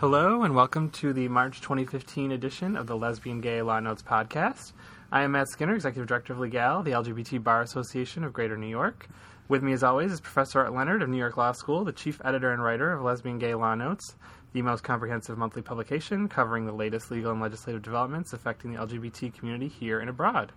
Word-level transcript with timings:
Hello, 0.00 0.44
and 0.44 0.54
welcome 0.54 0.88
to 0.92 1.12
the 1.12 1.28
March 1.28 1.60
2015 1.60 2.32
edition 2.32 2.74
of 2.74 2.86
the 2.86 2.96
Lesbian 2.96 3.42
Gay 3.42 3.60
Law 3.60 3.80
Notes 3.80 4.02
podcast. 4.02 4.72
I 5.12 5.24
am 5.24 5.32
Matt 5.32 5.50
Skinner, 5.50 5.74
Executive 5.74 6.06
Director 6.06 6.32
of 6.32 6.38
Legal, 6.38 6.82
the 6.82 6.92
LGBT 6.92 7.44
Bar 7.44 7.60
Association 7.60 8.24
of 8.24 8.32
Greater 8.32 8.56
New 8.56 8.66
York. 8.66 9.08
With 9.48 9.62
me, 9.62 9.74
as 9.74 9.82
always, 9.82 10.10
is 10.10 10.18
Professor 10.18 10.60
Art 10.60 10.72
Leonard 10.72 11.02
of 11.02 11.10
New 11.10 11.18
York 11.18 11.36
Law 11.36 11.52
School, 11.52 11.84
the 11.84 11.92
Chief 11.92 12.18
Editor 12.24 12.50
and 12.50 12.64
Writer 12.64 12.94
of 12.94 13.02
Lesbian 13.02 13.38
Gay 13.38 13.54
Law 13.54 13.74
Notes, 13.74 14.16
the 14.54 14.62
most 14.62 14.82
comprehensive 14.82 15.36
monthly 15.36 15.60
publication 15.60 16.28
covering 16.28 16.64
the 16.64 16.72
latest 16.72 17.10
legal 17.10 17.32
and 17.32 17.42
legislative 17.42 17.82
developments 17.82 18.32
affecting 18.32 18.72
the 18.72 18.80
LGBT 18.80 19.34
community 19.34 19.68
here 19.68 20.00
and 20.00 20.08
abroad. 20.08 20.50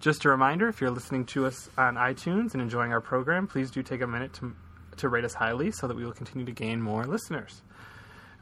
Just 0.00 0.26
a 0.26 0.28
reminder 0.28 0.68
if 0.68 0.82
you're 0.82 0.90
listening 0.90 1.24
to 1.28 1.46
us 1.46 1.70
on 1.78 1.94
iTunes 1.94 2.52
and 2.52 2.60
enjoying 2.60 2.92
our 2.92 3.00
program, 3.00 3.46
please 3.46 3.70
do 3.70 3.82
take 3.82 4.02
a 4.02 4.06
minute 4.06 4.34
to, 4.34 4.54
to 4.98 5.08
rate 5.08 5.24
us 5.24 5.32
highly 5.32 5.70
so 5.70 5.88
that 5.88 5.96
we 5.96 6.04
will 6.04 6.12
continue 6.12 6.44
to 6.44 6.52
gain 6.52 6.82
more 6.82 7.06
listeners. 7.06 7.62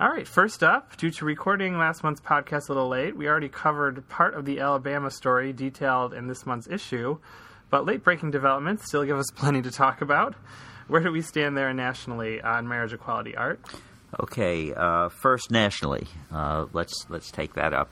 All 0.01 0.09
right, 0.09 0.27
first 0.27 0.63
up, 0.63 0.97
due 0.97 1.11
to 1.11 1.27
recording 1.27 1.77
last 1.77 2.03
month's 2.03 2.23
podcast 2.23 2.71
a 2.71 2.73
little 2.73 2.89
late, 2.89 3.15
we 3.15 3.29
already 3.29 3.51
covered 3.51 4.09
part 4.09 4.33
of 4.33 4.47
the 4.47 4.61
Alabama 4.61 5.11
story 5.11 5.53
detailed 5.53 6.15
in 6.15 6.27
this 6.27 6.47
month's 6.47 6.67
issue, 6.69 7.19
but 7.69 7.85
late 7.85 8.03
breaking 8.03 8.31
developments 8.31 8.87
still 8.87 9.05
give 9.05 9.19
us 9.19 9.31
plenty 9.37 9.61
to 9.61 9.71
talk 9.71 10.01
about. 10.01 10.37
Where 10.89 11.03
do 11.03 11.13
we 11.13 11.21
stand 11.21 11.55
there 11.55 11.75
nationally 11.75 12.41
on 12.41 12.67
marriage 12.67 12.95
equality, 12.95 13.37
Art? 13.37 13.61
Okay, 14.19 14.73
uh, 14.73 15.11
first 15.11 15.51
nationally, 15.51 16.07
uh, 16.33 16.65
let's 16.73 17.05
let's 17.11 17.31
take 17.31 17.53
that 17.57 17.75
up. 17.75 17.91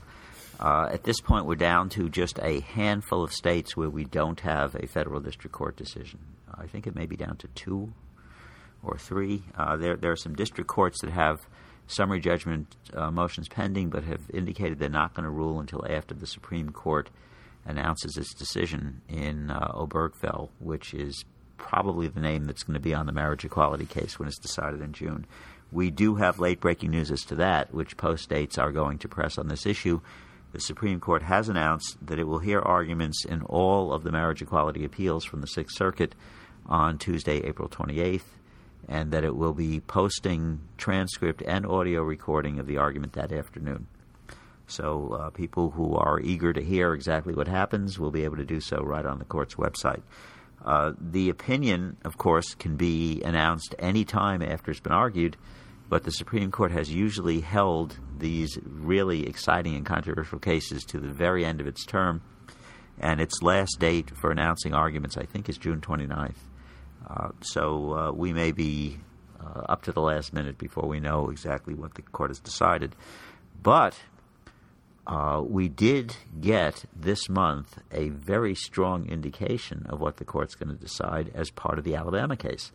Uh, 0.59 0.89
at 0.91 1.03
this 1.03 1.21
point, 1.21 1.45
we're 1.45 1.53
down 1.53 1.89
to 1.89 2.09
just 2.09 2.39
a 2.41 2.61
handful 2.61 3.23
of 3.23 3.31
states 3.31 3.77
where 3.77 3.89
we 3.91 4.03
don't 4.03 4.39
have 4.39 4.73
a 4.73 4.87
federal 4.87 5.19
district 5.19 5.55
court 5.55 5.75
decision. 5.75 6.17
I 6.51 6.65
think 6.65 6.87
it 6.87 6.95
may 6.95 7.05
be 7.05 7.15
down 7.15 7.37
to 7.37 7.47
two 7.49 7.93
or 8.81 8.97
three. 8.97 9.43
Uh, 9.55 9.77
there 9.77 9.95
there 9.95 10.11
are 10.11 10.17
some 10.17 10.33
district 10.33 10.67
courts 10.67 11.01
that 11.01 11.11
have 11.11 11.37
summary 11.89 12.19
judgment 12.19 12.75
uh, 12.93 13.11
motions 13.11 13.47
pending, 13.49 13.89
but 13.89 14.03
have 14.03 14.21
indicated 14.33 14.79
they're 14.79 14.89
not 14.89 15.13
going 15.13 15.23
to 15.23 15.29
rule 15.29 15.59
until 15.59 15.85
after 15.89 16.13
the 16.13 16.27
Supreme 16.27 16.69
Court 16.69 17.09
announces 17.65 18.15
its 18.15 18.33
decision 18.33 19.01
in 19.09 19.51
uh, 19.51 19.71
Obergefell, 19.73 20.49
which 20.59 20.93
is 20.93 21.25
probably 21.57 22.07
the 22.07 22.19
name 22.19 22.45
that's 22.45 22.63
going 22.63 22.75
to 22.75 22.79
be 22.79 22.93
on 22.93 23.05
the 23.05 23.11
marriage 23.11 23.43
equality 23.43 23.85
case 23.85 24.17
when 24.17 24.27
it's 24.27 24.39
decided 24.39 24.81
in 24.81 24.93
June. 24.93 25.25
We 25.71 25.91
do 25.91 26.15
have 26.15 26.39
late 26.39 26.61
breaking 26.61 26.91
news 26.91 27.11
as 27.11 27.21
to 27.23 27.35
that, 27.35 27.73
which 27.73 27.97
post 27.97 28.23
states 28.23 28.57
are 28.57 28.71
going 28.71 28.99
to 28.99 29.07
press 29.07 29.37
on 29.37 29.47
this 29.47 29.65
issue. 29.65 29.99
The 30.51 30.61
Supreme 30.61 30.99
Court 30.99 31.23
has 31.23 31.49
announced 31.49 31.97
that 32.05 32.17
it 32.17 32.23
will 32.23 32.39
hear 32.39 32.59
arguments 32.59 33.25
in 33.25 33.41
all 33.43 33.93
of 33.93 34.03
the 34.03 34.11
marriage 34.11 34.41
equality 34.41 34.85
appeals 34.85 35.25
from 35.25 35.41
the 35.41 35.47
Sixth 35.47 35.75
Circuit 35.77 36.15
on 36.65 36.97
Tuesday, 36.97 37.37
April 37.43 37.67
28th 37.67 38.38
and 38.89 39.11
that 39.11 39.23
it 39.23 39.35
will 39.35 39.53
be 39.53 39.79
posting 39.79 40.59
transcript 40.77 41.43
and 41.43 41.65
audio 41.65 42.01
recording 42.01 42.57
of 42.59 42.65
the 42.65 42.77
argument 42.77 43.13
that 43.13 43.31
afternoon. 43.31 43.87
So 44.65 45.13
uh, 45.13 45.29
people 45.29 45.69
who 45.69 45.95
are 45.95 46.19
eager 46.19 46.51
to 46.51 46.61
hear 46.61 46.93
exactly 46.93 47.33
what 47.33 47.47
happens 47.47 47.99
will 47.99 48.11
be 48.11 48.23
able 48.23 48.37
to 48.37 48.45
do 48.45 48.59
so 48.59 48.81
right 48.81 49.05
on 49.05 49.19
the 49.19 49.25
court's 49.25 49.55
website. 49.55 50.01
Uh, 50.65 50.93
the 50.99 51.29
opinion, 51.29 51.97
of 52.03 52.17
course, 52.17 52.55
can 52.55 52.75
be 52.75 53.21
announced 53.23 53.75
any 53.77 54.03
time 54.03 54.41
after 54.41 54.71
it's 54.71 54.79
been 54.79 54.91
argued, 54.91 55.37
but 55.87 56.03
the 56.03 56.11
Supreme 56.11 56.51
Court 56.51 56.71
has 56.71 56.91
usually 56.91 57.41
held 57.41 57.97
these 58.17 58.57
really 58.63 59.27
exciting 59.27 59.75
and 59.75 59.85
controversial 59.85 60.39
cases 60.39 60.83
to 60.85 60.99
the 60.99 61.07
very 61.07 61.45
end 61.45 61.61
of 61.61 61.67
its 61.67 61.85
term, 61.85 62.21
and 62.99 63.21
its 63.21 63.41
last 63.41 63.77
date 63.79 64.11
for 64.17 64.31
announcing 64.31 64.73
arguments, 64.73 65.15
I 65.15 65.23
think, 65.23 65.47
is 65.47 65.57
June 65.57 65.79
29th. 65.79 66.48
Uh, 67.07 67.29
so 67.41 67.93
uh, 67.93 68.11
we 68.11 68.33
may 68.33 68.51
be 68.51 68.97
uh, 69.39 69.61
up 69.69 69.83
to 69.83 69.91
the 69.91 70.01
last 70.01 70.33
minute 70.33 70.57
before 70.57 70.87
we 70.87 70.99
know 70.99 71.29
exactly 71.29 71.73
what 71.73 71.95
the 71.95 72.01
court 72.01 72.29
has 72.29 72.39
decided. 72.39 72.95
But 73.61 73.97
uh, 75.07 75.41
we 75.43 75.67
did 75.69 76.15
get 76.39 76.85
this 76.95 77.29
month 77.29 77.79
a 77.91 78.09
very 78.09 78.55
strong 78.55 79.07
indication 79.07 79.85
of 79.89 79.99
what 79.99 80.17
the 80.17 80.25
court's 80.25 80.55
going 80.55 80.69
to 80.69 80.81
decide 80.81 81.31
as 81.33 81.49
part 81.49 81.79
of 81.79 81.83
the 81.83 81.95
Alabama 81.95 82.35
case. 82.35 82.71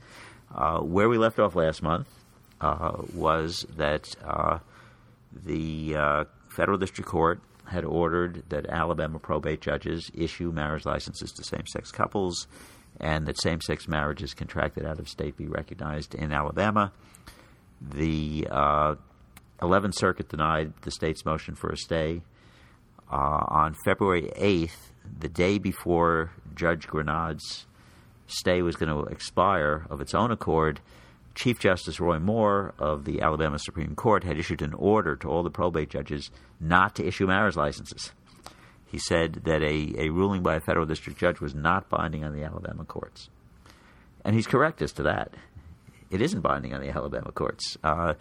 Uh, 0.55 0.79
where 0.79 1.09
we 1.09 1.19
left 1.19 1.39
off 1.39 1.55
last 1.55 1.83
month 1.83 2.09
was 3.15 3.67
that 3.77 4.15
the 5.33 6.27
federal 6.49 6.79
district 6.79 7.11
court 7.11 7.41
had 7.67 7.85
ordered 7.85 8.43
that 8.49 8.67
Alabama 8.67 9.19
probate 9.19 9.61
judges 9.61 10.11
issue 10.15 10.51
marriage 10.53 10.87
licenses 10.87 11.33
to 11.33 11.45
same 11.45 11.67
sex 11.67 11.91
couples 11.91 12.47
and 13.01 13.27
that 13.27 13.41
same 13.41 13.61
sex 13.61 13.89
marriages 13.89 14.35
contracted 14.35 14.85
out 14.85 14.99
of 14.99 15.09
state 15.09 15.37
be 15.37 15.47
recognized 15.47 16.15
in 16.15 16.33
Alabama. 16.33 16.93
The 17.81 18.47
uh, 18.51 18.95
11th 19.61 19.95
Circuit 19.97 20.29
denied 20.29 20.73
the 20.83 20.91
state's 20.91 21.25
motion 21.25 21.55
for 21.55 21.71
a 21.71 21.77
stay. 21.77 22.23
Uh, 23.11 23.45
on 23.49 23.75
February 23.85 24.31
8th, 24.37 24.93
the 25.21 25.29
day 25.29 25.59
before 25.59 26.33
Judge 26.55 26.87
Granade's 26.87 27.67
stay 28.27 28.63
was 28.63 28.77
going 28.77 28.89
to 28.89 29.11
expire 29.11 29.87
of 29.91 30.01
its 30.01 30.15
own 30.15 30.31
accord, 30.31 30.81
Chief 31.35 31.59
Justice 31.59 32.01
Roy 32.01 32.19
Moore 32.19 32.75
of 32.79 33.05
the 33.05 33.21
Alabama 33.21 33.59
Supreme 33.59 33.95
Court 33.95 34.25
had 34.25 34.39
issued 34.39 34.63
an 34.63 34.73
order 34.75 35.17
to 35.17 35.29
all 35.29 35.43
the 35.43 35.51
probate 35.51 35.91
judges 35.91 36.31
not 36.61 36.95
to 36.95 37.07
issue 37.07 37.27
marriage 37.27 37.57
licenses. 37.57 38.13
He 38.95 39.01
said 39.01 39.41
that 39.47 39.61
a, 39.61 40.07
a 40.07 40.11
ruling 40.11 40.45
by 40.45 40.55
a 40.55 40.61
federal 40.61 40.87
district 40.87 41.19
judge 41.19 41.41
was 41.41 41.53
not 41.53 41.89
binding 41.89 42.23
on 42.23 42.33
the 42.33 42.45
Alabama 42.45 42.85
courts. 42.85 43.29
And 44.25 44.37
he's 44.37 44.47
correct 44.47 44.81
as 44.83 44.93
to 44.93 45.03
that. 45.03 45.35
It 46.13 46.23
isn't 46.23 46.43
binding 46.43 46.75
on 46.75 46.81
the 46.81 46.91
Alabama 46.91 47.33
courts. 47.33 47.77
Uh, 47.83 48.15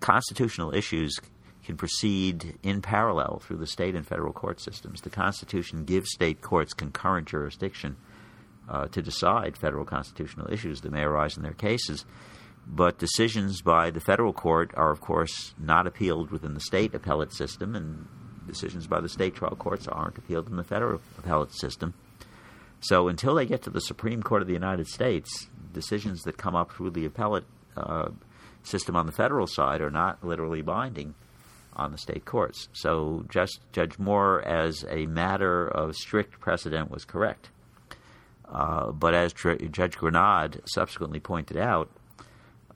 constitutional 0.00 0.74
issues 0.74 1.16
can 1.64 1.76
proceed 1.76 2.58
in 2.64 2.82
parallel 2.82 3.40
through 3.44 3.58
the 3.58 3.68
state 3.68 3.94
and 3.94 4.04
federal 4.04 4.32
court 4.32 4.60
systems. 4.60 5.00
The 5.02 5.10
Constitution 5.10 5.84
gives 5.84 6.10
state 6.10 6.40
courts 6.40 6.74
concurrent 6.74 7.28
jurisdiction 7.28 7.98
uh, 8.68 8.88
to 8.88 9.00
decide 9.00 9.56
federal 9.56 9.84
constitutional 9.84 10.52
issues 10.52 10.80
that 10.80 10.90
may 10.90 11.02
arise 11.02 11.36
in 11.36 11.44
their 11.44 11.52
cases. 11.52 12.04
But 12.66 12.98
decisions 12.98 13.62
by 13.62 13.92
the 13.92 14.00
federal 14.00 14.32
court 14.32 14.72
are, 14.76 14.90
of 14.90 15.00
course, 15.00 15.54
not 15.56 15.86
appealed 15.86 16.32
within 16.32 16.54
the 16.54 16.60
state 16.60 16.96
appellate 16.96 17.32
system, 17.32 17.76
and 17.76 18.08
decisions 18.48 18.88
by 18.88 19.00
the 19.00 19.08
state 19.08 19.36
trial 19.36 19.54
courts 19.54 19.86
aren't 19.86 20.18
appealed 20.18 20.48
in 20.48 20.56
the 20.56 20.64
federal 20.64 21.00
appellate 21.18 21.54
system. 21.54 21.94
So 22.80 23.08
until 23.08 23.34
they 23.34 23.46
get 23.46 23.62
to 23.62 23.70
the 23.70 23.80
Supreme 23.80 24.22
Court 24.22 24.42
of 24.42 24.48
the 24.48 24.54
United 24.54 24.88
States, 24.88 25.48
decisions 25.72 26.22
that 26.22 26.36
come 26.36 26.56
up 26.56 26.72
through 26.72 26.90
the 26.90 27.04
appellate 27.04 27.44
uh, 27.76 28.10
system 28.62 28.96
on 28.96 29.06
the 29.06 29.12
federal 29.12 29.46
side 29.46 29.80
are 29.80 29.90
not 29.90 30.24
literally 30.24 30.62
binding 30.62 31.14
on 31.74 31.92
the 31.92 31.98
state 31.98 32.24
courts. 32.24 32.68
So 32.72 33.24
just 33.28 33.60
Judge 33.72 33.98
Moore, 33.98 34.42
as 34.42 34.84
a 34.90 35.06
matter 35.06 35.66
of 35.68 35.94
strict 35.94 36.40
precedent, 36.40 36.90
was 36.90 37.04
correct. 37.04 37.50
Uh, 38.48 38.90
but 38.92 39.14
as 39.14 39.32
Tr- 39.32 39.54
Judge 39.54 39.96
Granade 39.96 40.60
subsequently 40.66 41.20
pointed 41.20 41.56
out, 41.56 41.90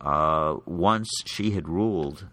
uh, 0.00 0.56
once 0.66 1.08
she 1.24 1.52
had 1.52 1.68
ruled 1.68 2.26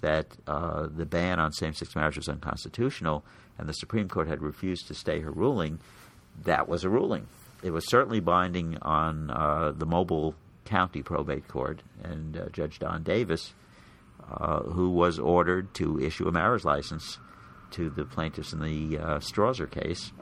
that 0.00 0.26
uh, 0.46 0.88
the 0.94 1.06
ban 1.06 1.38
on 1.38 1.52
same 1.52 1.74
sex 1.74 1.94
marriage 1.94 2.16
was 2.16 2.28
unconstitutional 2.28 3.24
and 3.58 3.68
the 3.68 3.74
Supreme 3.74 4.08
Court 4.08 4.26
had 4.26 4.40
refused 4.40 4.88
to 4.88 4.94
stay 4.94 5.20
her 5.20 5.30
ruling, 5.30 5.80
that 6.44 6.66
was 6.66 6.82
a 6.84 6.88
ruling. 6.88 7.26
It 7.62 7.70
was 7.72 7.86
certainly 7.88 8.20
binding 8.20 8.78
on 8.80 9.30
uh, 9.30 9.72
the 9.76 9.84
Mobile 9.84 10.34
County 10.64 11.02
Probate 11.02 11.46
Court 11.46 11.82
and 12.02 12.36
uh, 12.36 12.48
Judge 12.48 12.78
Don 12.78 13.02
Davis, 13.02 13.52
uh, 14.30 14.60
who 14.60 14.90
was 14.90 15.18
ordered 15.18 15.74
to 15.74 16.00
issue 16.00 16.26
a 16.26 16.32
marriage 16.32 16.64
license 16.64 17.18
to 17.72 17.90
the 17.90 18.04
plaintiffs 18.04 18.52
in 18.52 18.60
the 18.60 18.98
uh, 18.98 19.66
case 19.66 20.12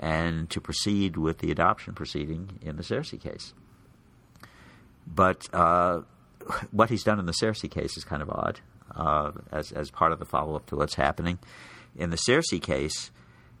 and 0.00 0.48
to 0.50 0.60
proceed 0.60 1.16
with 1.16 1.38
the 1.38 1.50
adoption 1.50 1.94
proceeding 1.94 2.58
in 2.62 2.76
the 2.76 2.82
Searcy 2.82 3.20
case. 3.20 3.54
But 5.06 5.52
uh, 5.54 6.02
what 6.70 6.90
he's 6.90 7.04
done 7.04 7.18
in 7.18 7.26
the 7.26 7.32
Searcy 7.32 7.70
case 7.70 7.96
is 7.96 8.04
kind 8.04 8.22
of 8.22 8.30
odd 8.30 8.60
uh, 8.96 9.32
as 9.52 9.72
as 9.72 9.90
part 9.90 10.12
of 10.12 10.18
the 10.18 10.24
follow 10.24 10.56
up 10.56 10.66
to 10.66 10.76
what's 10.76 10.94
happening. 10.94 11.38
In 11.96 12.10
the 12.10 12.16
Searcy 12.16 12.60
case, 12.60 13.10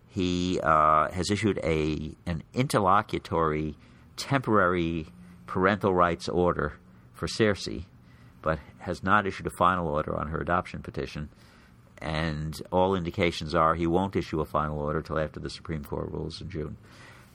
he 0.08 0.60
uh, 0.62 1.10
has 1.10 1.30
issued 1.30 1.58
a 1.62 2.14
an 2.26 2.42
interlocutory 2.54 3.76
temporary 4.16 5.06
parental 5.46 5.94
rights 5.94 6.28
order 6.28 6.74
for 7.12 7.26
Searcy, 7.26 7.84
but 8.42 8.58
has 8.78 9.02
not 9.02 9.26
issued 9.26 9.46
a 9.46 9.56
final 9.58 9.88
order 9.88 10.16
on 10.16 10.28
her 10.28 10.38
adoption 10.38 10.80
petition. 10.82 11.28
And 11.98 12.60
all 12.70 12.94
indications 12.94 13.54
are 13.54 13.74
he 13.74 13.86
won't 13.86 14.16
issue 14.16 14.40
a 14.40 14.44
final 14.44 14.78
order 14.78 14.98
until 14.98 15.18
after 15.18 15.40
the 15.40 15.48
Supreme 15.48 15.82
Court 15.82 16.10
rules 16.10 16.40
in 16.42 16.50
June. 16.50 16.76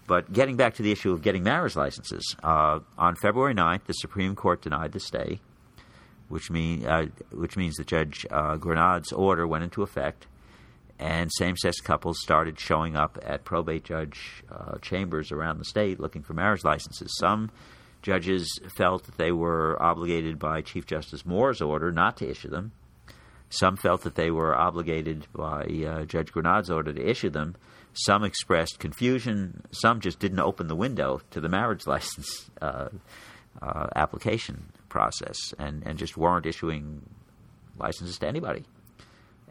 But 0.06 0.32
getting 0.32 0.56
back 0.56 0.76
to 0.76 0.84
the 0.84 0.92
issue 0.92 1.12
of 1.12 1.22
getting 1.22 1.44
marriage 1.44 1.76
licenses, 1.76 2.36
uh, 2.44 2.80
on 2.98 3.16
February 3.16 3.56
9th, 3.56 3.86
the 3.86 3.94
Supreme 3.94 4.36
Court 4.36 4.62
denied 4.62 4.92
the 4.92 5.00
stay 5.00 5.40
which 6.32 6.50
mean 6.50 6.86
uh, 6.86 7.06
which 7.32 7.58
means 7.58 7.76
that 7.76 7.88
Judge 7.88 8.26
uh, 8.32 8.56
Granade's 8.58 9.12
order 9.12 9.46
went 9.46 9.64
into 9.64 9.84
effect, 9.84 10.28
and 10.98 11.30
same-sex 11.38 11.82
couples 11.82 12.20
started 12.22 12.60
showing 12.60 12.96
up 12.96 13.20
at 13.24 13.44
probate 13.44 13.84
judge 13.84 14.44
uh, 14.52 14.78
chambers 14.82 15.32
around 15.32 15.60
the 15.60 15.66
state 15.66 16.00
looking 16.00 16.24
for 16.24 16.34
marriage 16.34 16.64
licenses. 16.64 17.16
Some 17.20 17.52
judges 18.02 18.60
felt 18.76 19.04
that 19.06 19.18
they 19.18 19.32
were 19.32 19.82
obligated 19.82 20.40
by 20.40 20.62
Chief 20.62 20.86
Justice 20.86 21.26
Moore's 21.26 21.62
order 21.62 21.92
not 21.92 22.18
to 22.18 22.30
issue 22.30 22.50
them. 22.50 22.72
Some 23.50 23.76
felt 23.76 24.04
that 24.04 24.16
they 24.16 24.32
were 24.32 24.56
obligated 24.56 25.28
by 25.34 25.64
uh, 25.86 26.06
Judge 26.06 26.32
Granade's 26.32 26.72
order 26.72 26.94
to 26.94 27.10
issue 27.10 27.30
them. 27.30 27.58
Some 27.94 28.24
expressed 28.24 28.80
confusion. 28.80 29.64
Some 29.72 30.00
just 30.00 30.20
didn't 30.20 30.40
open 30.40 30.68
the 30.68 30.76
window 30.76 31.20
to 31.32 31.42
the 31.42 31.50
marriage 31.50 31.86
license 31.88 32.50
uh, 32.62 32.88
uh, 33.62 33.88
application 33.94 34.72
process 34.92 35.54
and, 35.58 35.82
and 35.88 35.98
just 35.98 36.18
weren't 36.18 36.46
issuing 36.46 37.02
licenses 37.80 38.20
to 38.20 38.28
anybody. 38.28 38.66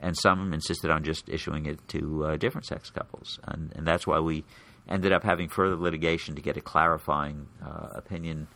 And 0.00 0.16
some 0.16 0.52
insisted 0.52 0.90
on 0.90 1.02
just 1.02 1.28
issuing 1.28 1.66
it 1.66 1.86
to 1.88 2.24
uh, 2.24 2.36
different 2.36 2.66
sex 2.66 2.90
couples. 2.90 3.40
And, 3.44 3.72
and 3.74 3.86
that's 3.86 4.06
why 4.06 4.20
we 4.20 4.44
ended 4.88 5.12
up 5.12 5.24
having 5.24 5.48
further 5.48 5.76
litigation 5.76 6.36
to 6.36 6.42
get 6.42 6.56
a 6.56 6.60
clarifying 6.60 7.48
uh, 7.64 7.88
opinion 7.94 8.46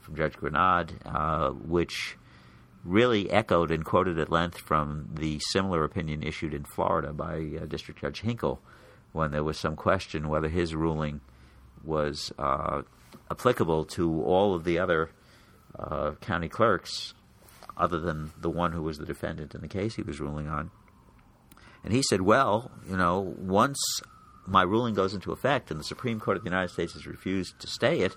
from 0.00 0.16
Judge 0.16 0.34
Granade, 0.34 0.92
uh, 1.06 1.50
which 1.50 2.16
really 2.84 3.30
echoed 3.30 3.70
and 3.70 3.84
quoted 3.84 4.18
at 4.18 4.30
length 4.30 4.58
from 4.58 5.08
the 5.14 5.40
similar 5.50 5.84
opinion 5.84 6.22
issued 6.22 6.52
in 6.52 6.64
Florida 6.64 7.12
by 7.12 7.58
uh, 7.60 7.64
District 7.66 8.00
Judge 8.00 8.20
Hinkle 8.20 8.60
when 9.12 9.30
there 9.30 9.44
was 9.44 9.58
some 9.58 9.76
question 9.76 10.28
whether 10.28 10.48
his 10.48 10.74
ruling 10.74 11.20
was 11.82 12.32
uh, 12.38 12.82
applicable 13.30 13.84
to 13.84 14.22
all 14.22 14.54
of 14.54 14.64
the 14.64 14.78
other 14.78 15.10
uh, 15.78 16.12
county 16.20 16.48
clerks 16.48 17.14
other 17.76 17.98
than 17.98 18.32
the 18.40 18.50
one 18.50 18.72
who 18.72 18.82
was 18.82 18.98
the 18.98 19.06
defendant 19.06 19.54
in 19.54 19.60
the 19.60 19.68
case 19.68 19.94
he 19.94 20.02
was 20.02 20.20
ruling 20.20 20.48
on. 20.48 20.70
And 21.82 21.92
he 21.92 22.02
said, 22.02 22.22
well, 22.22 22.70
you 22.88 22.96
know, 22.96 23.34
once 23.38 23.78
my 24.46 24.62
ruling 24.62 24.94
goes 24.94 25.14
into 25.14 25.32
effect 25.32 25.70
and 25.70 25.78
the 25.78 25.84
Supreme 25.84 26.20
Court 26.20 26.36
of 26.36 26.44
the 26.44 26.50
United 26.50 26.70
States 26.70 26.92
has 26.94 27.06
refused 27.06 27.60
to 27.60 27.66
stay 27.66 28.00
it, 28.00 28.16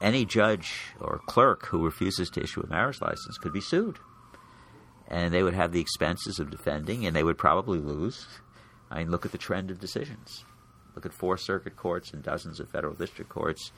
any 0.00 0.24
judge 0.24 0.72
or 1.00 1.20
clerk 1.26 1.66
who 1.66 1.84
refuses 1.84 2.30
to 2.30 2.42
issue 2.42 2.62
a 2.62 2.66
marriage 2.66 3.00
license 3.00 3.38
could 3.38 3.52
be 3.52 3.60
sued. 3.60 3.98
And 5.08 5.34
they 5.34 5.42
would 5.42 5.54
have 5.54 5.72
the 5.72 5.80
expenses 5.80 6.38
of 6.38 6.50
defending, 6.50 7.04
and 7.04 7.14
they 7.14 7.24
would 7.24 7.36
probably 7.36 7.78
lose. 7.78 8.26
I 8.90 8.98
mean, 8.98 9.10
look 9.10 9.26
at 9.26 9.32
the 9.32 9.38
trend 9.38 9.70
of 9.70 9.80
decisions. 9.80 10.44
Look 10.94 11.04
at 11.04 11.12
four 11.12 11.36
circuit 11.36 11.76
courts 11.76 12.12
and 12.12 12.22
dozens 12.22 12.60
of 12.60 12.70
federal 12.70 12.94
district 12.94 13.28
courts. 13.28 13.72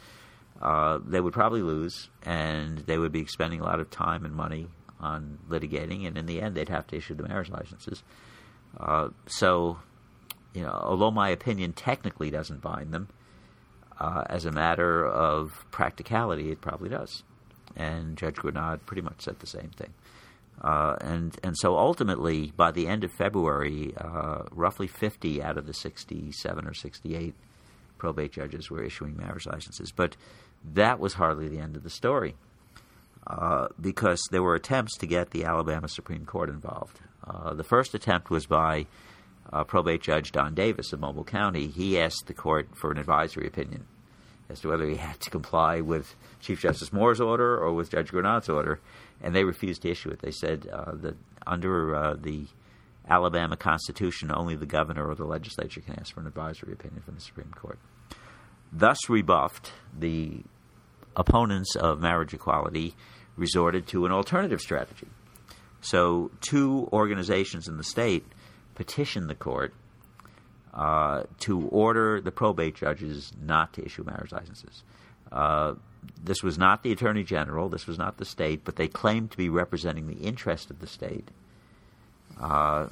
Uh, 0.63 1.01
they 1.05 1.21
would 1.21 1.33
probably 1.33 1.61
lose, 1.61 2.09
and 2.23 2.79
they 2.79 2.97
would 2.97 3.11
be 3.11 3.21
expending 3.21 3.61
a 3.61 3.65
lot 3.65 3.81
of 3.81 3.91
time 3.91 4.25
and 4.25 4.35
money 4.35 4.69
on 5.01 5.39
litigating, 5.51 6.07
and 6.07 6.17
in 6.17 6.27
the 6.27 6.41
end, 6.41 6.55
they'd 6.55 6.69
have 6.69 6.87
to 6.87 6.97
issue 6.97 7.15
the 7.15 7.27
marriage 7.27 7.51
licenses. 7.51 8.05
Uh, 8.79 9.09
so, 9.27 9.79
you 10.55 10.63
know, 10.63 10.71
although 10.71 11.11
my 11.11 11.31
opinion 11.31 11.73
technically 11.73 12.31
doesn't 12.31 12.63
bind 12.63 12.95
them, 12.95 13.09
uh, 13.99 14.23
as 14.27 14.45
a 14.45 14.53
matter 14.53 15.05
of 15.05 15.67
practicality, 15.73 16.53
it 16.53 16.61
probably 16.61 16.89
does. 16.89 17.25
And 17.77 18.17
Judge 18.17 18.37
Granade 18.37 18.87
pretty 18.87 19.03
much 19.03 19.23
said 19.23 19.41
the 19.41 19.47
same 19.47 19.71
thing. 19.77 19.93
Uh, 20.61 20.97
and 21.01 21.37
and 21.43 21.57
so 21.59 21.77
ultimately, 21.77 22.53
by 22.57 22.71
the 22.71 22.87
end 22.87 23.03
of 23.03 23.11
February, 23.11 23.95
uh, 23.97 24.43
roughly 24.53 24.87
50 24.87 25.43
out 25.43 25.59
of 25.59 25.67
the 25.67 25.75
67 25.75 26.67
or 26.67 26.75
68 26.75 27.35
probate 27.99 28.33
judges 28.33 28.71
were 28.71 28.83
issuing 28.83 29.17
marriage 29.17 29.47
licenses. 29.47 29.93
But 29.95 30.17
that 30.75 30.99
was 30.99 31.15
hardly 31.15 31.49
the 31.49 31.59
end 31.59 31.77
of 31.77 31.83
the 31.83 31.91
story, 31.91 32.35
uh, 33.27 33.69
because 33.81 34.21
there 34.31 34.43
were 34.43 34.55
attempts 34.55 34.97
to 34.99 35.07
get 35.07 35.31
the 35.31 35.45
Alabama 35.45 35.89
Supreme 35.89 36.25
Court 36.25 36.49
involved. 36.49 37.01
Uh, 37.27 37.55
the 37.55 37.65
first 37.65 37.95
attempt 37.95 38.31
was 38.31 38.47
by 38.47 38.87
uh, 39.53 39.65
probate 39.65 40.03
judge 40.03 40.33
Don 40.33 40.55
Davis 40.55 40.93
of 40.93 41.01
Mobile 41.01 41.25
County. 41.25 41.69
He 41.69 42.01
asked 42.01 42.27
the 42.27 42.35
court 42.35 42.69
for 42.75 42.91
an 42.91 42.99
advisory 42.99 43.47
opinion 43.47 43.87
as 44.49 44.61
to 44.61 44.69
whether 44.69 44.87
he 44.89 44.97
had 44.97 45.19
to 45.21 45.31
comply 45.31 45.81
with 45.81 46.15
Chief 46.41 46.61
Justice 46.61 46.93
Moore's 46.93 47.21
order 47.21 47.59
or 47.59 47.73
with 47.73 47.91
Judge 47.91 48.11
Granade's 48.11 48.49
order, 48.49 48.81
and 49.23 49.35
they 49.35 49.45
refused 49.45 49.83
to 49.83 49.91
issue 49.91 50.11
it. 50.11 50.21
They 50.21 50.31
said 50.31 50.69
uh, 50.73 50.93
that 50.97 51.17
under 51.47 51.95
uh, 51.95 52.15
the 52.15 52.47
Alabama 53.09 53.57
Constitution, 53.57 54.31
only 54.33 54.55
the 54.55 54.67
governor 54.67 55.09
or 55.09 55.15
the 55.15 55.25
legislature 55.25 55.81
can 55.81 55.99
ask 55.99 56.15
for 56.15 56.21
an 56.21 56.27
advisory 56.27 56.73
opinion 56.73 57.03
from 57.03 57.15
the 57.15 57.21
Supreme 57.21 57.53
Court. 57.55 57.79
Thus 58.73 59.09
rebuffed, 59.09 59.73
the 59.99 60.43
opponents 61.17 61.77
of 61.77 62.01
marriage 62.01 62.35
equality 62.35 62.95
resorted 63.37 63.87
to 63.89 64.07
an 64.07 64.13
alternative 64.13 64.61
strategy. 64.61 65.09
So, 65.81 66.31
two 66.41 66.89
organizations 66.93 67.67
in 67.67 67.77
the 67.77 67.85
state 67.85 68.25
petitioned 68.75 69.29
the 69.29 69.35
court 69.35 69.75
uh, 70.73 71.25
to 71.41 71.67
order 71.69 72.21
the 72.21 72.31
probate 72.31 72.77
judges 72.77 73.33
not 73.41 73.73
to 73.75 73.85
issue 73.85 74.05
marriage 74.05 74.33
licenses. 74.33 74.85
Uh, 75.31 75.75
this 76.23 76.43
was 76.43 76.59
not 76.59 76.83
the 76.83 76.93
attorney 76.93 77.25
general, 77.25 77.69
this 77.69 77.87
was 77.87 77.99
not 77.99 78.19
the 78.19 78.25
state, 78.25 78.65
but 78.65 78.77
they 78.77 78.89
claimed 78.89 79.31
to 79.31 79.37
be 79.37 79.49
representing 79.49 80.07
the 80.07 80.25
interest 80.25 80.71
of 80.71 80.81
the 80.81 80.87
state. 80.87 81.29
Uh, 82.41 82.87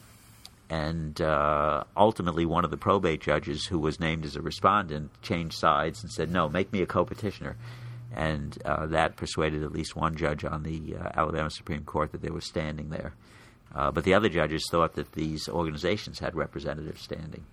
and 0.68 1.20
uh, 1.20 1.82
ultimately, 1.96 2.46
one 2.46 2.64
of 2.64 2.70
the 2.70 2.76
probate 2.76 3.20
judges 3.20 3.66
who 3.66 3.78
was 3.78 3.98
named 3.98 4.24
as 4.24 4.36
a 4.36 4.42
respondent 4.42 5.10
changed 5.20 5.58
sides 5.58 6.02
and 6.02 6.12
said, 6.12 6.30
No, 6.30 6.48
make 6.48 6.72
me 6.72 6.80
a 6.80 6.86
co 6.86 7.04
petitioner. 7.04 7.56
And 8.14 8.56
uh, 8.64 8.86
that 8.86 9.16
persuaded 9.16 9.62
at 9.62 9.72
least 9.72 9.94
one 9.94 10.16
judge 10.16 10.44
on 10.44 10.62
the 10.62 10.96
uh, 10.96 11.10
Alabama 11.14 11.50
Supreme 11.50 11.84
Court 11.84 12.12
that 12.12 12.22
they 12.22 12.30
were 12.30 12.40
standing 12.40 12.90
there. 12.90 13.14
but 13.72 14.04
the 14.04 14.14
other 14.14 14.28
judges 14.28 14.66
thought 14.70 14.94
that 14.94 15.12
these 15.12 15.48
organizations 15.48 16.18
had 16.18 16.34
representative 16.34 16.98
standing 16.98 17.44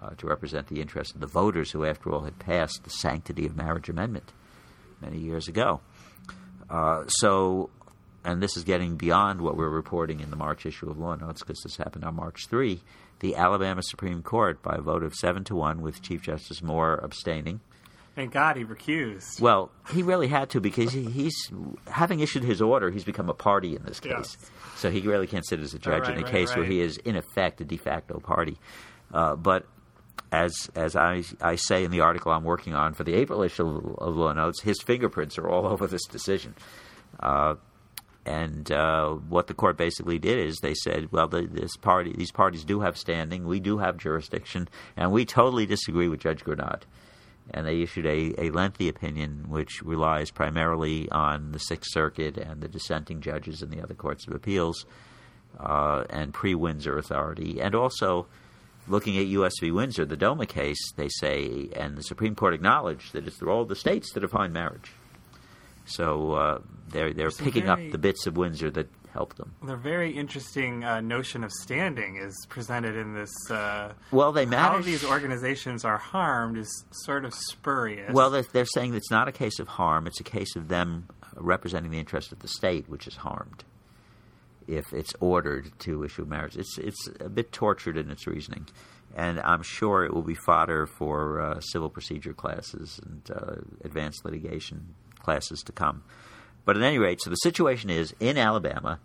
uh, 0.00 0.10
to 0.16 0.26
represent 0.26 0.68
the 0.68 0.80
interests 0.80 1.14
of 1.14 1.20
the 1.20 1.26
voters 1.26 1.70
who, 1.70 1.84
after 1.84 2.10
all, 2.10 2.22
had 2.22 2.38
passed 2.38 2.82
the 2.84 2.90
Sanctity 2.90 3.46
of 3.46 3.56
Marriage 3.56 3.88
Amendment 3.88 4.32
many 5.00 5.18
years 5.18 5.48
ago. 5.48 5.80
Uh, 6.68 7.06
so, 7.06 7.70
and 8.24 8.42
this 8.42 8.56
is 8.56 8.64
getting 8.64 8.96
beyond 8.96 9.40
what 9.40 9.56
we're 9.56 9.68
reporting 9.68 10.20
in 10.20 10.30
the 10.30 10.36
March 10.36 10.64
issue 10.64 10.88
of 10.88 10.98
Law 10.98 11.14
Notes 11.16 11.42
because 11.42 11.60
this 11.62 11.76
happened 11.76 12.04
on 12.04 12.14
March 12.14 12.46
3. 12.48 12.80
The 13.20 13.36
Alabama 13.36 13.82
Supreme 13.82 14.22
Court, 14.22 14.62
by 14.62 14.76
a 14.76 14.80
vote 14.80 15.02
of 15.02 15.14
7 15.14 15.44
to 15.44 15.56
1, 15.56 15.82
with 15.82 16.00
Chief 16.00 16.22
Justice 16.22 16.62
Moore 16.62 16.98
abstaining, 17.02 17.60
Thank 18.20 18.34
God 18.34 18.58
he 18.58 18.66
recused. 18.66 19.40
Well, 19.40 19.70
he 19.94 20.02
really 20.02 20.28
had 20.28 20.50
to 20.50 20.60
because 20.60 20.92
he, 20.92 21.04
he's 21.04 21.50
having 21.86 22.20
issued 22.20 22.42
his 22.44 22.60
order. 22.60 22.90
He's 22.90 23.02
become 23.02 23.30
a 23.30 23.34
party 23.34 23.74
in 23.74 23.82
this 23.84 23.98
case, 23.98 24.10
Yes. 24.12 24.36
so 24.76 24.90
he 24.90 25.00
really 25.00 25.26
can't 25.26 25.46
sit 25.46 25.58
as 25.58 25.72
a 25.72 25.78
judge 25.78 26.02
right, 26.02 26.12
in 26.12 26.18
a 26.18 26.22
right, 26.24 26.30
case 26.30 26.54
where 26.54 26.66
he 26.66 26.82
is 26.82 26.98
in 26.98 27.16
effect 27.16 27.62
a 27.62 27.64
de 27.64 27.78
facto 27.78 28.20
party. 28.20 28.58
Uh, 29.10 29.36
but 29.36 29.66
as 30.30 30.52
as 30.74 30.96
I 30.96 31.22
I 31.40 31.54
say 31.54 31.82
in 31.82 31.90
the 31.90 32.00
article 32.00 32.30
I'm 32.30 32.44
working 32.44 32.74
on 32.74 32.92
for 32.92 33.04
the 33.04 33.14
April 33.14 33.42
issue 33.42 33.94
of, 33.96 34.16
Law 34.16 34.34
Notes, 34.34 34.60
his 34.60 34.82
fingerprints 34.82 35.38
are 35.38 35.48
all 35.48 35.66
over 35.72 35.86
this 35.86 36.04
decision. 36.04 36.54
Uh, 37.18 37.54
and 38.26 38.70
uh, 38.70 39.12
what 39.12 39.46
the 39.46 39.54
court 39.54 39.78
basically 39.78 40.18
did 40.18 40.38
is 40.38 40.58
they 40.58 40.74
said, 40.74 41.10
well, 41.10 41.26
the, 41.26 41.48
this 41.50 41.74
party, 41.78 42.12
these 42.14 42.32
parties 42.32 42.64
do 42.64 42.80
have 42.80 42.98
standing, 42.98 43.46
we 43.46 43.60
do 43.60 43.78
have 43.78 43.96
jurisdiction, 43.96 44.68
and 44.94 45.10
we 45.10 45.24
totally 45.24 45.64
disagree 45.64 46.06
with 46.06 46.20
Judge 46.20 46.44
Granade. 46.44 46.82
And 47.52 47.66
they 47.66 47.80
issued 47.82 48.06
a, 48.06 48.34
a 48.38 48.50
lengthy 48.50 48.88
opinion 48.88 49.46
which 49.48 49.82
relies 49.82 50.30
primarily 50.30 51.10
on 51.10 51.52
the 51.52 51.58
Sixth 51.58 51.90
Circuit 51.92 52.36
and 52.38 52.60
the 52.60 52.68
dissenting 52.68 53.20
judges 53.20 53.60
in 53.62 53.70
the 53.70 53.82
other 53.82 53.94
courts 53.94 54.26
of 54.28 54.34
appeals 54.34 54.86
uh, 55.58 56.04
and 56.10 56.32
pre 56.32 56.54
Windsor 56.54 56.96
authority, 56.96 57.60
and 57.60 57.74
also 57.74 58.26
looking 58.88 59.18
at 59.18 59.26
U.S. 59.26 59.52
v. 59.60 59.70
Windsor, 59.70 60.04
the 60.04 60.16
DOMA 60.16 60.46
case, 60.46 60.92
they 60.96 61.08
say, 61.08 61.68
and 61.74 61.96
the 61.96 62.02
Supreme 62.02 62.34
Court 62.34 62.54
acknowledged 62.54 63.12
that 63.12 63.26
it's 63.26 63.38
the 63.38 63.46
role 63.46 63.62
of 63.62 63.68
the 63.68 63.74
states 63.76 64.12
to 64.12 64.20
define 64.20 64.52
marriage. 64.52 64.92
So 65.86 66.32
uh, 66.34 66.58
they're 66.88 67.12
they're 67.12 67.28
It's 67.28 67.40
picking 67.40 67.64
very- 67.66 67.86
up 67.86 67.92
the 67.92 67.98
bits 67.98 68.26
of 68.26 68.36
Windsor 68.36 68.70
that 68.70 68.88
helped 69.12 69.36
them. 69.36 69.54
The 69.62 69.76
very 69.76 70.10
interesting 70.12 70.84
uh, 70.84 71.00
notion 71.00 71.44
of 71.44 71.50
standing 71.52 72.16
is 72.16 72.34
presented 72.48 72.96
in 72.96 73.14
this. 73.14 73.30
Uh, 73.50 73.92
Well, 74.10 74.32
they 74.32 74.46
how 74.46 74.80
these 74.80 75.04
organizations 75.04 75.84
are 75.84 75.98
harmed 75.98 76.56
is 76.56 76.84
sort 77.04 77.24
of 77.24 77.34
spurious. 77.34 78.12
well, 78.12 78.30
they're, 78.30 78.44
they're 78.52 78.64
saying 78.66 78.94
it's 78.94 79.10
not 79.10 79.28
a 79.28 79.32
case 79.32 79.58
of 79.58 79.68
harm; 79.68 80.06
it's 80.06 80.20
a 80.20 80.24
case 80.24 80.56
of 80.56 80.68
them 80.68 81.08
representing 81.36 81.90
the 81.90 81.98
interest 81.98 82.32
of 82.32 82.40
the 82.40 82.48
state, 82.48 82.88
which 82.88 83.06
is 83.06 83.16
harmed 83.16 83.64
if 84.66 84.92
it's 84.92 85.12
ordered 85.20 85.72
to 85.80 86.04
issue 86.04 86.24
marriage. 86.24 86.56
It's 86.56 86.78
it's 86.78 87.08
a 87.18 87.28
bit 87.28 87.52
tortured 87.52 87.96
in 87.96 88.10
its 88.10 88.26
reasoning, 88.26 88.68
and 89.16 89.40
I'm 89.40 89.62
sure 89.62 90.04
it 90.04 90.14
will 90.14 90.22
be 90.22 90.34
fodder 90.46 90.86
for 90.86 91.40
uh, 91.40 91.60
civil 91.60 91.90
procedure 91.90 92.32
classes 92.32 93.00
and 93.04 93.28
uh, 93.30 93.56
advanced 93.84 94.24
litigation 94.24 94.94
classes 95.18 95.62
to 95.64 95.72
come. 95.72 96.02
But 96.64 96.76
at 96.76 96.82
any 96.82 96.98
rate, 96.98 97.20
so 97.20 97.30
the 97.30 97.36
situation 97.36 97.90
is 97.90 98.14
in 98.20 98.36
Alabama, 98.36 99.00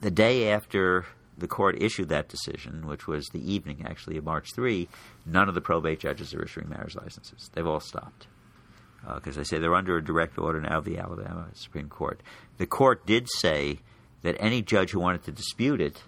the 0.00 0.10
day 0.10 0.50
after 0.50 1.06
the 1.36 1.48
court 1.48 1.82
issued 1.82 2.08
that 2.08 2.28
decision, 2.28 2.86
which 2.86 3.06
was 3.06 3.26
the 3.28 3.52
evening 3.52 3.84
actually 3.86 4.16
of 4.16 4.24
March 4.24 4.52
3, 4.54 4.88
none 5.26 5.48
of 5.48 5.54
the 5.54 5.60
probate 5.60 6.00
judges 6.00 6.34
are 6.34 6.42
issuing 6.42 6.68
marriage 6.68 6.94
licenses. 6.94 7.50
They've 7.52 7.66
all 7.66 7.80
stopped. 7.80 8.26
Because 9.14 9.36
they 9.36 9.44
say 9.44 9.58
they're 9.58 9.74
under 9.74 9.98
a 9.98 10.04
direct 10.04 10.38
order 10.38 10.62
now 10.62 10.78
of 10.78 10.86
the 10.86 10.96
Alabama 10.96 11.48
Supreme 11.52 11.90
Court. 11.90 12.22
The 12.56 12.66
court 12.66 13.04
did 13.04 13.28
say 13.28 13.80
that 14.22 14.36
any 14.40 14.62
judge 14.62 14.92
who 14.92 15.00
wanted 15.00 15.24
to 15.24 15.32
dispute 15.32 15.80
it 15.80 16.02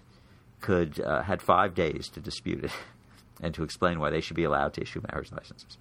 could 0.61 0.99
uh, 0.99 1.21
had 1.21 1.41
five 1.41 1.75
days 1.75 2.09
to 2.09 2.19
dispute 2.19 2.63
it 2.63 2.71
and 3.41 3.53
to 3.53 3.63
explain 3.63 3.99
why 3.99 4.09
they 4.09 4.21
should 4.21 4.35
be 4.35 4.43
allowed 4.43 4.73
to 4.73 4.81
issue 4.81 5.01
marriage 5.11 5.31
licenses. 5.31 5.77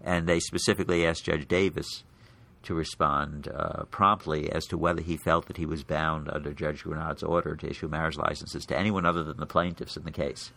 And 0.00 0.28
they 0.28 0.38
specifically 0.38 1.04
asked 1.04 1.24
Judge 1.24 1.48
Davis 1.48 2.04
to 2.62 2.74
respond 2.74 3.48
uh, 3.54 3.84
promptly 3.90 4.50
as 4.52 4.66
to 4.66 4.76
whether 4.78 5.00
he 5.02 5.16
felt 5.16 5.46
that 5.46 5.56
he 5.56 5.66
was 5.66 5.82
bound 5.82 6.28
under 6.30 6.52
Judge 6.52 6.84
Granade's 6.84 7.22
order 7.22 7.56
to 7.56 7.68
issue 7.70 7.88
marriage 7.88 8.16
licenses 8.18 8.64
to 8.66 8.78
anyone 8.78 9.06
other 9.06 9.24
than 9.24 9.38
the 9.38 9.46
plaintiffs 9.46 9.96
in 9.96 10.04
the 10.04 10.10
case. 10.10 10.52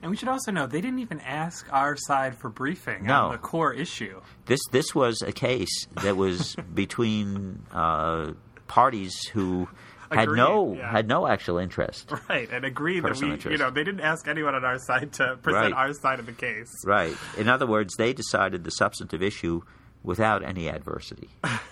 And 0.00 0.12
we 0.12 0.16
should 0.16 0.28
also 0.28 0.52
know 0.52 0.66
they 0.68 0.80
didn't 0.80 1.00
even 1.00 1.18
ask 1.20 1.66
our 1.72 1.96
side 1.96 2.36
for 2.36 2.48
briefing 2.50 3.04
No. 3.04 3.24
on 3.24 3.32
the 3.32 3.38
core 3.38 3.72
issue. 3.72 4.20
This 4.46 4.60
this 4.70 4.94
was 4.94 5.22
a 5.22 5.32
case 5.32 5.86
that 6.02 6.16
was 6.16 6.54
between 6.74 7.64
uh, 7.72 8.32
parties 8.68 9.18
who 9.32 9.68
had 10.10 10.22
Agreed, 10.28 10.36
no 10.38 10.74
yeah. 10.74 10.90
had 10.90 11.08
no 11.08 11.26
actual 11.26 11.58
interest. 11.58 12.12
Right, 12.28 12.48
and 12.50 12.64
agreed 12.64 13.00
that 13.04 13.20
we, 13.20 13.32
interest. 13.32 13.50
you 13.50 13.58
know, 13.58 13.70
they 13.70 13.82
didn't 13.84 14.00
ask 14.00 14.26
anyone 14.28 14.54
on 14.54 14.64
our 14.64 14.78
side 14.78 15.12
to 15.14 15.36
present 15.42 15.72
Right. 15.74 15.88
our 15.88 15.92
side 15.94 16.20
of 16.20 16.26
the 16.26 16.32
case. 16.32 16.72
Right. 16.86 17.14
In 17.36 17.48
other 17.48 17.66
words, 17.66 17.94
they 17.96 18.12
decided 18.12 18.62
the 18.64 18.70
substantive 18.70 19.20
issue 19.22 19.62
without 20.08 20.42
any 20.42 20.70
adversity. 20.70 21.28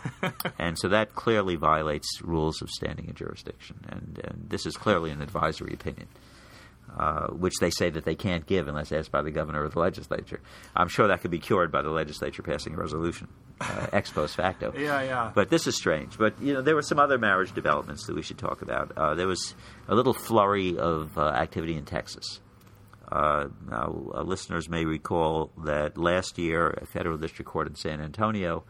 and 0.58 0.78
so 0.78 0.88
that 0.88 1.14
clearly 1.14 1.56
violates 1.56 2.20
rules 2.22 2.60
of 2.60 2.68
standing 2.68 3.06
and 3.06 3.16
jurisdiction. 3.16 3.76
And, 3.88 4.20
and 4.22 4.46
this 4.50 4.66
is 4.66 4.76
clearly 4.76 5.10
an 5.10 5.22
advisory 5.22 5.72
opinion, 5.72 6.06
uh, 6.98 7.28
which 7.28 7.54
they 7.62 7.70
say 7.70 7.88
that 7.88 8.04
they 8.04 8.14
can't 8.14 8.44
give 8.44 8.68
unless 8.68 8.92
asked 8.92 9.10
by 9.10 9.22
the 9.22 9.30
governor 9.30 9.64
or 9.64 9.70
the 9.70 9.78
legislature. 9.78 10.38
I'm 10.76 10.88
sure 10.88 11.08
that 11.08 11.22
could 11.22 11.30
be 11.30 11.38
cured 11.38 11.72
by 11.72 11.80
the 11.80 11.88
legislature 11.88 12.42
passing 12.42 12.74
a 12.74 12.76
resolution, 12.76 13.28
uh, 13.62 13.86
ex 13.94 14.12
post 14.12 14.36
facto. 14.36 14.70
Yeah, 14.78 15.00
yeah. 15.02 15.32
But 15.34 15.48
this 15.48 15.66
is 15.66 15.74
strange. 15.74 16.18
But 16.18 16.38
you 16.38 16.52
know, 16.52 16.60
there 16.60 16.74
were 16.74 16.82
some 16.82 16.98
other 16.98 17.16
marriage 17.16 17.54
developments 17.54 18.06
that 18.06 18.14
we 18.14 18.20
should 18.20 18.38
talk 18.38 18.60
about. 18.60 18.92
Uh, 18.98 19.14
there 19.14 19.26
was 19.26 19.54
a 19.88 19.94
little 19.94 20.12
flurry 20.12 20.76
of 20.76 21.16
uh, 21.16 21.22
activity 21.28 21.74
in 21.74 21.86
Texas. 21.86 22.40
Uh, 23.10 23.48
now, 23.68 24.10
uh, 24.14 24.22
listeners 24.22 24.68
may 24.68 24.84
recall 24.84 25.52
that 25.64 25.96
last 25.96 26.38
year, 26.38 26.70
a 26.70 26.86
federal 26.86 27.16
district 27.16 27.50
court 27.50 27.68
in 27.68 27.76
San 27.76 28.00
Antonio 28.00 28.64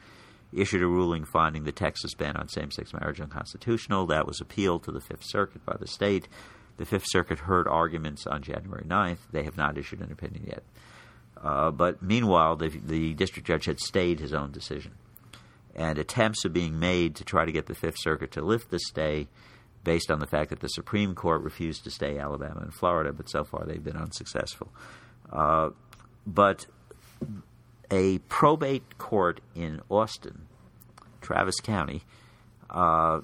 issued 0.52 0.82
a 0.82 0.86
ruling 0.86 1.24
finding 1.24 1.64
the 1.64 1.72
Texas 1.72 2.14
ban 2.14 2.36
on 2.36 2.48
same-sex 2.48 2.92
marriage 2.92 3.20
unconstitutional. 3.20 4.06
That 4.06 4.26
was 4.26 4.40
appealed 4.40 4.84
to 4.84 4.92
the 4.92 5.00
Fifth 5.00 5.24
Circuit 5.24 5.64
by 5.64 5.76
the 5.78 5.86
state. 5.86 6.28
The 6.76 6.84
Fifth 6.84 7.06
Circuit 7.06 7.40
heard 7.40 7.66
arguments 7.66 8.26
on 8.26 8.42
January 8.42 8.84
9th. 8.84 9.18
They 9.32 9.44
have 9.44 9.56
not 9.56 9.78
issued 9.78 10.00
an 10.00 10.12
opinion 10.12 10.44
yet. 10.46 10.62
Uh, 11.42 11.70
but 11.70 12.02
meanwhile, 12.02 12.56
the, 12.56 12.68
the 12.68 13.14
district 13.14 13.46
judge 13.46 13.64
had 13.64 13.80
stayed 13.80 14.20
his 14.20 14.34
own 14.34 14.52
decision. 14.52 14.92
And 15.74 15.98
attempts 15.98 16.44
are 16.44 16.50
being 16.50 16.78
made 16.78 17.16
to 17.16 17.24
try 17.24 17.44
to 17.44 17.52
get 17.52 17.66
the 17.66 17.74
Fifth 17.74 17.98
Circuit 17.98 18.32
to 18.32 18.42
lift 18.42 18.70
the 18.70 18.78
stay 18.78 19.28
based 19.86 20.10
on 20.10 20.18
the 20.18 20.26
fact 20.26 20.50
that 20.50 20.58
the 20.58 20.68
Supreme 20.68 21.14
Court 21.14 21.42
refused 21.42 21.84
to 21.84 21.90
stay 21.92 22.18
Alabama 22.18 22.58
and 22.60 22.74
Florida, 22.74 23.12
but 23.12 23.30
so 23.30 23.44
far 23.44 23.64
they've 23.64 23.82
been 23.82 23.96
unsuccessful. 23.96 24.68
Uh, 25.32 25.70
but 26.26 26.66
a 27.88 28.18
probate 28.28 28.98
court 28.98 29.40
in 29.54 29.80
Austin, 29.88 30.46
Travis 31.20 31.60
County, 31.60 32.02
uh, 32.68 33.20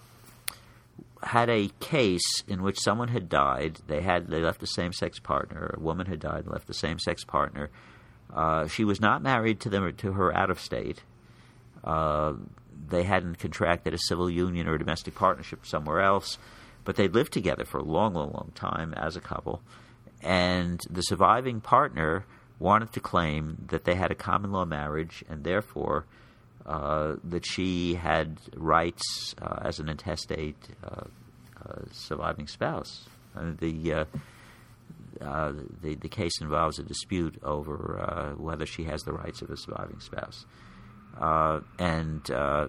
had 1.24 1.50
a 1.50 1.68
case 1.80 2.44
in 2.46 2.62
which 2.62 2.78
someone 2.78 3.08
had 3.08 3.28
died. 3.28 3.80
They 3.88 4.00
had 4.00 4.28
they 4.28 4.40
left 4.40 4.62
a 4.62 4.66
same 4.68 4.92
sex 4.92 5.18
partner. 5.18 5.74
A 5.76 5.80
woman 5.80 6.06
had 6.06 6.20
died 6.20 6.44
and 6.44 6.52
left 6.52 6.70
a 6.70 6.74
same 6.74 7.00
sex 7.00 7.24
partner. 7.24 7.70
Uh, 8.32 8.68
she 8.68 8.84
was 8.84 9.00
not 9.00 9.20
married 9.20 9.58
to 9.60 9.68
them 9.68 9.92
to 9.96 10.12
her 10.12 10.32
out 10.32 10.48
of 10.50 10.60
state. 10.60 11.02
They 12.86 13.04
hadn't 13.04 13.38
contracted 13.38 13.94
a 13.94 13.98
civil 13.98 14.28
union 14.28 14.66
or 14.66 14.74
a 14.74 14.78
domestic 14.78 15.14
partnership 15.14 15.66
somewhere 15.66 16.00
else, 16.00 16.38
but 16.84 16.96
they'd 16.96 17.14
lived 17.14 17.32
together 17.32 17.64
for 17.64 17.78
a 17.78 17.84
long, 17.84 18.14
long, 18.14 18.32
long 18.32 18.52
time 18.54 18.92
as 18.94 19.16
a 19.16 19.20
couple. 19.20 19.62
And 20.22 20.80
the 20.90 21.02
surviving 21.02 21.60
partner 21.60 22.24
wanted 22.58 22.92
to 22.92 23.00
claim 23.00 23.66
that 23.68 23.84
they 23.84 23.94
had 23.94 24.10
a 24.10 24.14
common 24.14 24.52
law 24.52 24.64
marriage 24.64 25.24
and 25.28 25.42
therefore 25.44 26.06
uh, 26.64 27.16
that 27.24 27.44
she 27.44 27.94
had 27.94 28.38
rights 28.54 29.34
uh, 29.42 29.58
as 29.64 29.80
an 29.80 29.88
intestate 29.88 30.56
uh, 30.84 31.04
uh, 31.64 31.82
surviving 31.90 32.46
spouse. 32.46 33.04
Uh, 33.36 33.50
the 33.58 33.92
uh, 35.20 35.52
the 35.82 35.94
the 35.96 36.08
case 36.08 36.40
involves 36.40 36.78
a 36.78 36.82
dispute 36.82 37.36
over 37.42 38.34
whether 38.38 38.66
she 38.66 38.84
has 38.84 39.02
the 39.02 39.12
rights 39.12 39.42
of 39.42 39.50
a 39.50 39.56
surviving 39.56 40.00
spouse, 40.00 40.46
and 41.20 42.30
uh, 42.30 42.68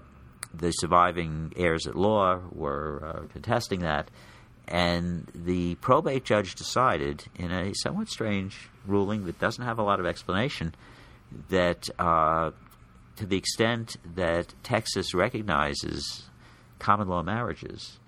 the 0.53 0.71
surviving 0.71 1.53
heirs 1.55 1.87
at 1.87 1.95
law 1.95 2.39
were 2.51 3.03
uh, 3.03 3.27
contesting 3.31 3.81
that, 3.81 4.09
and 4.67 5.29
the 5.33 5.75
probate 5.75 6.23
judge 6.23 6.55
decided, 6.55 7.25
in 7.35 7.51
a 7.51 7.73
somewhat 7.75 8.09
strange 8.09 8.69
ruling 8.85 9.25
that 9.25 9.39
doesn't 9.39 9.63
have 9.63 9.79
a 9.79 9.83
lot 9.83 9.99
of 9.99 10.05
explanation, 10.05 10.73
that 11.49 11.89
uh, 11.99 12.51
to 13.15 13.25
the 13.25 13.37
extent 13.37 13.97
that 14.15 14.53
Texas 14.63 15.13
recognizes 15.13 16.23
common 16.79 17.07
law 17.07 17.23
marriages, 17.23 17.99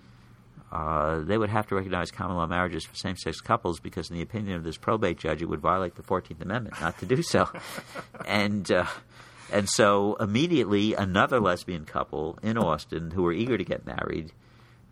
uh, 0.72 1.20
they 1.20 1.38
would 1.38 1.50
have 1.50 1.66
to 1.68 1.74
recognize 1.74 2.10
common 2.10 2.36
law 2.36 2.46
marriages 2.46 2.84
for 2.84 2.94
same 2.96 3.16
sex 3.16 3.40
couples 3.40 3.78
because, 3.78 4.10
in 4.10 4.16
the 4.16 4.22
opinion 4.22 4.56
of 4.56 4.64
this 4.64 4.76
probate 4.76 5.18
judge, 5.18 5.42
it 5.42 5.46
would 5.46 5.60
violate 5.60 5.94
the 5.94 6.02
14th 6.02 6.40
Amendment 6.40 6.80
not 6.80 6.98
to 6.98 7.06
do 7.06 7.22
so. 7.22 7.48
and, 8.26 8.70
uh, 8.72 8.86
and 9.52 9.68
so 9.68 10.16
immediately, 10.16 10.94
another 10.94 11.40
lesbian 11.40 11.84
couple 11.84 12.38
in 12.42 12.58
Austin 12.58 13.10
who 13.10 13.22
were 13.22 13.32
eager 13.32 13.56
to 13.56 13.64
get 13.64 13.86
married 13.86 14.32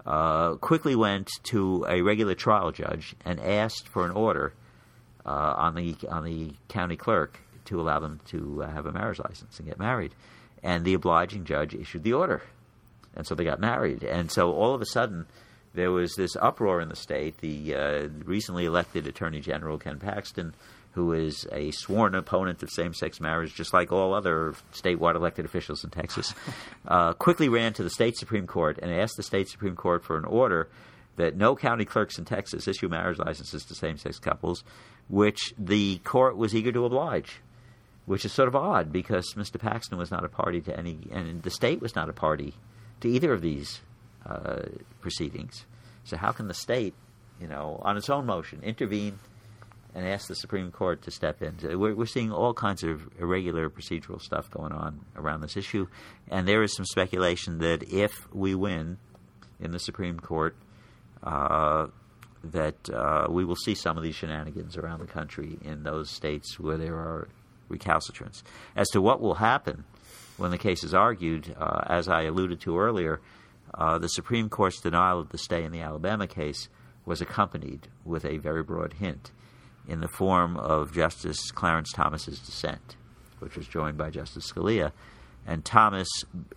uh, 0.07 0.55
quickly 0.57 0.95
went 0.95 1.31
to 1.45 1.87
a 1.89 2.03
regular 2.03 2.35
trial 2.35 2.71
judge 2.71 3.15
and 3.25 3.41
asked 3.41 3.89
for 3.89 4.05
an 4.05 4.11
order 4.11 4.53
uh, 5.25 5.55
on 5.57 5.75
the 5.75 5.97
on 6.09 6.25
the 6.25 6.53
county 6.69 6.97
clerk 6.97 7.41
to 7.65 7.81
allow 7.81 7.99
them 7.99 8.21
to 8.27 8.63
uh, 8.63 8.71
have 8.71 8.87
a 8.87 8.93
marriage 8.93 9.19
license 9.19 9.59
and 9.59 9.69
get 9.69 9.79
married. 9.79 10.15
And 10.63 10.85
the 10.85 10.95
obliging 10.95 11.45
judge 11.45 11.75
issued 11.75 12.03
the 12.03 12.13
order, 12.13 12.43
and 13.15 13.27
so 13.27 13.35
they 13.35 13.45
got 13.45 13.61
married. 13.61 14.03
And 14.03 14.31
so 14.31 14.53
all 14.53 14.75
of 14.75 14.81
a 14.81 14.87
sudden, 14.87 15.27
there 15.75 15.91
was 15.91 16.15
this 16.15 16.37
uproar 16.37 16.81
in 16.81 16.89
the 16.89 16.97
state. 16.97 17.39
The 17.39 17.75
uh, 17.75 18.09
recently 18.25 18.65
elected 18.65 19.07
Attorney 19.07 19.41
General 19.41 19.79
Ken 19.79 19.99
Paxton, 19.99 20.55
who 20.95 21.13
is 21.13 21.47
a 21.51 21.73
sworn 21.73 22.15
opponent 22.15 22.63
of 22.63 22.71
same-sex 22.71 23.21
marriage, 23.21 23.55
just 23.55 23.73
like 23.73 23.91
all 23.91 24.15
other 24.15 24.55
statewide 24.73 25.17
elected 25.17 25.45
officials 25.45 25.83
in 25.83 25.91
Texas, 25.91 26.33
uh, 26.89 27.13
quickly 27.15 27.49
ran 27.49 27.73
to 27.73 27.83
the 27.83 27.91
state 27.91 28.17
Supreme 28.17 28.47
Court 28.47 28.79
and 28.81 28.93
asked 28.93 29.17
the 29.17 29.23
state 29.25 29.49
Supreme 29.49 29.75
Court 29.75 30.05
for 30.05 30.17
an 30.17 30.25
order 30.25 30.69
that 31.17 31.37
no 31.37 31.57
county 31.57 31.85
clerks 31.85 32.19
in 32.19 32.25
Texas 32.25 32.69
issue 32.69 32.89
marriage 32.89 33.19
licenses 33.19 33.65
to 33.65 33.75
same-sex 33.75 34.19
couples, 34.19 34.63
which 35.09 35.53
the 35.59 35.99
court 35.99 36.37
was 36.37 36.55
eager 36.55 36.73
to 36.73 36.85
oblige. 36.85 37.41
Which 38.07 38.27
is 38.27 38.33
sort 38.33 38.49
of 38.49 38.55
odd 38.55 38.93
because 38.93 39.33
Mr. 39.35 39.59
Paxton 39.59 39.97
was 39.97 40.11
not 40.11 40.25
a 40.25 40.29
party 40.29 40.61
to 40.61 40.79
any, 40.79 40.99
and 41.11 41.43
the 41.43 41.51
state 41.51 41.81
was 41.81 41.97
not 41.97 42.11
a 42.11 42.13
party 42.13 42.53
to 43.01 43.09
either 43.09 43.33
of 43.33 43.41
these 43.41 43.81
uh, 44.27 44.63
proceedings. 45.01 45.65
So 46.05 46.19
how 46.19 46.31
can 46.33 46.47
the 46.47 46.55
state, 46.55 46.93
you 47.41 47.47
know, 47.47 47.81
on 47.83 47.97
its 47.97 48.11
own 48.11 48.27
motion, 48.27 48.61
intervene 48.63 49.19
and 49.95 50.07
ask 50.07 50.27
the 50.29 50.35
Supreme 50.35 50.71
Court 50.71 51.03
to 51.03 51.11
step 51.11 51.43
in? 51.43 51.57
We're, 51.79 51.95
we're 51.95 52.07
seeing 52.07 52.33
all 52.33 52.53
kinds 52.53 52.83
of 52.83 53.09
irregular 53.19 53.71
procedural 53.71 54.21
stuff 54.21 54.51
going 54.51 54.73
on 54.73 55.01
around 55.17 55.41
this 55.41 55.57
issue, 55.57 55.87
and 56.29 56.49
there 56.49 56.63
is 56.63 56.75
some 56.75 56.85
speculation 56.85 57.59
that 57.59 57.85
if 57.93 58.13
we 58.33 58.55
win 58.55 58.99
in 59.61 59.71
the 59.71 59.79
Supreme 59.79 60.19
Court, 60.19 60.57
uh, 61.23 61.87
that 62.43 62.91
uh, 62.91 63.27
we 63.31 63.45
will 63.45 63.57
see 63.57 63.75
some 63.75 63.97
of 63.97 64.03
these 64.03 64.15
shenanigans 64.15 64.77
around 64.77 65.01
the 65.01 65.07
country 65.07 65.59
in 65.65 65.83
those 65.83 66.11
states 66.11 66.59
where 66.59 66.77
there 66.77 66.97
are 66.97 67.29
recalcitrants. 67.71 68.43
As 68.77 68.89
to 68.91 69.01
what 69.01 69.21
will 69.21 69.35
happen 69.35 69.85
when 70.37 70.51
the 70.51 70.59
case 70.59 70.85
is 70.85 70.95
argued, 70.95 71.55
uh, 71.59 71.85
as 71.87 72.09
I 72.09 72.23
alluded 72.23 72.61
to 72.63 72.79
earlier, 72.79 73.21
uh, 73.73 73.99
the 73.99 74.09
Supreme 74.09 74.49
Court's 74.49 74.81
denial 74.81 75.21
of 75.21 75.31
the 75.31 75.39
stay 75.39 75.65
in 75.65 75.73
the 75.73 75.81
Alabama 75.81 76.27
case 76.27 76.69
was 77.07 77.21
accompanied 77.21 77.89
with 78.05 78.25
a 78.25 78.39
very 78.39 78.63
broad 78.63 78.95
hint 78.95 79.31
in 79.89 80.01
the 80.01 80.09
form 80.09 80.57
of 80.57 80.93
Justice 80.93 81.51
Clarence 81.51 81.93
Thomas's 81.93 82.39
dissent, 82.39 82.97
which 83.39 83.57
was 83.57 83.67
joined 83.67 83.97
by 83.97 84.11
Justice 84.11 84.51
Scalia. 84.51 84.93
And 85.47 85.65
Thomas 85.65 86.09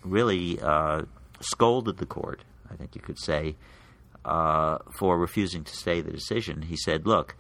really 0.04 0.60
uh, 0.62 1.04
scolded 1.42 1.98
the 1.98 2.06
court, 2.06 2.44
I 2.72 2.76
think 2.76 2.96
you 2.96 3.02
could 3.02 3.20
say, 3.20 3.56
uh, 4.24 4.78
for 4.98 5.18
refusing 5.18 5.64
to 5.64 5.76
stay 5.76 6.02
the 6.02 6.12
decision. 6.12 6.64
He 6.64 6.78
said, 6.78 7.06
look, 7.06 7.36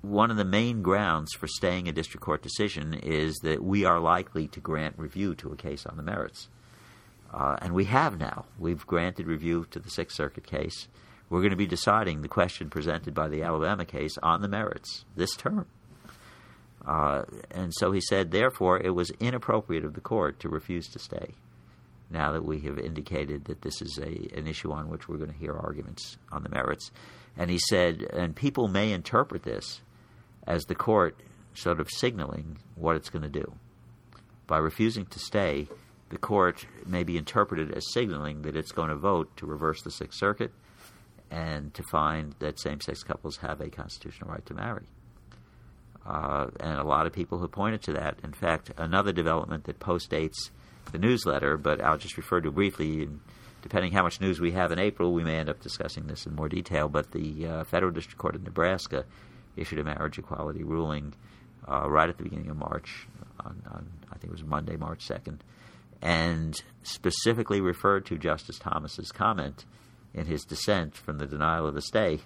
one 0.00 0.30
of 0.30 0.36
the 0.36 0.44
main 0.44 0.82
grounds 0.82 1.32
for 1.32 1.46
staying 1.46 1.88
a 1.88 1.92
district 1.92 2.24
court 2.24 2.42
decision 2.42 2.94
is 2.94 3.36
that 3.42 3.62
we 3.62 3.84
are 3.84 3.98
likely 4.00 4.48
to 4.48 4.60
grant 4.60 4.98
review 4.98 5.34
to 5.36 5.52
a 5.52 5.56
case 5.56 5.86
on 5.86 5.96
the 5.96 6.02
merits. 6.02 6.48
Uh, 7.32 7.56
and 7.60 7.74
we 7.74 7.84
have 7.86 8.18
now. 8.18 8.44
We've 8.58 8.86
granted 8.86 9.26
review 9.26 9.66
to 9.70 9.78
the 9.78 9.90
Sixth 9.90 10.16
Circuit 10.16 10.46
case. 10.46 10.88
We're 11.30 11.40
going 11.40 11.50
to 11.50 11.56
be 11.56 11.66
deciding 11.66 12.22
the 12.22 12.28
question 12.28 12.70
presented 12.70 13.14
by 13.14 13.28
the 13.28 13.42
Alabama 13.42 13.84
case 13.84 14.16
on 14.22 14.42
the 14.42 14.48
merits 14.48 15.04
this 15.16 15.34
term. 15.36 15.66
Uh, 16.86 17.22
and 17.50 17.72
so 17.74 17.92
he 17.92 18.00
said, 18.00 18.30
therefore, 18.30 18.78
it 18.78 18.94
was 18.94 19.10
inappropriate 19.18 19.84
of 19.84 19.94
the 19.94 20.00
court 20.02 20.38
to 20.40 20.48
refuse 20.48 20.86
to 20.88 20.98
stay. 20.98 21.32
Now 22.10 22.32
that 22.32 22.44
we 22.44 22.60
have 22.60 22.78
indicated 22.78 23.46
that 23.46 23.62
this 23.62 23.80
is 23.80 23.98
a 23.98 24.38
an 24.38 24.46
issue 24.46 24.70
on 24.70 24.90
which 24.90 25.08
we're 25.08 25.16
going 25.16 25.32
to 25.32 25.38
hear 25.38 25.54
arguments 25.56 26.18
on 26.30 26.42
the 26.42 26.50
merits, 26.50 26.90
and 27.36 27.50
he 27.50 27.58
said, 27.58 28.02
and 28.12 28.36
people 28.36 28.68
may 28.68 28.92
interpret 28.92 29.42
this 29.42 29.80
as 30.46 30.64
the 30.64 30.74
court 30.74 31.18
sort 31.54 31.80
of 31.80 31.88
signaling 31.90 32.58
what 32.76 32.96
it's 32.96 33.08
going 33.08 33.22
to 33.22 33.28
do 33.28 33.54
by 34.46 34.58
refusing 34.58 35.06
to 35.06 35.18
stay. 35.18 35.66
the 36.10 36.18
court 36.18 36.66
may 36.86 37.02
be 37.02 37.16
interpreted 37.16 37.72
as 37.72 37.92
signaling 37.92 38.42
that 38.42 38.54
it's 38.54 38.72
going 38.72 38.90
to 38.90 38.94
vote 38.94 39.34
to 39.36 39.46
reverse 39.46 39.82
the 39.82 39.90
Sixth 39.90 40.18
Circuit 40.18 40.52
and 41.34 41.74
to 41.74 41.82
find 41.82 42.34
that 42.38 42.60
same 42.60 42.80
sex 42.80 43.02
couples 43.02 43.38
have 43.38 43.60
a 43.60 43.68
constitutional 43.68 44.30
right 44.30 44.46
to 44.46 44.54
marry. 44.54 44.86
Uh, 46.06 46.46
and 46.60 46.78
a 46.78 46.84
lot 46.84 47.06
of 47.06 47.12
people 47.12 47.40
have 47.40 47.50
pointed 47.50 47.82
to 47.82 47.92
that. 47.92 48.18
In 48.22 48.32
fact, 48.32 48.70
another 48.76 49.12
development 49.12 49.64
that 49.64 49.80
postdates 49.80 50.50
the 50.92 50.98
newsletter, 50.98 51.56
but 51.56 51.80
I'll 51.80 51.98
just 51.98 52.16
refer 52.16 52.40
to 52.40 52.52
briefly. 52.52 53.08
Depending 53.62 53.92
how 53.92 54.02
much 54.02 54.20
news 54.20 54.40
we 54.40 54.52
have 54.52 54.70
in 54.70 54.78
April, 54.78 55.12
we 55.12 55.24
may 55.24 55.36
end 55.36 55.48
up 55.48 55.60
discussing 55.60 56.06
this 56.06 56.26
in 56.26 56.34
more 56.34 56.48
detail. 56.48 56.88
But 56.88 57.10
the 57.10 57.46
uh, 57.46 57.64
Federal 57.64 57.90
District 57.90 58.18
Court 58.18 58.36
of 58.36 58.44
Nebraska 58.44 59.04
issued 59.56 59.78
a 59.80 59.84
marriage 59.84 60.18
equality 60.18 60.62
ruling 60.62 61.14
uh, 61.66 61.88
right 61.90 62.08
at 62.08 62.18
the 62.18 62.22
beginning 62.22 62.50
of 62.50 62.58
March, 62.58 63.08
on, 63.40 63.60
on, 63.72 63.90
I 64.12 64.18
think 64.18 64.24
it 64.24 64.32
was 64.32 64.44
Monday, 64.44 64.76
March 64.76 65.08
2nd, 65.08 65.38
and 66.02 66.62
specifically 66.82 67.62
referred 67.62 68.04
to 68.06 68.18
Justice 68.18 68.58
Thomas's 68.58 69.10
comment 69.10 69.64
in 70.14 70.26
his 70.26 70.44
dissent 70.44 70.94
from 70.94 71.18
the 71.18 71.26
denial 71.26 71.66
of 71.66 71.74
the 71.74 71.82
stay 71.82 72.20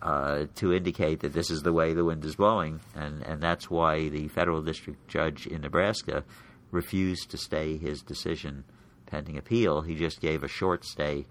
uh, 0.00 0.46
to 0.54 0.72
indicate 0.72 1.20
that 1.20 1.32
this 1.32 1.50
is 1.50 1.62
the 1.62 1.72
way 1.72 1.92
the 1.92 2.04
wind 2.04 2.24
is 2.24 2.36
blowing, 2.36 2.80
and, 2.94 3.22
and 3.22 3.42
that's 3.42 3.70
why 3.70 4.08
the 4.08 4.28
federal 4.28 4.62
district 4.62 5.08
judge 5.08 5.46
in 5.46 5.60
Nebraska 5.60 6.24
refused 6.70 7.30
to 7.30 7.38
stay 7.38 7.76
his 7.76 8.02
decision 8.02 8.64
pending 9.06 9.36
appeal. 9.36 9.82
He 9.82 9.94
just 9.94 10.20
gave 10.20 10.42
a 10.42 10.48
short 10.48 10.84
stay 10.84 11.26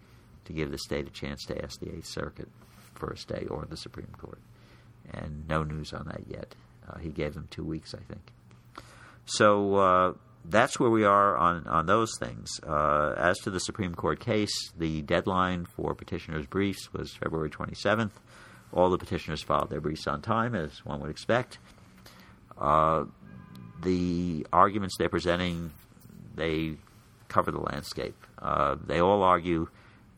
to 0.46 0.54
give 0.54 0.72
the 0.72 0.78
state 0.78 1.08
a 1.08 1.12
chance 1.12 1.46
to 1.46 1.64
ask 1.64 1.80
the 1.80 1.94
Eighth 1.94 2.08
Circuit 2.08 2.50
for 2.94 3.12
a 3.12 3.18
stay 3.18 3.46
or 3.50 3.66
the 3.70 3.78
Supreme 3.78 4.14
Court. 4.18 4.40
And 5.14 5.48
no 5.48 5.64
news 5.64 5.94
on 5.94 6.06
that 6.08 6.28
yet. 6.28 6.56
Uh, 6.88 6.98
he 6.98 7.10
gave 7.10 7.34
them 7.34 7.48
two 7.50 7.64
weeks, 7.64 7.94
I 7.94 8.00
think. 8.12 8.32
So 9.26 9.76
uh, 9.76 10.14
that's 10.50 10.80
where 10.80 10.90
we 10.90 11.04
are 11.04 11.36
on, 11.38 11.68
on 11.68 11.86
those 11.86 12.12
things. 12.20 12.60
Uh, 12.66 13.14
as 13.18 13.38
to 13.40 13.50
the 13.50 13.60
Supreme 13.60 13.94
Court 13.94 14.20
case, 14.20 14.72
the 14.78 15.02
deadline 15.02 15.66
for 15.66 15.94
petitioners' 15.94 16.46
briefs 16.46 16.92
was 16.94 17.14
February 17.14 17.50
27th. 17.50 18.12
All 18.74 18.90
the 18.90 18.98
petitioners 18.98 19.42
filed 19.42 19.70
their 19.70 19.82
briefs 19.82 20.08
on 20.08 20.22
time, 20.22 20.56
as 20.56 20.84
one 20.86 21.00
would 21.02 21.10
expect. 21.10 21.60
Uh, 22.58 23.06
the 23.84 24.46
arguments 24.52 24.96
they're 24.98 25.10
presenting, 25.10 25.72
they 26.36 26.76
cover 27.28 27.52
the 27.52 27.60
landscape. 27.60 28.16
Uh, 28.40 28.76
they 28.86 29.00
all 29.00 29.24
argue 29.24 29.68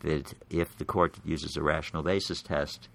that 0.02 0.34
if 0.50 0.78
the 0.78 0.86
court 0.86 1.18
uses 1.26 1.58
a 1.58 1.62
rational 1.62 2.04
basis 2.04 2.42
test, 2.42 2.88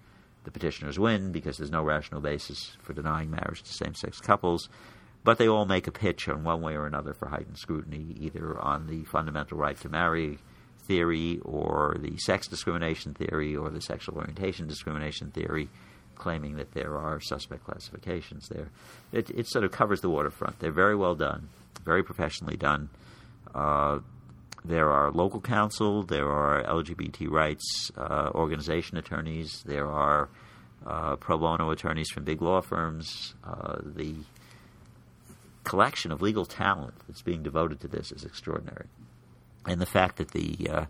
the 0.43 0.51
petitioners 0.51 0.97
win 0.97 1.31
because 1.31 1.57
there's 1.57 1.71
no 1.71 1.83
rational 1.83 2.21
basis 2.21 2.75
for 2.81 2.93
denying 2.93 3.29
marriage 3.29 3.61
to 3.63 3.73
same 3.73 3.93
sex 3.93 4.19
couples. 4.19 4.69
But 5.25 5.39
they 5.39 5.47
all 5.47 5.65
make 5.65 5.87
a 5.87 5.91
pitch 5.91 6.29
on 6.29 6.43
one 6.43 6.61
way 6.61 6.75
or 6.75 6.85
another 6.85 7.15
for 7.15 7.27
heightened 7.29 7.57
scrutiny, 7.57 8.15
either 8.19 8.59
on 8.59 8.85
the 8.85 9.05
fundamental 9.05 9.57
right 9.57 9.75
to 9.81 9.89
marry 9.89 10.37
theory 10.83 11.39
or 11.43 11.97
the 11.99 12.15
sex 12.17 12.47
discrimination 12.47 13.15
theory 13.15 13.55
or 13.55 13.71
the 13.71 13.81
sexual 13.81 14.19
orientation 14.19 14.67
discrimination 14.67 15.31
theory, 15.31 15.67
claiming 16.13 16.57
that 16.57 16.73
there 16.73 16.95
are 16.95 17.19
suspect 17.19 17.65
classifications 17.65 18.47
there. 18.49 18.69
It, 19.11 19.31
it 19.31 19.47
sort 19.47 19.65
of 19.65 19.71
covers 19.71 20.01
the 20.01 20.09
waterfront. 20.09 20.59
They're 20.59 20.71
very 20.71 20.95
well 20.95 21.15
done, 21.15 21.49
very 21.83 22.03
professionally 22.03 22.55
done. 22.55 22.89
Uh, 23.55 24.01
there 24.63 24.91
are 24.91 25.09
local 25.09 25.41
counsel, 25.41 26.03
there 26.03 26.29
are 26.29 26.63
LGBT 26.65 27.31
rights 27.31 27.91
uh, 27.97 28.29
organization 28.35 28.97
attorneys, 28.97 29.63
there 29.65 29.87
are 29.87 30.29
uh, 30.85 31.15
pro 31.15 31.39
bono 31.39 31.71
attorneys 31.71 32.11
from 32.11 32.25
big 32.25 32.43
law 32.43 32.61
firms. 32.61 33.33
Uh, 33.43 33.77
the 33.83 34.13
collection 35.65 36.11
of 36.11 36.21
legal 36.21 36.45
talent 36.45 36.93
that's 37.07 37.21
being 37.21 37.43
devoted 37.43 37.81
to 37.81 37.87
this 37.87 38.11
is 38.11 38.23
extraordinary. 38.23 38.87
And 39.67 39.81
the 39.81 39.85
fact 39.85 40.17
that 40.17 40.31
the 40.31 40.69
uh, 40.69 40.85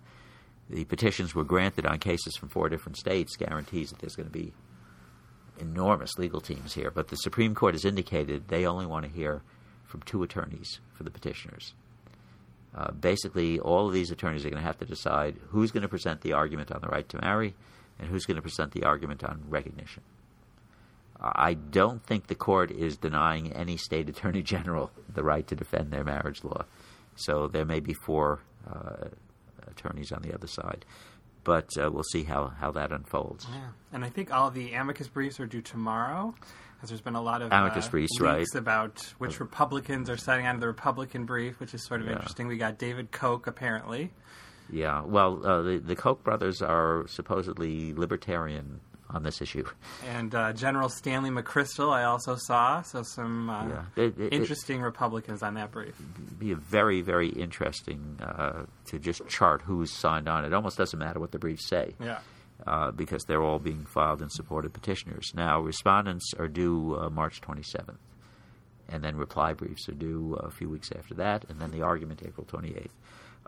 the 0.69 0.85
petitions 0.85 1.35
were 1.35 1.43
granted 1.43 1.85
on 1.85 1.99
cases 1.99 2.35
from 2.35 2.49
four 2.49 2.69
different 2.69 2.97
states 2.97 3.35
guarantees 3.35 3.89
that 3.89 3.99
there's 3.99 4.15
going 4.15 4.27
to 4.27 4.33
be 4.33 4.53
enormous 5.59 6.17
legal 6.17 6.41
teams 6.41 6.73
here. 6.73 6.91
But 6.91 7.07
the 7.07 7.15
Supreme 7.17 7.55
Court 7.55 7.75
has 7.75 7.85
indicated 7.85 8.47
they 8.47 8.65
only 8.65 8.85
want 8.85 9.05
to 9.05 9.11
hear 9.11 9.41
from 9.85 10.01
two 10.01 10.23
attorneys 10.23 10.79
for 10.93 11.03
the 11.03 11.11
petitioners. 11.11 11.73
Uh, 12.75 12.91
basically, 12.91 13.59
all 13.59 13.87
of 13.87 13.93
these 13.93 14.11
attorneys 14.11 14.45
are 14.45 14.49
going 14.49 14.61
to 14.61 14.67
have 14.67 14.79
to 14.79 14.85
decide 14.85 15.35
who's 15.49 15.71
going 15.71 15.83
to 15.83 15.87
present 15.87 16.21
the 16.21 16.33
argument 16.33 16.71
on 16.71 16.81
the 16.81 16.87
right 16.87 17.07
to 17.07 17.21
marry 17.21 17.53
and 17.99 18.09
who's 18.09 18.25
going 18.25 18.35
to 18.35 18.41
present 18.41 18.71
the 18.71 18.83
argument 18.83 19.23
on 19.23 19.41
recognition. 19.47 20.03
I 21.19 21.53
don't 21.53 22.03
think 22.03 22.27
the 22.27 22.35
court 22.35 22.71
is 22.71 22.97
denying 22.97 23.53
any 23.53 23.77
state 23.77 24.09
attorney 24.13 24.41
general 24.41 24.91
the 25.13 25.23
right 25.23 25.45
to 25.47 25.55
defend 25.55 25.91
their 25.91 26.03
marriage 26.03 26.43
law. 26.43 26.65
So 27.15 27.47
there 27.47 27.65
may 27.65 27.79
be 27.79 27.93
four 27.93 28.41
uh, 28.69 29.07
attorneys 29.67 30.11
on 30.11 30.21
the 30.21 30.33
other 30.33 30.47
side. 30.47 30.85
But 31.43 31.69
uh, 31.77 31.91
we'll 31.91 32.03
see 32.03 32.23
how, 32.23 32.47
how 32.59 32.71
that 32.71 32.91
unfolds. 32.91 33.45
Yeah. 33.49 33.69
And 33.93 34.03
I 34.03 34.09
think 34.09 34.33
all 34.33 34.49
the 34.49 34.73
amicus 34.73 35.07
briefs 35.07 35.39
are 35.39 35.45
due 35.45 35.61
tomorrow, 35.61 36.33
because 36.75 36.89
there's 36.89 37.01
been 37.01 37.15
a 37.15 37.21
lot 37.21 37.43
of 37.43 37.51
amicus 37.51 37.85
uh, 37.85 37.91
briefs, 37.91 38.19
right? 38.19 38.45
Uh, 38.53 38.57
about 38.57 38.99
which 39.19 39.39
Republicans 39.39 40.09
are 40.09 40.17
signing 40.17 40.47
on 40.47 40.55
to 40.55 40.59
the 40.59 40.67
Republican 40.67 41.25
brief, 41.25 41.59
which 41.59 41.75
is 41.75 41.85
sort 41.85 42.01
of 42.01 42.07
yeah. 42.07 42.13
interesting. 42.13 42.47
We 42.47 42.57
got 42.57 42.79
David 42.79 43.11
Koch, 43.11 43.45
apparently. 43.45 44.11
Yeah, 44.71 45.03
well, 45.03 45.45
uh, 45.45 45.61
the, 45.61 45.77
the 45.77 45.95
Koch 45.95 46.23
brothers 46.23 46.63
are 46.63 47.05
supposedly 47.07 47.93
libertarian 47.93 48.79
on 49.15 49.23
this 49.23 49.41
issue. 49.41 49.65
And 50.07 50.35
uh, 50.35 50.53
General 50.53 50.89
Stanley 50.89 51.29
McChrystal, 51.29 51.91
I 51.91 52.03
also 52.03 52.35
saw. 52.35 52.81
So 52.81 53.01
some 53.01 53.49
uh, 53.49 53.67
yeah. 53.67 53.85
it, 53.95 54.19
it, 54.19 54.33
interesting 54.33 54.81
it, 54.81 54.83
Republicans 54.83 55.41
on 55.41 55.55
that 55.55 55.71
brief. 55.71 55.95
Be 56.37 56.51
a 56.51 56.55
very, 56.55 57.01
very 57.01 57.29
interesting 57.29 58.19
uh, 58.21 58.65
to 58.87 58.99
just 58.99 59.27
chart 59.27 59.61
who's 59.61 59.91
signed 59.91 60.27
on. 60.27 60.43
It 60.43 60.53
almost 60.53 60.77
doesn't 60.77 60.99
matter 60.99 61.19
what 61.19 61.31
the 61.31 61.39
briefs 61.39 61.67
say. 61.67 61.95
Yeah. 61.99 62.19
Uh, 62.65 62.89
because 62.91 63.25
they're 63.25 63.43
all 63.43 63.59
being 63.59 63.85
filed 63.85 64.21
in 64.21 64.29
support 64.29 64.65
of 64.65 64.71
petitioners. 64.71 65.33
Now, 65.35 65.59
respondents 65.59 66.33
are 66.39 66.47
due 66.47 66.97
uh, 66.97 67.09
March 67.09 67.41
27th, 67.41 67.97
and 68.87 69.03
then 69.03 69.17
reply 69.17 69.51
briefs 69.51 69.89
are 69.89 69.93
due 69.93 70.35
a 70.35 70.49
few 70.49 70.69
weeks 70.69 70.89
after 70.97 71.13
that, 71.15 71.43
and 71.49 71.59
then 71.59 71.71
the 71.71 71.81
argument 71.81 72.21
April 72.25 72.47
28th 72.49 72.87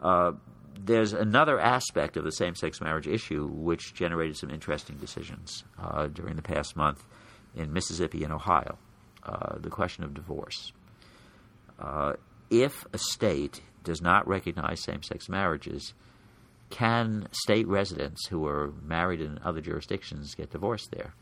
uh, 0.02 0.34
there's 0.80 1.14
another 1.14 1.60
aspect 1.60 2.18
of 2.18 2.24
the 2.24 2.32
same 2.32 2.56
sex 2.56 2.82
marriage 2.82 3.08
issue 3.08 3.48
which 3.48 3.94
generated 3.94 4.38
some 4.38 4.50
interesting 4.50 4.98
decisions 4.98 5.64
uh, 5.82 6.08
during 6.08 6.36
the 6.36 6.42
past 6.42 6.76
month 6.76 7.04
in 7.56 7.74
Mississippi 7.74 8.24
and 8.24 8.34
Ohio 8.34 8.78
uh, 9.24 9.58
the 9.60 9.70
question 9.70 10.04
of 10.04 10.14
divorce. 10.14 10.72
Uh, 11.80 12.14
if 12.50 12.86
a 12.94 12.98
state 12.98 13.62
does 13.84 14.02
not 14.02 14.28
recognize 14.28 14.84
same 14.84 15.04
sex 15.04 15.30
marriages, 15.30 15.94
can 16.70 17.28
state 17.32 17.68
residents 17.68 18.28
who 18.28 18.46
are 18.46 18.74
married 18.84 19.22
in 19.22 19.40
other 19.44 19.62
jurisdictions 19.62 20.36
get 20.36 20.52
divorced 20.52 20.92
there? 20.92 21.14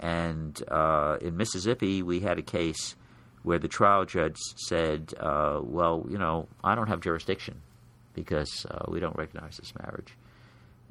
And 0.00 0.60
uh, 0.70 1.18
in 1.20 1.36
Mississippi, 1.36 2.02
we 2.02 2.20
had 2.20 2.38
a 2.38 2.42
case 2.42 2.94
where 3.42 3.58
the 3.58 3.68
trial 3.68 4.04
judge 4.04 4.36
said, 4.56 5.12
uh, 5.18 5.60
Well, 5.62 6.06
you 6.08 6.18
know, 6.18 6.48
I 6.62 6.74
don't 6.74 6.88
have 6.88 7.00
jurisdiction 7.00 7.62
because 8.18 8.66
uh, 8.70 8.84
we 8.88 9.00
don't 9.00 9.16
recognize 9.16 9.56
this 9.56 9.72
marriage. 9.78 10.14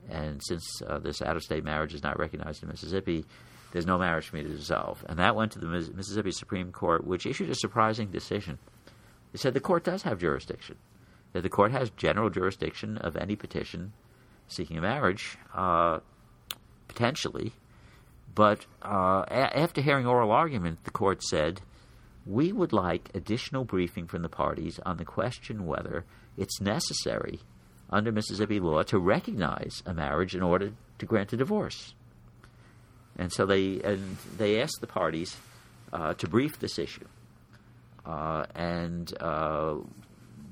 And 0.10 0.42
since 0.44 0.82
uh, 0.88 1.00
this 1.00 1.22
out 1.22 1.36
of 1.36 1.44
state 1.44 1.64
marriage 1.64 1.94
is 1.94 2.04
not 2.04 2.20
recognized 2.20 2.64
in 2.64 2.70
Mississippi, 2.70 3.26
there's 3.72 3.86
no 3.86 3.98
marriage 3.98 4.28
for 4.28 4.38
me 4.38 4.44
to 4.44 4.50
dissolve. 4.50 5.04
And 5.10 5.20
that 5.20 5.36
went 5.36 5.52
to 5.54 5.60
the 5.60 5.68
Mississippi 5.68 6.32
Supreme 6.32 6.72
Court, 6.72 7.06
which 7.06 7.26
issued 7.26 7.50
a 7.50 7.56
surprising 7.56 8.10
decision. 8.12 8.58
It 9.34 9.40
said 9.40 9.54
the 9.54 9.60
court 9.60 9.84
does 9.84 10.04
have 10.04 10.20
jurisdiction, 10.20 10.78
that 11.34 11.42
the 11.42 11.50
court 11.50 11.72
has 11.72 11.90
general 11.92 12.30
jurisdiction 12.30 12.98
of 12.98 13.18
any 13.18 13.36
petition 13.36 13.94
seeking 14.48 14.78
a 14.78 14.82
marriage, 14.82 15.38
uh, 15.54 16.00
potentially. 16.88 17.52
But 18.34 18.66
uh, 18.82 19.26
a- 19.28 19.58
after 19.60 19.82
hearing 19.82 20.08
oral 20.08 20.32
argument, 20.32 20.86
the 20.86 20.92
court 20.92 21.22
said, 21.22 21.62
we 22.26 22.52
would 22.52 22.74
like 22.74 23.10
additional 23.14 23.66
briefing 23.66 24.08
from 24.08 24.22
the 24.22 24.30
parties 24.30 24.80
on 24.86 24.98
the 24.98 25.06
question 25.06 25.66
whether 25.66 26.06
it's 26.38 26.62
necessary 26.62 27.40
under 27.90 28.12
Mississippi 28.12 28.60
law 28.60 28.84
to 28.84 29.00
recognize 29.00 29.82
a 29.86 29.94
marriage 29.94 30.36
in 30.36 30.44
order 30.44 30.72
to 31.00 31.06
grant 31.06 31.34
a 31.34 31.38
divorce. 31.38 31.94
And 33.18 33.32
so 33.32 33.46
they 33.46 33.82
and 33.82 34.18
they 34.38 34.62
asked 34.62 34.78
the 34.80 34.88
parties 34.88 35.36
uh, 35.92 36.14
to 36.16 36.28
brief 36.28 36.60
this 36.60 36.78
issue. 36.78 37.08
Uh, 38.06 38.46
and 38.56 39.12
uh, 39.20 39.76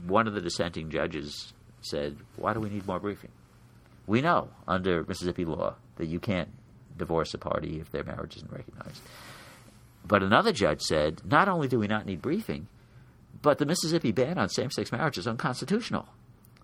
one 0.08 0.28
of 0.28 0.34
the 0.34 0.41
dissenting 0.41 0.89
judges 0.89 1.54
said, 1.82 2.17
"Why 2.38 2.54
do 2.54 2.60
we 2.60 2.69
need 2.69 2.88
more 2.88 3.00
briefing? 3.00 3.32
We 4.08 4.21
know 4.21 4.50
under 4.67 5.04
Mississippi 5.04 5.45
law 5.45 5.76
that 5.98 6.08
you 6.08 6.19
can't 6.19 6.50
divorce 6.98 7.34
a 7.34 7.38
party 7.38 7.80
if 7.80 7.91
their 7.91 8.04
marriage 8.04 8.36
isn't 8.38 8.52
recognized." 8.52 9.02
But 10.08 10.24
another 10.24 10.52
judge 10.52 10.82
said, 10.82 11.21
"Not 11.24 11.48
only 11.48 11.67
do 11.67 11.80
we 11.80 11.88
not 11.88 12.06
need 12.06 12.21
briefing, 12.21 12.67
but 13.45 13.60
the 13.60 13.65
Mississippi 13.67 14.12
ban 14.12 14.39
on 14.39 14.49
same 14.49 14.71
sex 14.71 14.91
marriage 14.91 15.19
is 15.19 15.27
unconstitutional. 15.27 16.08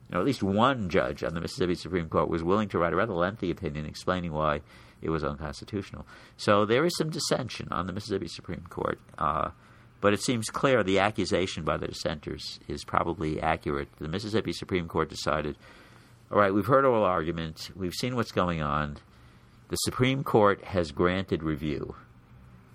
You 0.09 0.15
know, 0.15 0.19
at 0.19 0.25
least 0.25 0.41
one 0.41 0.89
judge 0.89 1.23
on 1.23 1.35
the 1.35 1.39
Mississippi 1.39 1.75
Supreme 1.75 2.09
Court 2.09 2.27
was 2.27 2.43
willing 2.43 2.69
to 2.69 2.79
write 2.79 2.91
a 2.91 2.95
rather 2.95 3.13
lengthy 3.13 3.51
opinion 3.51 3.85
explaining 3.85 4.31
why 4.33 4.61
it 4.99 5.11
was 5.11 5.23
unconstitutional. 5.23 6.07
So 6.37 6.65
there 6.65 6.83
is 6.83 6.97
some 6.97 7.11
dissension 7.11 7.67
on 7.69 7.85
the 7.85 7.93
Mississippi 7.93 8.27
Supreme 8.27 8.65
Court. 8.67 8.99
Uh, 9.17 9.51
But 10.01 10.13
it 10.13 10.23
seems 10.23 10.49
clear 10.49 10.81
the 10.81 10.97
accusation 10.97 11.63
by 11.63 11.77
the 11.77 11.87
dissenters 11.87 12.59
is 12.67 12.83
probably 12.83 13.39
accurate. 13.39 13.89
The 13.99 14.07
Mississippi 14.07 14.51
Supreme 14.51 14.87
Court 14.87 15.07
decided, 15.09 15.55
all 16.31 16.39
right, 16.39 16.51
we've 16.51 16.65
heard 16.65 16.85
oral 16.85 17.03
argument, 17.03 17.69
we've 17.75 17.93
seen 17.93 18.15
what's 18.15 18.31
going 18.31 18.63
on. 18.63 18.97
The 19.69 19.75
Supreme 19.75 20.23
Court 20.23 20.63
has 20.63 20.91
granted 20.91 21.43
review 21.43 21.93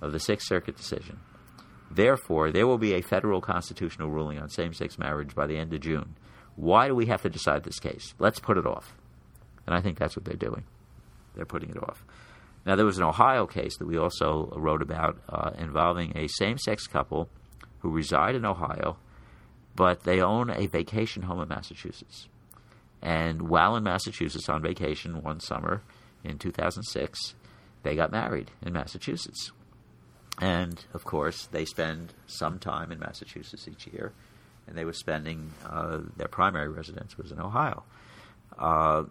of 0.01 0.13
the 0.13 0.21
Sixth 0.21 0.47
Circuit 0.47 0.77
decision. 0.77 1.19
Therefore, 1.91 2.51
there 2.51 2.67
will 2.67 2.79
be 2.79 2.95
a 2.95 3.03
federal 3.03 3.41
constitutional 3.41 4.11
ruling 4.11 4.39
on 4.39 4.49
same 4.49 4.73
sex 4.73 4.99
marriage 4.99 5.35
by 5.35 5.47
the 5.47 5.57
end 5.57 5.73
of 5.73 5.81
June. 5.81 6.17
Why 6.57 6.89
do 6.89 6.95
we 6.95 7.07
have 7.07 7.23
to 7.23 7.31
decide 7.31 7.65
this 7.65 7.79
case? 7.79 8.15
Let's 8.19 8.41
put 8.41 8.59
it 8.59 8.67
off. 8.67 8.97
And 9.67 9.75
I 9.75 9.81
think 9.81 9.99
that's 9.99 10.17
what 10.17 10.25
they're 10.25 10.35
doing. 10.35 10.65
They're 11.35 11.45
putting 11.45 11.71
it 11.71 11.83
off. 11.83 12.05
Now, 12.65 12.75
there 12.75 12.87
was 12.87 12.99
an 12.99 13.05
Ohio 13.05 13.47
case 13.47 13.77
that 13.79 13.87
we 13.87 13.97
also 13.97 14.53
wrote 14.57 14.83
about 14.83 15.19
uh, 15.29 15.53
involving 15.57 16.17
a 16.17 16.27
same 16.27 16.59
sex 16.59 16.87
couple 16.87 17.29
who 17.79 17.91
reside 17.91 18.35
in 18.35 18.45
Ohio, 18.45 18.97
but 19.77 20.03
they 20.03 20.21
own 20.21 20.51
a 20.51 20.67
vacation 20.67 21.23
home 21.23 21.41
in 21.41 21.49
Massachusetts. 21.49 22.29
And 23.03 23.43
while 23.43 23.77
in 23.77 23.85
Massachusetts 23.85 24.49
on 24.49 24.63
vacation 24.63 25.23
one 25.23 25.39
summer 25.39 25.83
in 26.25 26.39
2006, 26.39 27.35
they 27.85 27.95
got 27.95 28.11
married 28.11 28.51
in 28.63 28.73
Massachusetts. 28.73 29.53
And 30.41 30.85
of 30.93 31.05
course, 31.05 31.47
they 31.47 31.65
spend 31.65 32.13
some 32.27 32.59
time 32.59 32.93
in 32.93 32.99
Massachusetts 32.99 33.67
each 33.69 33.87
year, 33.87 34.13
and 34.67 34.77
they 34.77 34.85
were 34.85 34.93
spending 34.93 35.53
uh, 35.65 36.01
their 36.17 36.29
primary 36.29 36.69
residence 36.69 37.17
was 37.17 37.33
in 37.33 37.41
Ohio. 37.41 37.85
Uh, 38.59 39.05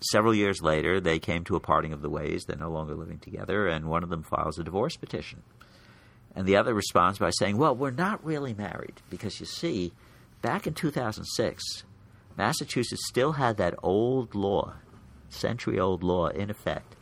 several 0.00 0.34
years 0.34 0.62
later, 0.62 1.00
they 1.00 1.18
came 1.18 1.44
to 1.44 1.56
a 1.56 1.60
parting 1.60 1.92
of 1.92 2.02
the 2.02 2.10
ways. 2.10 2.44
They're 2.44 2.56
no 2.56 2.70
longer 2.70 2.94
living 2.94 3.18
together, 3.18 3.66
and 3.68 3.86
one 3.86 4.02
of 4.02 4.08
them 4.08 4.22
files 4.22 4.58
a 4.58 4.64
divorce 4.64 4.96
petition. 4.96 5.42
And 6.34 6.46
the 6.46 6.56
other 6.56 6.74
responds 6.74 7.18
by 7.18 7.30
saying, 7.30 7.56
Well, 7.56 7.74
we're 7.74 7.90
not 7.90 8.24
really 8.24 8.54
married 8.54 9.00
because 9.10 9.40
you 9.40 9.46
see, 9.46 9.92
back 10.42 10.66
in 10.66 10.74
2006, 10.74 11.84
Massachusetts 12.36 13.06
still 13.08 13.32
had 13.32 13.56
that 13.56 13.74
old 13.82 14.34
law, 14.34 14.74
century 15.30 15.78
old 15.80 16.02
law 16.02 16.28
in 16.28 16.50
effect, 16.50 16.95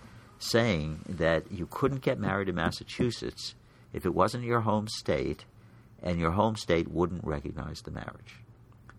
saying 0.50 1.00
that 1.09 1.50
you 1.50 1.66
couldn't 1.70 2.02
get 2.02 2.18
married 2.18 2.48
in 2.48 2.54
Massachusetts 2.54 3.54
if 3.92 4.04
it 4.04 4.14
wasn't 4.14 4.44
your 4.44 4.61
home 4.61 4.88
state 4.88 5.44
and 6.02 6.18
your 6.18 6.33
home 6.33 6.57
state 6.57 6.90
wouldn't 6.90 7.24
recognize 7.24 7.80
the 7.80 7.90
marriage. 7.90 8.37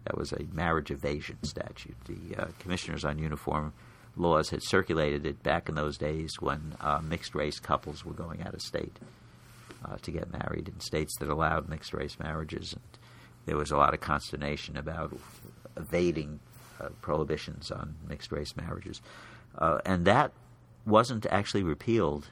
That 0.06 0.18
was 0.18 0.32
a 0.32 0.46
marriage 0.54 0.92
evasion 0.92 1.38
statute. 1.44 1.96
The 2.06 2.44
uh, 2.44 2.48
commissioners 2.60 3.06
on 3.06 3.20
uniform 3.20 3.74
laws 4.16 4.50
had 4.50 4.64
circulated 4.64 5.26
it 5.26 5.44
back 5.44 5.68
in 5.68 5.76
those 5.76 5.98
days 5.98 6.36
when 6.40 6.76
uh, 6.80 7.02
mixed 7.04 7.36
race 7.36 7.60
couples 7.60 8.06
were 8.06 8.14
going 8.14 8.42
out 8.42 8.54
of 8.54 8.62
state 8.62 8.98
uh, 9.84 9.98
to 10.02 10.12
get 10.12 10.32
married 10.32 10.68
in 10.68 10.80
states 10.80 11.16
that 11.20 11.30
allowed 11.30 11.70
mixed 11.70 11.94
race 11.94 12.18
marriages. 12.20 12.74
And 12.74 12.82
there 13.46 13.58
was 13.58 13.72
a 13.72 13.78
lot 13.78 13.94
of 13.94 14.00
consternation 14.00 14.78
about 14.78 15.16
evading 15.76 16.40
uh, 16.80 16.90
prohibitions 17.02 17.72
on 17.72 17.96
mixed 18.08 18.32
race 18.32 18.56
marriages. 18.56 19.02
Uh, 19.58 19.80
and 19.86 20.06
that 20.06 20.32
wasn't 20.86 21.26
actually 21.28 21.64
repealed 21.64 22.28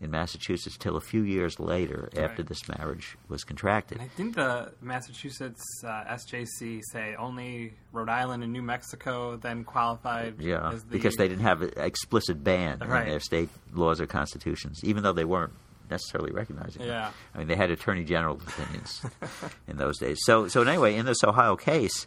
in 0.00 0.10
Massachusetts 0.10 0.76
till 0.76 0.94
a 0.96 1.00
few 1.00 1.22
years 1.22 1.58
later 1.58 2.10
after 2.14 2.42
Right. 2.42 2.46
this 2.48 2.68
marriage 2.68 3.16
was 3.28 3.44
contracted. 3.44 3.96
And 3.98 4.04
I 4.04 4.08
think 4.14 4.34
the 4.34 4.72
Massachusetts 4.82 5.62
uh, 5.82 6.04
SJC 6.04 6.82
say 6.92 7.14
only 7.18 7.72
Rhode 7.92 8.10
Island 8.10 8.42
and 8.44 8.52
New 8.52 8.60
Mexico 8.60 9.36
then 9.36 9.64
qualified. 9.64 10.34
Yeah, 10.38 10.70
as 10.72 10.82
the, 10.84 10.90
because 10.90 11.16
they 11.16 11.28
didn't 11.28 11.44
have 11.44 11.62
an 11.62 11.72
explicit 11.78 12.44
ban 12.44 12.80
Right. 12.86 13.04
in 13.04 13.08
their 13.08 13.20
state 13.20 13.48
laws 13.72 13.98
or 14.00 14.06
constitutions, 14.06 14.80
even 14.84 15.02
though 15.02 15.14
they 15.14 15.24
weren't 15.24 15.54
necessarily 15.88 16.30
recognizing 16.32 16.80
them. 16.82 16.88
Yeah. 16.90 17.10
I 17.34 17.38
mean, 17.38 17.46
they 17.48 17.56
had 17.56 17.70
attorney 17.70 18.04
general 18.04 18.34
opinions 18.46 19.00
in 19.68 19.78
those 19.78 19.98
days. 19.98 20.18
So, 20.24 20.46
so 20.48 20.60
anyway, 20.62 20.96
in 20.96 21.06
this 21.06 21.24
Ohio 21.24 21.56
case, 21.56 22.06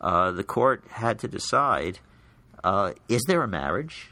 uh, 0.00 0.32
the 0.32 0.42
court 0.44 0.82
had 0.90 1.20
to 1.20 1.28
decide: 1.28 2.00
uh, 2.64 2.94
is 3.08 3.22
there 3.28 3.42
a 3.44 3.48
marriage? 3.48 4.10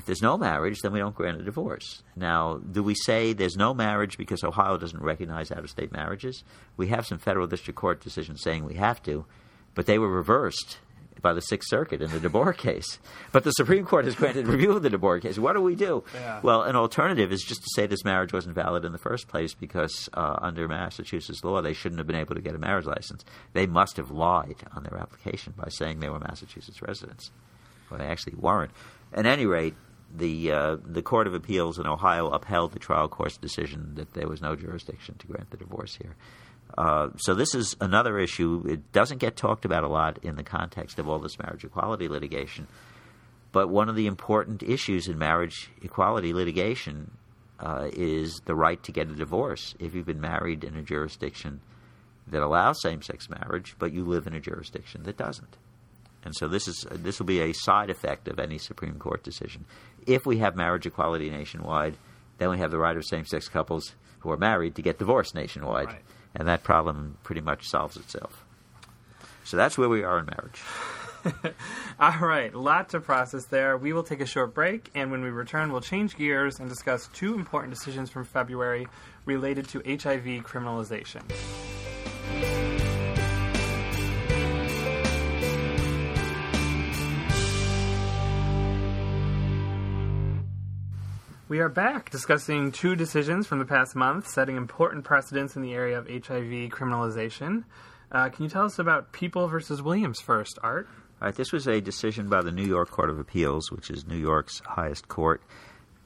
If 0.00 0.06
there's 0.06 0.22
no 0.22 0.38
marriage, 0.38 0.80
then 0.80 0.94
we 0.94 0.98
don't 0.98 1.14
grant 1.14 1.38
a 1.38 1.44
divorce. 1.44 2.02
Now, 2.16 2.56
do 2.56 2.82
we 2.82 2.94
say 2.94 3.34
there's 3.34 3.56
no 3.56 3.74
marriage 3.74 4.16
because 4.16 4.42
Ohio 4.42 4.78
doesn't 4.78 5.02
recognize 5.02 5.52
out-of-state 5.52 5.92
marriages? 5.92 6.42
We 6.78 6.86
have 6.86 7.04
some 7.04 7.18
federal 7.18 7.46
district 7.46 7.78
court 7.78 8.00
decisions 8.00 8.40
saying 8.42 8.64
we 8.64 8.76
have 8.76 9.02
to, 9.02 9.26
but 9.74 9.84
they 9.84 9.98
were 9.98 10.08
reversed 10.08 10.78
by 11.20 11.34
the 11.34 11.42
Sixth 11.42 11.68
Circuit 11.68 12.00
in 12.00 12.10
the 12.12 12.18
DeBoer 12.18 12.56
case. 12.56 12.98
But 13.30 13.44
the 13.44 13.50
Supreme 13.50 13.84
Court 13.84 14.06
has 14.06 14.14
granted 14.14 14.48
review 14.48 14.70
of 14.72 14.82
the 14.82 14.88
DeBoer 14.88 15.20
case. 15.20 15.38
What 15.38 15.52
do 15.52 15.60
we 15.60 15.74
do? 15.74 16.02
Yeah. 16.14 16.40
Well, 16.42 16.62
an 16.62 16.76
alternative 16.76 17.30
is 17.30 17.42
just 17.42 17.60
to 17.60 17.68
say 17.74 17.86
this 17.86 18.02
marriage 18.02 18.32
wasn't 18.32 18.54
valid 18.54 18.86
in 18.86 18.92
the 18.92 18.98
first 18.98 19.28
place 19.28 19.52
because 19.52 20.08
uh, 20.14 20.38
under 20.40 20.66
Massachusetts 20.66 21.44
law 21.44 21.60
they 21.60 21.74
shouldn't 21.74 21.98
have 21.98 22.06
been 22.06 22.16
able 22.16 22.36
to 22.36 22.40
get 22.40 22.54
a 22.54 22.58
marriage 22.58 22.86
license. 22.86 23.22
They 23.52 23.66
must 23.66 23.98
have 23.98 24.10
lied 24.10 24.56
on 24.74 24.82
their 24.82 24.96
application 24.96 25.52
by 25.58 25.68
saying 25.68 26.00
they 26.00 26.08
were 26.08 26.20
Massachusetts 26.20 26.80
residents. 26.80 27.30
Well, 27.90 27.98
they 27.98 28.06
actually 28.06 28.36
weren't. 28.36 28.70
At 29.12 29.26
any 29.26 29.44
rate, 29.44 29.74
the 30.14 30.52
uh, 30.52 30.76
the 30.84 31.02
Court 31.02 31.26
of 31.26 31.34
Appeals 31.34 31.78
in 31.78 31.86
Ohio 31.86 32.28
upheld 32.28 32.72
the 32.72 32.78
trial 32.78 33.08
court's 33.08 33.36
decision 33.36 33.94
that 33.94 34.12
there 34.14 34.28
was 34.28 34.40
no 34.40 34.56
jurisdiction 34.56 35.16
to 35.18 35.26
grant 35.26 35.50
the 35.50 35.56
divorce 35.56 35.96
here. 35.96 36.16
Uh, 36.76 37.08
so 37.16 37.34
this 37.34 37.54
is 37.54 37.76
another 37.80 38.18
issue. 38.18 38.64
It 38.68 38.92
doesn't 38.92 39.18
get 39.18 39.36
talked 39.36 39.64
about 39.64 39.84
a 39.84 39.88
lot 39.88 40.18
in 40.22 40.36
the 40.36 40.42
context 40.42 40.98
of 40.98 41.08
all 41.08 41.18
this 41.18 41.38
marriage 41.38 41.64
equality 41.64 42.08
litigation. 42.08 42.66
But 43.52 43.68
one 43.68 43.88
of 43.88 43.96
the 43.96 44.06
important 44.06 44.62
issues 44.62 45.08
in 45.08 45.18
marriage 45.18 45.70
equality 45.82 46.32
litigation 46.32 47.10
uh, 47.58 47.88
is 47.92 48.40
the 48.44 48.54
right 48.54 48.80
to 48.84 48.92
get 48.92 49.08
a 49.08 49.14
divorce 49.14 49.74
if 49.80 49.94
you've 49.94 50.06
been 50.06 50.20
married 50.20 50.62
in 50.64 50.76
a 50.76 50.82
jurisdiction 50.82 51.60
that 52.28 52.42
allows 52.42 52.80
same-sex 52.80 53.28
marriage, 53.28 53.74
but 53.78 53.92
you 53.92 54.04
live 54.04 54.26
in 54.26 54.34
a 54.34 54.40
jurisdiction 54.40 55.02
that 55.02 55.16
doesn't. 55.16 55.56
And 56.24 56.34
so 56.36 56.48
this 56.48 56.68
is 56.68 56.86
this 56.90 57.18
will 57.18 57.26
be 57.26 57.40
a 57.40 57.52
side 57.52 57.88
effect 57.90 58.28
of 58.28 58.38
any 58.38 58.58
Supreme 58.58 58.98
Court 58.98 59.22
decision. 59.22 59.64
If 60.06 60.26
we 60.26 60.38
have 60.38 60.56
marriage 60.56 60.86
equality 60.86 61.30
nationwide, 61.30 61.96
then 62.38 62.50
we 62.50 62.58
have 62.58 62.70
the 62.70 62.78
right 62.78 62.96
of 62.96 63.04
same-sex 63.04 63.48
couples 63.48 63.94
who 64.20 64.30
are 64.30 64.36
married 64.36 64.74
to 64.76 64.82
get 64.82 64.98
divorced 64.98 65.34
nationwide, 65.34 65.86
Right. 65.88 66.02
and 66.34 66.48
that 66.48 66.62
problem 66.62 67.16
pretty 67.22 67.40
much 67.40 67.66
solves 67.68 67.96
itself. 67.96 68.44
So 69.44 69.56
that's 69.56 69.76
where 69.78 69.88
we 69.88 70.02
are 70.04 70.18
in 70.18 70.26
marriage. 70.26 70.62
All 72.00 72.18
right, 72.26 72.54
lot 72.54 72.88
to 72.90 73.00
process 73.00 73.44
there. 73.46 73.76
We 73.76 73.92
will 73.92 74.02
take 74.02 74.20
a 74.20 74.26
short 74.26 74.54
break, 74.54 74.90
and 74.94 75.10
when 75.10 75.22
we 75.22 75.28
return, 75.30 75.70
we'll 75.72 75.80
change 75.82 76.16
gears 76.16 76.60
and 76.60 76.68
discuss 76.68 77.08
two 77.12 77.34
important 77.34 77.74
decisions 77.74 78.08
from 78.10 78.24
February 78.24 78.86
related 79.26 79.68
to 79.68 79.78
HIV 79.80 80.44
criminalization. 80.44 81.22
We 91.50 91.58
are 91.58 91.68
back 91.68 92.10
discussing 92.10 92.70
two 92.70 92.94
decisions 92.94 93.44
from 93.44 93.58
the 93.58 93.64
past 93.64 93.96
month 93.96 94.28
setting 94.28 94.56
important 94.56 95.02
precedents 95.02 95.56
in 95.56 95.62
the 95.62 95.74
area 95.74 95.98
of 95.98 96.06
HIV 96.06 96.70
criminalization. 96.70 97.64
Uh, 98.12 98.28
can 98.28 98.44
you 98.44 98.48
tell 98.48 98.66
us 98.66 98.78
about 98.78 99.10
People 99.10 99.48
versus 99.48 99.82
Williams 99.82 100.20
first, 100.20 100.60
Art? 100.62 100.86
All 101.20 101.26
right, 101.26 101.34
this 101.34 101.50
was 101.50 101.66
a 101.66 101.80
decision 101.80 102.28
by 102.28 102.40
the 102.42 102.52
New 102.52 102.64
York 102.64 102.92
Court 102.92 103.10
of 103.10 103.18
Appeals, 103.18 103.72
which 103.72 103.90
is 103.90 104.06
New 104.06 104.16
York's 104.16 104.60
highest 104.64 105.08
court. 105.08 105.42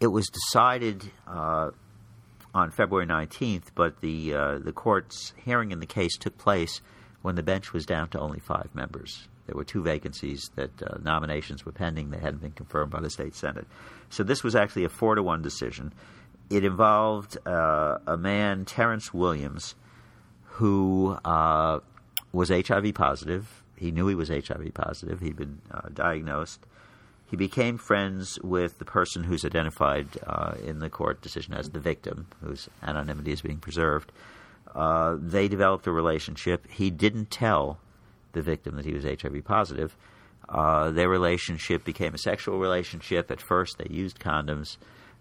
It 0.01 0.07
was 0.07 0.31
decided 0.31 1.11
uh, 1.27 1.73
on 2.55 2.71
February 2.71 3.07
19th, 3.07 3.65
but 3.75 4.01
the 4.01 4.33
uh, 4.33 4.59
the 4.61 4.73
court's 4.73 5.35
hearing 5.45 5.73
in 5.73 5.79
the 5.79 5.85
case 5.85 6.17
took 6.17 6.39
place 6.39 6.81
when 7.21 7.35
the 7.35 7.43
bench 7.43 7.75
was 7.75 7.85
down 7.85 8.09
to 8.09 8.19
only 8.19 8.41
five 8.41 8.71
members. 8.75 9.29
There 9.47 9.57
were 9.57 9.65
two 9.65 9.83
vacancies 9.83 10.51
that 10.55 10.83
uh, 10.83 10.99
nominations 11.03 11.67
were 11.67 11.73
pending; 11.73 12.11
they 12.11 12.19
hadn't 12.19 12.41
been 12.41 12.53
confirmed 12.53 12.91
by 12.91 13.01
the 13.01 13.11
state 13.11 13.35
senate. 13.35 13.67
So 14.11 14.23
this 14.23 14.43
was 14.43 14.57
actually 14.57 14.85
a 14.85 14.89
four 14.89 15.15
to 15.15 15.23
one 15.23 15.43
decision. 15.43 15.93
It 16.51 16.65
involved 16.65 17.39
uh, 17.47 17.99
a 18.07 18.17
man, 18.17 18.65
Terrence 18.65 19.13
Williams, 19.13 19.75
who 20.45 21.17
uh, 21.25 21.81
was 22.33 22.49
HIV 22.49 22.95
positive. 22.95 23.63
He 23.77 23.91
knew 23.91 24.07
he 24.07 24.15
was 24.15 24.29
HIV 24.29 24.73
positive. 24.75 25.21
He'd 25.21 25.37
been 25.37 25.61
uh, 25.71 25.89
diagnosed. 25.93 26.61
He 27.27 27.37
became 27.37 27.79
friends 27.79 28.39
with 28.43 28.79
the 28.79 28.85
person 28.85 29.25
who's 29.25 29.45
identified 29.45 30.07
uh, 30.27 30.55
in 30.65 30.79
the 30.79 30.91
court 30.91 31.23
decision 31.23 31.55
as 31.55 31.71
the 31.71 31.81
victim, 31.81 32.29
whose 32.41 32.69
anonymity 32.83 33.33
is 33.33 33.41
being 33.41 33.59
preserved. 33.59 34.13
Uh, 34.75 35.17
they 35.19 35.49
developed 35.49 35.87
a 35.87 35.93
relationship. 35.93 36.71
He 36.71 36.91
didn't 36.91 37.31
tell 37.31 37.79
the 38.35 38.43
victim 38.43 38.77
that 38.77 38.85
he 38.85 38.93
was 38.93 39.05
HIV 39.05 39.45
positive. 39.45 39.97
Uh, 40.49 40.91
their 40.91 41.09
relationship 41.09 41.85
became 41.85 42.15
a 42.15 42.19
sexual 42.19 42.59
relationship. 42.59 43.31
At 43.31 43.41
first, 43.41 43.79
they 43.79 43.93
used 43.93 44.19
condoms, 44.19 44.77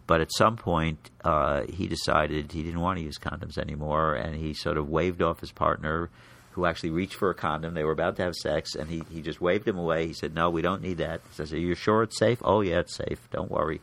but 0.06 0.22
at 0.22 0.32
some 0.34 0.58
point, 0.58 1.12
uh, 1.24 1.64
he 1.70 1.88
decided 1.88 2.52
he 2.52 2.64
didn't 2.64 2.82
want 2.82 2.98
to 2.98 3.04
use 3.04 3.18
condoms 3.18 3.58
anymore, 3.58 4.16
and 4.16 4.36
he 4.36 4.54
sort 4.54 4.78
of 4.78 4.90
waved 4.90 5.22
off 5.22 5.40
his 5.40 5.52
partner, 5.52 6.10
who 6.52 6.66
actually 6.66 6.92
reached 6.92 7.16
for 7.16 7.30
a 7.30 7.36
condom. 7.36 7.74
They 7.74 7.84
were 7.84 7.94
about 7.94 8.18
to 8.18 8.24
have 8.24 8.36
sex, 8.36 8.76
and 8.76 8.90
he, 8.90 9.04
he 9.10 9.22
just 9.22 9.42
waved 9.42 9.68
him 9.68 9.78
away. 9.78 10.08
He 10.08 10.14
said, 10.14 10.36
"No, 10.36 10.50
we 10.50 10.62
don't 10.62 10.82
need 10.82 10.98
that." 10.98 11.22
He 11.30 11.36
says, 11.36 11.54
"Are 11.54 11.58
you 11.58 11.74
sure 11.74 12.04
it's 12.04 12.20
safe?" 12.20 12.40
"Oh, 12.44 12.62
yeah, 12.62 12.80
it's 12.80 12.96
safe. 12.96 13.28
Don't 13.32 13.50
worry." 13.50 13.82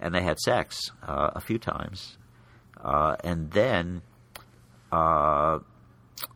And 0.00 0.14
they 0.14 0.22
had 0.22 0.38
sex 0.38 0.78
uh, 1.06 1.30
a 1.34 1.40
few 1.40 1.58
times, 1.58 2.16
uh, 2.82 3.16
and 3.22 3.50
then 3.50 4.02
uh, 4.92 5.58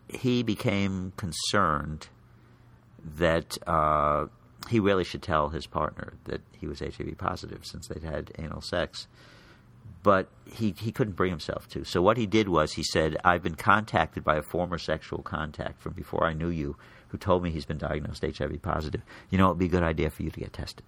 he 0.09 0.43
became 0.43 1.13
concerned 1.17 2.09
that 3.05 3.57
uh, 3.67 4.27
he 4.69 4.81
really 4.81 5.05
should 5.05 5.23
tell 5.23 5.51
his 5.51 5.67
partner 5.67 6.15
that 6.25 6.41
he 6.59 6.67
was 6.67 6.81
HIV 6.81 7.17
positive 7.19 7.65
since 7.65 7.89
they'd 7.89 8.03
had 8.03 8.33
anal 8.39 8.63
sex. 8.63 9.07
But 10.03 10.29
he, 10.45 10.75
he 10.79 10.93
couldn't 10.93 11.17
bring 11.17 11.31
himself 11.31 11.67
to. 11.69 11.85
So 11.85 12.03
what 12.03 12.19
he 12.19 12.27
did 12.27 12.49
was 12.49 12.73
he 12.73 12.83
said, 12.83 13.17
I've 13.25 13.43
been 13.43 13.55
contacted 13.55 14.23
by 14.23 14.37
a 14.37 14.43
former 14.43 14.77
sexual 14.77 15.23
contact 15.23 15.81
from 15.81 15.95
before 15.95 16.27
I 16.27 16.35
knew 16.35 16.49
you 16.49 16.77
who 17.09 17.17
told 17.17 17.43
me 17.43 17.51
he's 17.51 17.65
been 17.65 17.79
diagnosed 17.79 18.23
HIV 18.23 18.61
positive. 18.61 19.01
You 19.31 19.39
know, 19.39 19.47
it 19.47 19.51
would 19.51 19.59
be 19.59 19.67
a 19.67 19.69
good 19.69 19.83
idea 19.83 20.11
for 20.11 20.23
you 20.23 20.31
to 20.31 20.41
get 20.41 20.53
tested. 20.53 20.85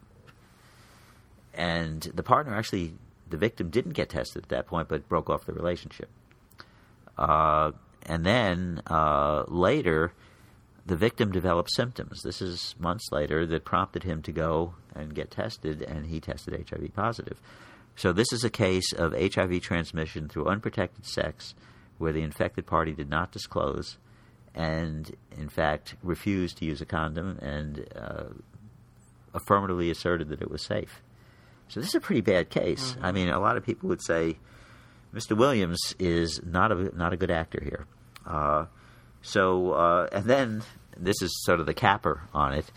And 1.55 2.03
the 2.15 2.23
partner 2.23 2.55
actually, 2.55 2.95
the 3.29 3.39
victim 3.39 3.71
didn't 3.71 3.93
get 3.93 4.11
tested 4.11 4.43
at 4.43 4.49
that 4.51 4.67
point, 4.67 4.89
but 4.89 5.09
broke 5.09 5.31
off 5.31 5.47
the 5.47 5.55
relationship. 5.55 6.11
Uh, 7.17 7.73
and 8.03 8.25
then 8.25 8.83
uh, 8.87 9.45
later, 9.49 10.13
the 10.87 10.97
victim 10.97 11.33
developed 11.33 11.71
symptoms. 11.73 12.23
This 12.23 12.41
is 12.41 12.77
months 12.79 13.09
later 13.11 13.45
that 13.47 13.65
prompted 13.65 14.05
him 14.05 14.23
to 14.23 14.33
go 14.33 14.75
and 14.95 15.15
get 15.15 15.31
tested, 15.31 15.83
and 15.83 16.07
he 16.07 16.21
tested 16.21 16.65
HIV 16.69 16.95
positive. 16.95 17.41
So 17.97 18.13
this 18.13 18.33
is 18.33 18.45
a 18.45 18.51
case 18.51 18.93
of 18.93 19.13
HIV 19.13 19.63
transmission 19.63 20.29
through 20.29 20.47
unprotected 20.47 21.05
sex, 21.05 21.55
where 21.99 22.13
the 22.13 22.23
infected 22.23 22.67
party 22.67 22.93
did 22.93 23.11
not 23.11 23.33
disclose, 23.33 23.99
and 24.55 25.17
in 25.37 25.49
fact 25.49 25.97
refused 26.03 26.59
to 26.59 26.65
use 26.65 26.81
a 26.81 26.87
condom 26.87 27.39
and 27.41 27.87
uh, 27.97 28.25
affirmatively 29.35 29.91
asserted 29.91 30.29
that 30.29 30.43
it 30.43 30.51
was 30.51 30.63
safe. 30.63 31.03
So 31.69 31.81
this 31.81 31.89
is 31.91 31.95
a 31.97 32.01
pretty 32.01 32.21
bad 32.21 32.49
case. 32.49 32.93
Mm-hmm. 32.93 33.05
I 33.05 33.13
mean, 33.13 33.29
a 33.29 33.41
lot 33.41 33.57
of 33.57 33.65
people 33.65 33.89
would 33.89 34.03
say 34.03 34.39
Mr. 35.13 35.37
Williams 35.37 35.95
is 35.99 36.41
not 36.45 36.71
a 36.71 36.97
not 36.97 37.13
a 37.13 37.17
good 37.17 37.31
actor 37.31 37.61
here. 37.63 37.87
Uh, 38.25 38.67
so, 39.27 39.73
uh, 39.73 40.09
and 40.13 40.25
then 40.25 40.63
this 40.97 41.21
is 41.21 41.31
sort 41.45 41.59
of 41.59 41.67
the 41.67 41.75
capper 41.75 42.23
on 42.33 42.53
it. 42.53 42.71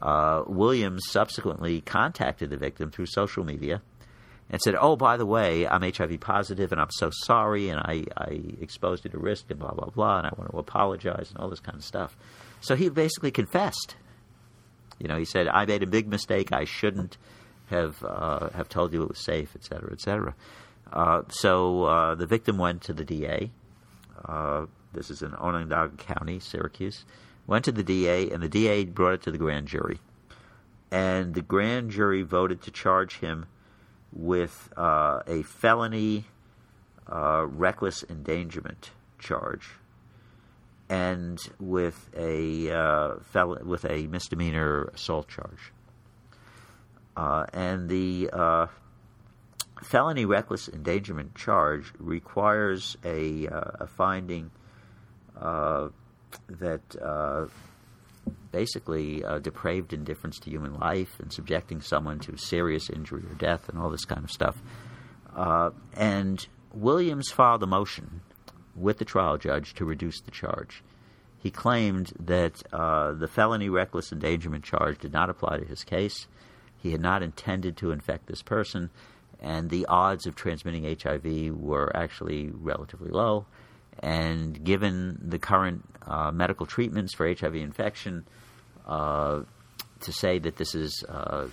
Uh, 0.00 0.42
Williams 0.46 1.02
subsequently 1.08 1.80
contacted 1.80 2.50
the 2.50 2.58
victim 2.58 2.90
through 2.90 3.06
social 3.06 3.42
media 3.42 3.80
and 4.50 4.60
said, 4.60 4.74
"Oh, 4.78 4.96
by 4.96 5.16
the 5.16 5.24
way, 5.24 5.66
I'm 5.66 5.80
HIV 5.80 6.20
positive, 6.20 6.72
and 6.72 6.80
I'm 6.80 6.90
so 6.90 7.10
sorry, 7.10 7.70
and 7.70 7.80
I, 7.80 8.04
I 8.18 8.42
exposed 8.60 9.06
you 9.06 9.10
to 9.12 9.18
risk, 9.18 9.46
and 9.48 9.58
blah 9.58 9.72
blah 9.72 9.88
blah, 9.88 10.18
and 10.18 10.26
I 10.26 10.32
want 10.36 10.50
to 10.50 10.58
apologize, 10.58 11.30
and 11.30 11.38
all 11.38 11.48
this 11.48 11.60
kind 11.60 11.78
of 11.78 11.84
stuff." 11.84 12.16
So 12.60 12.76
he 12.76 12.90
basically 12.90 13.30
confessed. 13.30 13.96
You 14.98 15.08
know, 15.08 15.16
he 15.16 15.24
said, 15.24 15.48
"I 15.48 15.64
made 15.64 15.82
a 15.82 15.86
big 15.86 16.06
mistake. 16.06 16.52
I 16.52 16.64
shouldn't 16.64 17.16
have 17.70 18.04
uh, 18.04 18.50
have 18.50 18.68
told 18.68 18.92
you 18.92 19.04
it 19.04 19.08
was 19.08 19.24
safe, 19.24 19.52
et 19.56 19.64
cetera, 19.64 19.90
et 19.90 20.02
cetera." 20.02 20.34
Uh, 20.92 21.22
so 21.30 21.84
uh, 21.84 22.14
the 22.14 22.26
victim 22.26 22.58
went 22.58 22.82
to 22.82 22.92
the 22.92 23.04
DA. 23.04 23.50
This 24.94 25.10
is 25.10 25.22
in 25.22 25.34
Onondaga 25.34 25.96
County, 25.96 26.40
Syracuse. 26.40 27.04
Went 27.46 27.64
to 27.66 27.72
the 27.72 27.82
DA, 27.82 28.30
and 28.30 28.42
the 28.42 28.48
DA 28.48 28.84
brought 28.84 29.14
it 29.14 29.22
to 29.22 29.30
the 29.30 29.38
grand 29.38 29.68
jury. 29.68 29.98
And 30.90 31.34
the 31.34 31.42
grand 31.42 31.90
jury 31.90 32.22
voted 32.22 32.62
to 32.62 32.70
charge 32.70 33.18
him 33.18 33.46
with 34.12 34.72
uh, 34.76 35.20
a 35.26 35.42
felony 35.42 36.24
uh, 37.10 37.44
reckless 37.46 38.04
endangerment 38.08 38.90
charge 39.18 39.68
and 40.88 41.38
with 41.58 42.10
a 42.16 42.70
uh, 42.70 43.14
fel- 43.32 43.58
with 43.64 43.84
a 43.84 44.06
misdemeanor 44.06 44.84
assault 44.94 45.28
charge. 45.28 45.72
Uh, 47.16 47.46
and 47.52 47.88
the 47.88 48.30
uh, 48.32 48.66
felony 49.82 50.24
reckless 50.24 50.68
endangerment 50.68 51.34
charge 51.34 51.92
requires 51.98 52.96
a, 53.04 53.46
uh, 53.48 53.60
a 53.80 53.86
finding 53.86 54.50
that 55.40 56.82
uh, 57.02 57.46
basically 58.52 59.24
uh, 59.24 59.38
depraved 59.38 59.92
indifference 59.92 60.38
to 60.38 60.50
human 60.50 60.74
life 60.78 61.18
and 61.18 61.32
subjecting 61.32 61.80
someone 61.80 62.18
to 62.20 62.36
serious 62.36 62.88
injury 62.90 63.22
or 63.28 63.34
death 63.34 63.68
and 63.68 63.78
all 63.78 63.90
this 63.90 64.04
kind 64.04 64.24
of 64.24 64.30
stuff. 64.30 64.62
Uh, 65.34 65.70
and 65.94 66.46
Williams 66.72 67.30
filed 67.30 67.62
a 67.62 67.66
motion 67.66 68.20
with 68.76 68.98
the 68.98 69.04
trial 69.04 69.38
judge 69.38 69.74
to 69.74 69.84
reduce 69.84 70.20
the 70.20 70.30
charge. 70.30 70.82
He 71.38 71.50
claimed 71.50 72.12
that 72.18 72.62
uh, 72.72 73.12
the 73.12 73.28
felony 73.28 73.68
reckless 73.68 74.12
endangerment 74.12 74.64
charge 74.64 74.98
did 74.98 75.12
not 75.12 75.30
apply 75.30 75.58
to 75.58 75.64
his 75.64 75.84
case. 75.84 76.26
He 76.78 76.92
had 76.92 77.00
not 77.00 77.22
intended 77.22 77.76
to 77.78 77.90
infect 77.90 78.26
this 78.26 78.42
person, 78.42 78.90
and 79.40 79.68
the 79.68 79.86
odds 79.86 80.26
of 80.26 80.34
transmitting 80.36 80.84
HIV 80.84 81.54
were 81.54 81.94
actually 81.94 82.50
relatively 82.50 83.10
low. 83.10 83.46
And 84.00 84.62
given 84.64 85.18
the 85.22 85.38
current 85.38 85.84
uh, 86.06 86.30
medical 86.32 86.66
treatments 86.66 87.14
for 87.14 87.26
HIV 87.26 87.54
infection, 87.54 88.24
uh, 88.86 89.42
to 90.00 90.12
say 90.12 90.38
that 90.38 90.56
this 90.56 90.74
is 90.74 91.04
uh, 91.08 91.46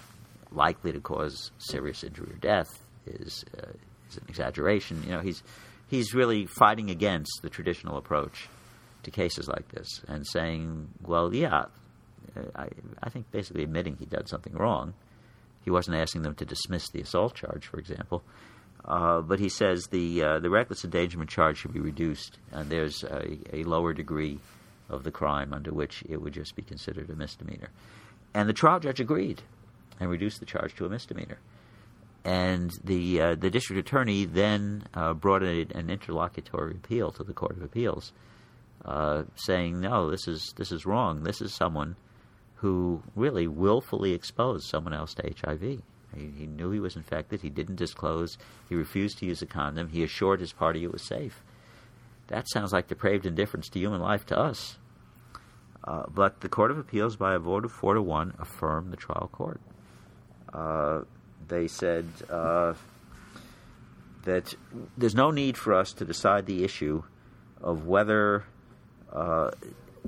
likely 0.51 0.91
to 0.91 0.99
cause 0.99 1.51
serious 1.58 2.04
injury 2.04 2.32
or 2.32 2.38
death 2.38 2.67
is 3.06 3.45
uh, 3.58 3.71
is 4.10 4.17
an 4.17 4.23
exaggeration. 4.27 5.04
You 5.04 5.12
know, 5.12 5.21
he's 5.21 5.41
he's 5.88 6.13
really 6.13 6.45
fighting 6.45 6.89
against 6.89 7.39
the 7.41 7.49
traditional 7.49 7.97
approach 7.97 8.49
to 9.04 9.12
cases 9.12 9.47
like 9.47 9.69
this 9.69 10.01
and 10.08 10.27
saying, 10.27 10.89
well, 11.06 11.34
yeah, 11.34 11.65
I, 12.56 12.67
I 13.01 13.10
think 13.10 13.32
basically 13.32 13.63
admitting 13.63 13.97
he 13.97 14.06
did 14.06 14.27
something 14.30 14.54
wrong. 14.54 14.93
He 15.63 15.71
wasn't 15.71 15.97
asking 15.97 16.23
them 16.23 16.36
to 16.36 16.45
dismiss 16.45 16.89
the 16.89 17.01
assault 17.01 17.36
charge, 17.36 17.67
for 17.67 17.80
example. 17.80 18.23
Uh, 18.83 19.21
but 19.21 19.39
he 19.39 19.49
says 19.49 19.87
the 19.87 20.23
uh, 20.23 20.39
the 20.39 20.49
reckless 20.49 20.83
endangerment 20.83 21.29
charge 21.29 21.57
should 21.57 21.73
be 21.73 21.79
reduced, 21.79 22.39
and 22.51 22.69
there's 22.69 23.03
a, 23.03 23.37
a, 23.53 23.63
lower 23.63 23.93
degree 23.93 24.39
of 24.89 25.03
the 25.03 25.11
crime 25.11 25.53
under 25.53 25.71
which 25.71 26.03
it 26.09 26.19
would 26.19 26.33
just 26.33 26.55
be 26.55 26.63
considered 26.63 27.09
a 27.09 27.15
misdemeanor. 27.15 27.69
And 28.33 28.49
the 28.49 28.53
trial 28.53 28.79
judge 28.79 28.99
agreed 28.99 29.43
and 29.99 30.09
reduced 30.09 30.39
the 30.39 30.47
charge 30.47 30.75
to 30.75 30.85
a 30.85 30.89
misdemeanor. 30.89 31.37
And 32.25 32.71
the 32.83 33.21
uh, 33.21 33.35
the 33.35 33.51
district 33.51 33.87
attorney 33.87 34.25
then 34.25 34.83
uh, 34.95 35.13
brought 35.13 35.43
an 35.43 35.89
interlocutory 35.89 36.71
appeal 36.71 37.11
to 37.11 37.23
the 37.23 37.33
court 37.33 37.57
of 37.57 37.63
appeals, 37.63 38.13
uh, 38.83 39.23
saying, 39.35 39.79
"No, 39.79 40.09
this 40.09 40.27
is 40.27 40.53
this 40.57 40.71
is 40.71 40.87
wrong. 40.87 41.23
This 41.23 41.41
is 41.41 41.53
someone 41.53 41.95
who 42.55 43.03
really 43.15 43.47
willfully 43.47 44.13
exposed 44.13 44.67
someone 44.67 44.93
else 44.93 45.13
to 45.15 45.33
HIV." 45.43 45.81
He, 46.15 46.32
he 46.38 46.47
knew 46.47 46.71
he 46.71 46.80
was 46.80 46.95
infected. 46.95 47.41
He 47.41 47.50
didn't 47.50 47.76
disclose. 47.76 48.38
He 48.69 48.76
refused 48.76 49.19
to 49.19 49.26
use 49.26 49.41
a 49.41 49.45
condom. 49.45 49.89
He 49.89 50.04
assured 50.04 50.39
his 50.39 50.54
party 50.54 50.84
it 50.84 50.91
was 50.91 51.04
safe. 51.04 51.43
That 52.28 52.50
sounds 52.50 52.71
like 52.71 52.88
depraved 52.88 53.26
indifference 53.26 53.69
to 53.69 53.80
human 53.80 54.02
life 54.02 54.26
to 54.28 54.38
us. 54.39 54.78
Uh, 55.84 56.04
but 56.13 56.41
the 56.41 56.50
Court 56.50 56.71
of 56.71 56.78
Appeals, 56.78 57.15
by 57.15 57.34
a 57.34 57.39
vote 57.39 57.65
of 57.65 57.71
four 57.71 57.95
to 57.95 58.02
one, 58.02 58.34
affirmed 58.39 58.91
the 58.91 58.97
trial 58.97 59.30
court. 59.32 59.60
Uh, 60.54 61.02
they 61.47 61.67
said 61.67 62.06
uh, 62.30 62.74
that 64.24 64.54
there's 64.97 65.15
no 65.15 65.32
need 65.32 65.58
for 65.58 65.74
us 65.74 65.93
to 65.93 66.06
decide 66.06 66.45
the 66.45 66.63
issue 66.63 67.04
of 67.62 67.88
whether 67.88 68.43
uh, 69.12 69.52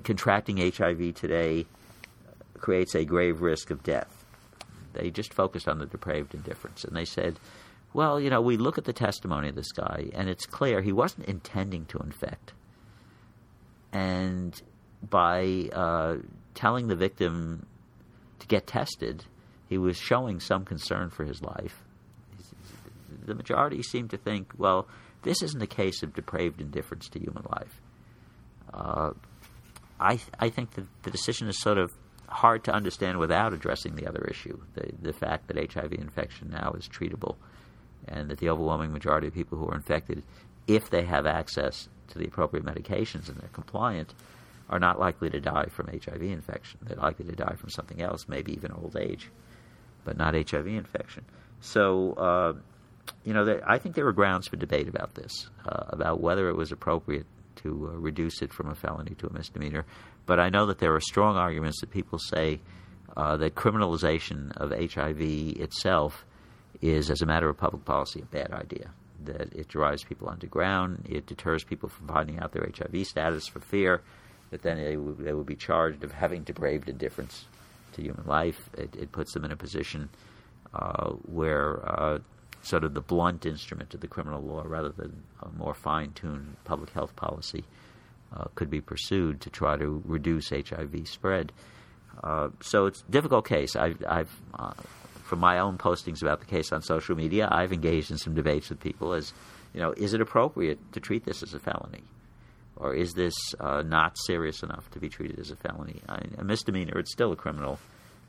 contracting 0.03 0.57
HIV 0.57 1.15
today 1.15 1.65
creates 2.57 2.95
a 2.95 3.03
grave 3.03 3.41
risk 3.41 3.71
of 3.71 3.83
death. 3.83 4.22
They 4.93 5.09
just 5.09 5.33
focused 5.33 5.67
on 5.67 5.79
the 5.79 5.85
depraved 5.85 6.33
indifference. 6.33 6.83
And 6.83 6.95
they 6.95 7.05
said, 7.05 7.39
well, 7.93 8.19
you 8.19 8.29
know, 8.29 8.41
we 8.41 8.57
look 8.57 8.77
at 8.77 8.85
the 8.85 8.93
testimony 8.93 9.49
of 9.49 9.55
this 9.55 9.71
guy, 9.71 10.09
and 10.13 10.29
it's 10.29 10.45
clear 10.45 10.81
he 10.81 10.91
wasn't 10.91 11.27
intending 11.27 11.85
to 11.85 11.99
infect. 11.99 12.53
And 13.91 14.59
by 15.07 15.69
uh, 15.71 16.15
telling 16.55 16.87
the 16.87 16.95
victim 16.95 17.65
to 18.39 18.47
get 18.47 18.65
tested, 18.65 19.25
he 19.69 19.77
was 19.77 19.97
showing 19.97 20.39
some 20.39 20.65
concern 20.65 21.09
for 21.09 21.23
his 21.23 21.41
life. 21.41 21.83
The 23.25 23.35
majority 23.35 23.83
seem 23.83 24.07
to 24.09 24.17
think, 24.17 24.53
well, 24.57 24.87
this 25.21 25.41
isn't 25.41 25.61
a 25.61 25.67
case 25.67 26.03
of 26.03 26.13
depraved 26.13 26.59
indifference 26.61 27.07
to 27.09 27.19
human 27.19 27.45
life. 27.49 27.81
Uh, 28.73 29.11
I, 29.99 30.19
I 30.39 30.49
think 30.49 30.71
that 30.71 30.85
the 31.03 31.11
decision 31.11 31.47
is 31.47 31.61
sort 31.61 31.77
of 31.77 31.91
hard 32.33 32.63
to 32.63 32.73
understand 32.73 33.19
without 33.19 33.53
addressing 33.53 33.95
the 33.95 34.07
other 34.07 34.25
issue 34.29 34.59
the, 34.73 34.91
the 35.01 35.13
fact 35.13 35.47
that 35.47 35.73
HIV 35.73 35.93
infection 35.93 36.49
now 36.49 36.73
is 36.77 36.87
treatable 36.87 37.35
and 38.07 38.29
that 38.29 38.39
the 38.39 38.49
overwhelming 38.49 38.91
majority 38.91 39.27
of 39.27 39.33
people 39.33 39.57
who 39.57 39.67
are 39.67 39.75
infected, 39.75 40.23
if 40.67 40.89
they 40.89 41.03
have 41.03 41.25
access 41.25 41.87
to 42.09 42.19
the 42.19 42.25
appropriate 42.25 42.65
medications 42.65 43.29
and 43.29 43.37
they're 43.37 43.49
compliant, 43.53 44.13
are 44.69 44.79
not 44.79 44.99
likely 44.99 45.29
to 45.29 45.39
die 45.39 45.67
from 45.69 45.87
HIV 45.87 46.21
infection. 46.21 46.79
They're 46.83 46.97
likely 46.97 47.25
to 47.25 47.35
die 47.35 47.55
from 47.57 47.69
something 47.69 48.01
else, 48.01 48.27
maybe 48.27 48.53
even 48.53 48.71
old 48.71 48.97
age, 48.97 49.29
but 50.03 50.17
not 50.17 50.33
HIV 50.33 50.67
infection. 50.67 51.25
So, 51.61 52.13
uh, 52.13 52.53
you 53.23 53.33
know, 53.33 53.59
I 53.67 53.77
think 53.77 53.95
there 53.95 54.05
were 54.05 54.13
grounds 54.13 54.47
for 54.47 54.55
debate 54.55 54.87
about 54.87 55.15
this, 55.15 55.49
uh, 55.65 55.85
about 55.89 56.21
whether 56.21 56.49
it 56.49 56.55
was 56.55 56.71
appropriate 56.71 57.25
to 57.57 57.91
uh, 57.93 57.97
reduce 57.97 58.41
it 58.41 58.53
from 58.53 58.69
a 58.69 58.75
felony 58.75 59.15
to 59.15 59.27
a 59.27 59.33
misdemeanor. 59.33 59.85
But 60.25 60.39
I 60.39 60.49
know 60.49 60.65
that 60.67 60.79
there 60.79 60.93
are 60.95 61.01
strong 61.01 61.35
arguments 61.35 61.81
that 61.81 61.91
people 61.91 62.19
say 62.19 62.59
uh, 63.15 63.37
that 63.37 63.55
criminalization 63.55 64.55
of 64.57 64.71
HIV 64.71 65.21
itself 65.61 66.25
is, 66.81 67.09
as 67.09 67.21
a 67.21 67.25
matter 67.25 67.49
of 67.49 67.57
public 67.57 67.85
policy, 67.85 68.21
a 68.21 68.25
bad 68.25 68.51
idea. 68.51 68.91
that 69.25 69.53
it 69.53 69.67
drives 69.67 70.03
people 70.03 70.29
underground. 70.29 71.05
It 71.09 71.25
deters 71.25 71.63
people 71.63 71.89
from 71.89 72.07
finding 72.07 72.39
out 72.39 72.51
their 72.51 72.69
HIV 72.75 73.07
status 73.07 73.47
for 73.47 73.59
fear 73.59 74.01
that 74.51 74.61
then 74.61 74.77
they 74.77 74.97
would, 74.97 75.17
they 75.17 75.31
be 75.31 75.55
charged 75.55 76.03
of 76.03 76.11
having 76.11 76.43
depraved 76.43 76.89
indifference 76.89 77.45
to 77.93 78.01
human 78.01 78.25
life. 78.25 78.69
It, 78.77 78.95
it 78.95 79.11
puts 79.11 79.33
them 79.33 79.45
in 79.45 79.51
a 79.51 79.55
position 79.55 80.09
uh, 80.73 81.11
where 81.25 81.81
uh, 81.89 82.19
sort 82.61 82.83
of 82.83 82.93
the 82.93 83.01
blunt 83.01 83.45
instrument 83.45 83.93
of 83.93 84.01
the 84.01 84.07
criminal 84.07 84.41
law, 84.41 84.63
rather 84.65 84.89
than 84.89 85.23
a 85.41 85.49
more 85.49 85.73
fine-tuned 85.73 86.55
public 86.65 86.91
health 86.91 87.15
policy, 87.15 87.63
uh, 88.35 88.45
could 88.55 88.69
be 88.69 88.81
pursued 88.81 89.41
to 89.41 89.49
try 89.49 89.77
to 89.77 90.01
reduce 90.05 90.49
HIV 90.49 91.07
spread. 91.07 91.51
Uh, 92.23 92.49
so 92.61 92.85
it's 92.85 93.01
a 93.07 93.11
difficult 93.11 93.47
case. 93.47 93.75
I've, 93.75 94.03
I've 94.07 94.41
uh, 94.53 94.73
from 95.23 95.39
my 95.39 95.59
own 95.59 95.77
postings 95.77 96.21
about 96.21 96.39
the 96.39 96.45
case 96.45 96.71
on 96.71 96.81
social 96.81 97.15
media, 97.15 97.47
I've 97.51 97.73
engaged 97.73 98.11
in 98.11 98.17
some 98.17 98.35
debates 98.35 98.69
with 98.69 98.79
people 98.79 99.13
as, 99.13 99.33
you 99.73 99.81
know, 99.81 99.93
is 99.97 100.13
it 100.13 100.21
appropriate 100.21 100.79
to 100.93 100.99
treat 100.99 101.25
this 101.25 101.41
as 101.41 101.53
a 101.53 101.59
felony? 101.59 102.03
Or 102.75 102.93
is 102.93 103.13
this 103.13 103.33
uh, 103.59 103.83
not 103.83 104.15
serious 104.25 104.63
enough 104.63 104.89
to 104.91 104.99
be 104.99 105.09
treated 105.09 105.39
as 105.39 105.51
a 105.51 105.55
felony? 105.55 106.01
I, 106.09 106.21
a 106.37 106.43
misdemeanor, 106.43 106.99
it's 106.99 107.11
still 107.11 107.31
a 107.31 107.35
criminal 107.35 107.79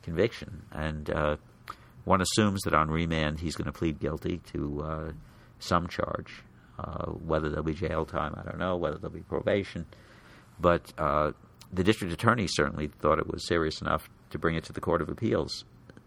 conviction. 0.03 0.63
And 0.71 1.09
uh, 1.09 1.37
one 2.05 2.21
assumes 2.21 2.61
that 2.61 2.73
on 2.73 2.89
remand 2.89 3.39
he's 3.39 3.55
going 3.55 3.65
to 3.65 3.77
plead 3.77 3.99
guilty 3.99 4.39
to 4.53 4.81
uh, 4.81 5.11
some 5.59 5.87
charge. 5.87 6.43
Uh, 6.77 7.05
whether 7.11 7.49
there'll 7.49 7.63
be 7.63 7.73
jail 7.73 8.05
time, 8.05 8.35
I 8.37 8.43
don't 8.43 8.59
know. 8.59 8.75
Whether 8.75 8.97
there'll 8.97 9.13
be 9.15 9.21
probation. 9.21 9.85
But 10.59 10.91
uh, 10.97 11.31
the 11.71 11.83
district 11.83 12.13
attorney 12.13 12.47
certainly 12.47 12.87
thought 12.87 13.19
it 13.19 13.27
was 13.31 13.47
serious 13.47 13.81
enough 13.81 14.09
to 14.31 14.37
bring 14.39 14.55
it 14.55 14.63
to 14.65 14.73
the 14.73 14.81
Court 14.81 15.01
of 15.01 15.09
Appeals. 15.09 15.63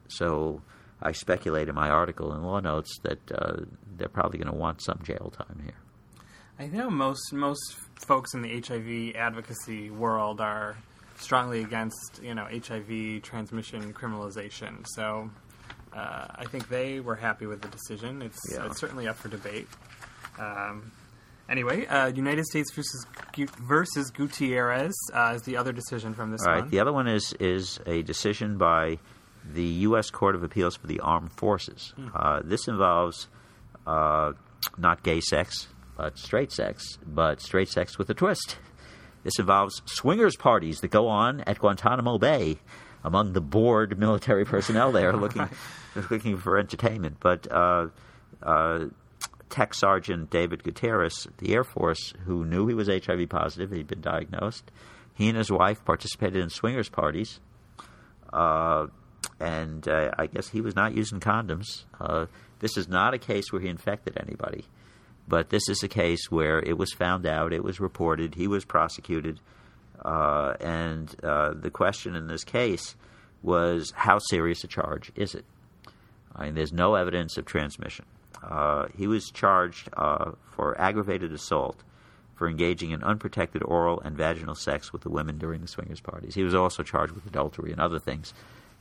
So 0.09 0.63
I 1.03 1.13
speculate 1.13 1.69
in 1.69 1.75
my 1.75 1.89
article 1.89 2.35
in 2.35 2.43
Law 2.43 2.61
Notes 2.61 2.99
that 3.03 3.19
uh, 3.33 3.63
they're 3.97 4.09
probably 4.09 4.39
going 4.39 4.53
to 4.53 4.59
want 4.59 4.83
some 4.83 5.01
jail 5.05 5.33
time 5.37 5.61
here. 5.65 5.75
I 6.59 6.67
know 6.67 6.91
most 6.91 7.33
most 7.33 7.77
folks 8.07 8.35
in 8.35 8.43
the 8.43 8.61
HIV 8.61 9.17
advocacy 9.17 9.91
world 9.91 10.41
are 10.41 10.77
strongly 11.17 11.63
against 11.63 12.21
you 12.23 12.35
know 12.35 12.45
HIV 12.47 13.23
transmission 13.23 13.93
criminalization. 13.95 14.85
So 14.89 15.31
uh, 15.93 16.27
I 16.31 16.45
think 16.47 16.69
they 16.69 17.01
were 17.01 17.15
happy 17.15 17.47
with 17.47 17.63
the 17.63 17.69
decision. 17.69 18.23
It's, 18.23 18.39
Yeah. 18.53 18.67
it's 18.67 18.79
certainly 18.81 19.07
up 19.09 19.17
for 19.17 19.29
debate. 19.29 19.69
Um, 20.39 20.93
anyway, 21.49 21.87
uh, 21.87 22.07
United 22.09 22.45
States 22.47 22.73
versus 22.73 23.07
Gu- 23.35 23.47
versus 23.69 24.11
Gutierrez 24.11 24.95
uh, 25.15 25.33
is 25.37 25.43
the 25.43 25.57
other 25.57 25.73
decision 25.73 26.15
from 26.15 26.31
this 26.31 26.41
All 26.47 26.53
right. 26.53 26.61
one. 26.63 26.71
The 26.71 26.81
other 26.81 26.93
one 26.93 27.09
is 27.09 27.33
is 27.41 27.81
a 27.87 28.03
decision 28.03 28.59
by 28.59 28.99
the 29.53 29.65
U.S. 29.65 30.11
Court 30.11 30.35
of 30.35 30.43
Appeals 30.43 30.77
for 30.77 30.87
the 30.87 31.01
Armed 31.01 31.33
Forces. 31.33 31.95
Uh, 32.15 32.41
this 32.45 32.69
involves 32.69 33.29
uh, 33.87 34.33
not 34.77 35.03
gay 35.03 35.21
sex, 35.21 35.69
but 35.97 36.19
straight 36.19 36.53
sex, 36.53 36.99
but 37.07 37.41
straight 37.41 37.69
sex 37.69 37.97
with 37.99 38.11
a 38.11 38.15
twist. 38.15 38.59
This 39.25 39.39
involves 39.39 39.81
swingers 39.87 40.37
parties 40.37 40.81
that 40.81 40.89
go 40.91 41.09
on 41.09 41.41
at 41.43 41.59
Guantanamo 41.59 42.19
Bay 42.19 42.59
among 43.05 43.33
the 43.33 43.41
bored 43.41 43.99
military 43.99 44.45
personnel 44.45 44.93
there 44.93 45.13
looking 45.17 45.49
looking 46.11 46.37
for 46.37 46.59
entertainment. 46.59 47.17
But 47.21 47.51
uh, 47.51 47.89
uh, 48.43 48.87
Tech 49.51 49.75
Sergeant 49.75 50.31
David 50.31 50.63
Gutierrez, 50.63 51.27
the 51.39 51.55
Air 51.55 51.65
Force, 51.65 52.13
who 52.25 52.45
knew 52.45 52.67
he 52.67 52.75
was 52.75 52.89
HIV 52.89 53.29
positive, 53.29 53.71
he'd 53.71 53.87
been 53.87 54.01
diagnosed. 54.01 54.71
He 55.15 55.29
and 55.29 55.37
his 55.37 55.51
wife 55.51 55.85
participated 55.85 56.43
in 56.43 56.49
swingers 56.49 56.89
parties, 56.89 57.41
uh, 58.33 58.87
and 59.41 59.87
uh, 59.89 60.13
I 60.19 60.27
guess 60.27 60.49
he 60.49 60.61
was 60.61 60.77
not 60.77 60.95
using 60.95 61.21
condoms. 61.21 61.85
Uh, 62.01 62.27
this 62.61 62.77
is 62.77 62.89
not 62.89 63.15
a 63.15 63.19
case 63.19 63.53
where 63.53 63.61
he 63.61 63.69
infected 63.69 64.17
anybody, 64.21 64.65
but 65.27 65.51
this 65.51 65.69
is 65.69 65.83
a 65.83 65.89
case 65.89 66.31
where 66.31 66.61
it 66.61 66.79
was 66.79 66.93
found 66.93 67.27
out, 67.27 67.53
it 67.53 67.65
was 67.65 67.81
reported, 67.81 68.35
he 68.35 68.47
was 68.47 68.65
prosecuted, 68.65 69.41
uh, 70.05 70.55
and 70.61 71.15
uh, 71.25 71.53
the 71.55 71.71
question 71.71 72.15
in 72.15 72.29
this 72.29 72.45
case 72.45 72.95
was 73.43 73.93
how 73.97 74.19
serious 74.19 74.65
a 74.65 74.69
charge 74.69 75.13
is 75.15 75.35
it? 75.35 75.45
I 76.35 76.47
mean, 76.47 76.55
there's 76.55 76.73
no 76.73 76.95
evidence 76.95 77.37
of 77.37 77.45
transmission. 77.45 78.05
Uh, 78.43 78.87
he 78.97 79.07
was 79.07 79.31
charged 79.31 79.89
uh, 79.97 80.33
for 80.51 80.81
aggravated 80.81 81.33
assault 81.33 81.83
for 82.35 82.49
engaging 82.49 82.93
in 82.93 83.03
unprotected 83.03 83.63
oral 83.65 84.01
and 84.01 84.17
vaginal 84.17 84.55
sex 84.55 84.93
with 84.93 85.03
the 85.03 85.11
women 85.11 85.39
during 85.39 85.61
the 85.61 85.67
swingers 85.67 86.01
parties. 86.01 86.35
He 86.35 86.45
was 86.45 86.55
also 86.55 86.83
charged 86.83 87.13
with 87.13 87.27
adultery 87.27 87.73
and 87.73 87.81
other 87.81 87.99
things, 87.99 88.33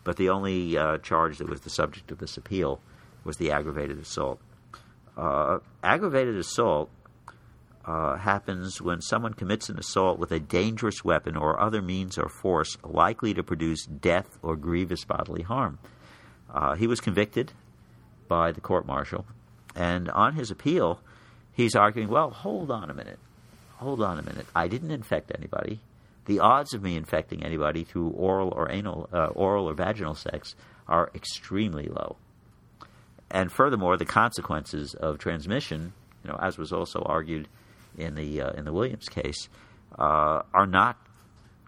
but 0.03 0.15
the 0.15 0.29
only 0.29 0.77
uh, 0.77 0.99
charge 0.99 1.39
that 1.39 1.49
was 1.49 1.61
the 1.61 1.71
subject 1.71 2.11
of 2.11 2.19
this 2.19 2.37
appeal 2.37 2.79
was 3.23 3.37
the 3.37 3.51
aggravated 3.51 3.99
assault. 3.99 4.39
Uh, 5.17 5.57
aggravated 5.83 6.35
assault 6.35 6.91
uh, 7.87 8.17
happens 8.17 8.81
when 8.81 9.01
someone 9.01 9.33
commits 9.33 9.69
an 9.69 9.79
assault 9.79 10.19
with 10.19 10.31
a 10.31 10.39
dangerous 10.39 11.03
weapon 11.03 11.35
or 11.35 11.59
other 11.59 11.81
means 11.81 12.17
or 12.17 12.29
force 12.29 12.77
likely 12.83 13.33
to 13.33 13.41
produce 13.41 13.85
death 13.85 14.37
or 14.43 14.55
grievous 14.55 15.03
bodily 15.05 15.41
harm. 15.41 15.79
Uh, 16.53 16.75
he 16.75 16.85
was 16.85 17.01
convicted 17.01 17.53
by 18.27 18.51
the 18.51 18.61
court 18.61 18.85
martial, 18.85 19.25
and 19.77 20.09
on 20.09 20.33
his 20.33 20.49
appeal, 20.49 20.99
he's 21.53 21.75
arguing, 21.75 22.09
well, 22.09 22.31
hold 22.31 22.71
on 22.71 22.89
a 22.89 22.93
minute. 22.95 23.19
Hold 23.75 24.01
on 24.01 24.17
a 24.17 24.23
minute. 24.23 24.47
I 24.55 24.67
didn't 24.67 24.89
infect 24.89 25.31
anybody. 25.37 25.79
The 26.25 26.39
odds 26.39 26.73
of 26.73 26.81
me 26.81 26.97
infecting 26.97 27.45
anybody 27.45 27.83
through 27.83 28.09
oral 28.09 28.49
or 28.49 28.71
anal, 28.71 29.07
uh, 29.13 29.27
oral 29.27 29.69
or 29.69 29.75
vaginal 29.75 30.15
sex 30.15 30.55
are 30.87 31.11
extremely 31.13 31.87
low. 31.87 32.17
And 33.29 33.51
furthermore, 33.51 33.97
the 33.97 34.05
consequences 34.05 34.95
of 34.95 35.19
transmission, 35.19 35.93
you 36.23 36.31
know, 36.31 36.39
as 36.41 36.57
was 36.57 36.73
also 36.73 37.03
argued 37.05 37.47
in 37.97 38.15
the 38.15 38.41
uh, 38.41 38.51
in 38.51 38.65
the 38.65 38.73
Williams 38.73 39.07
case, 39.09 39.47
uh, 39.99 40.41
are 40.53 40.67
not 40.67 40.97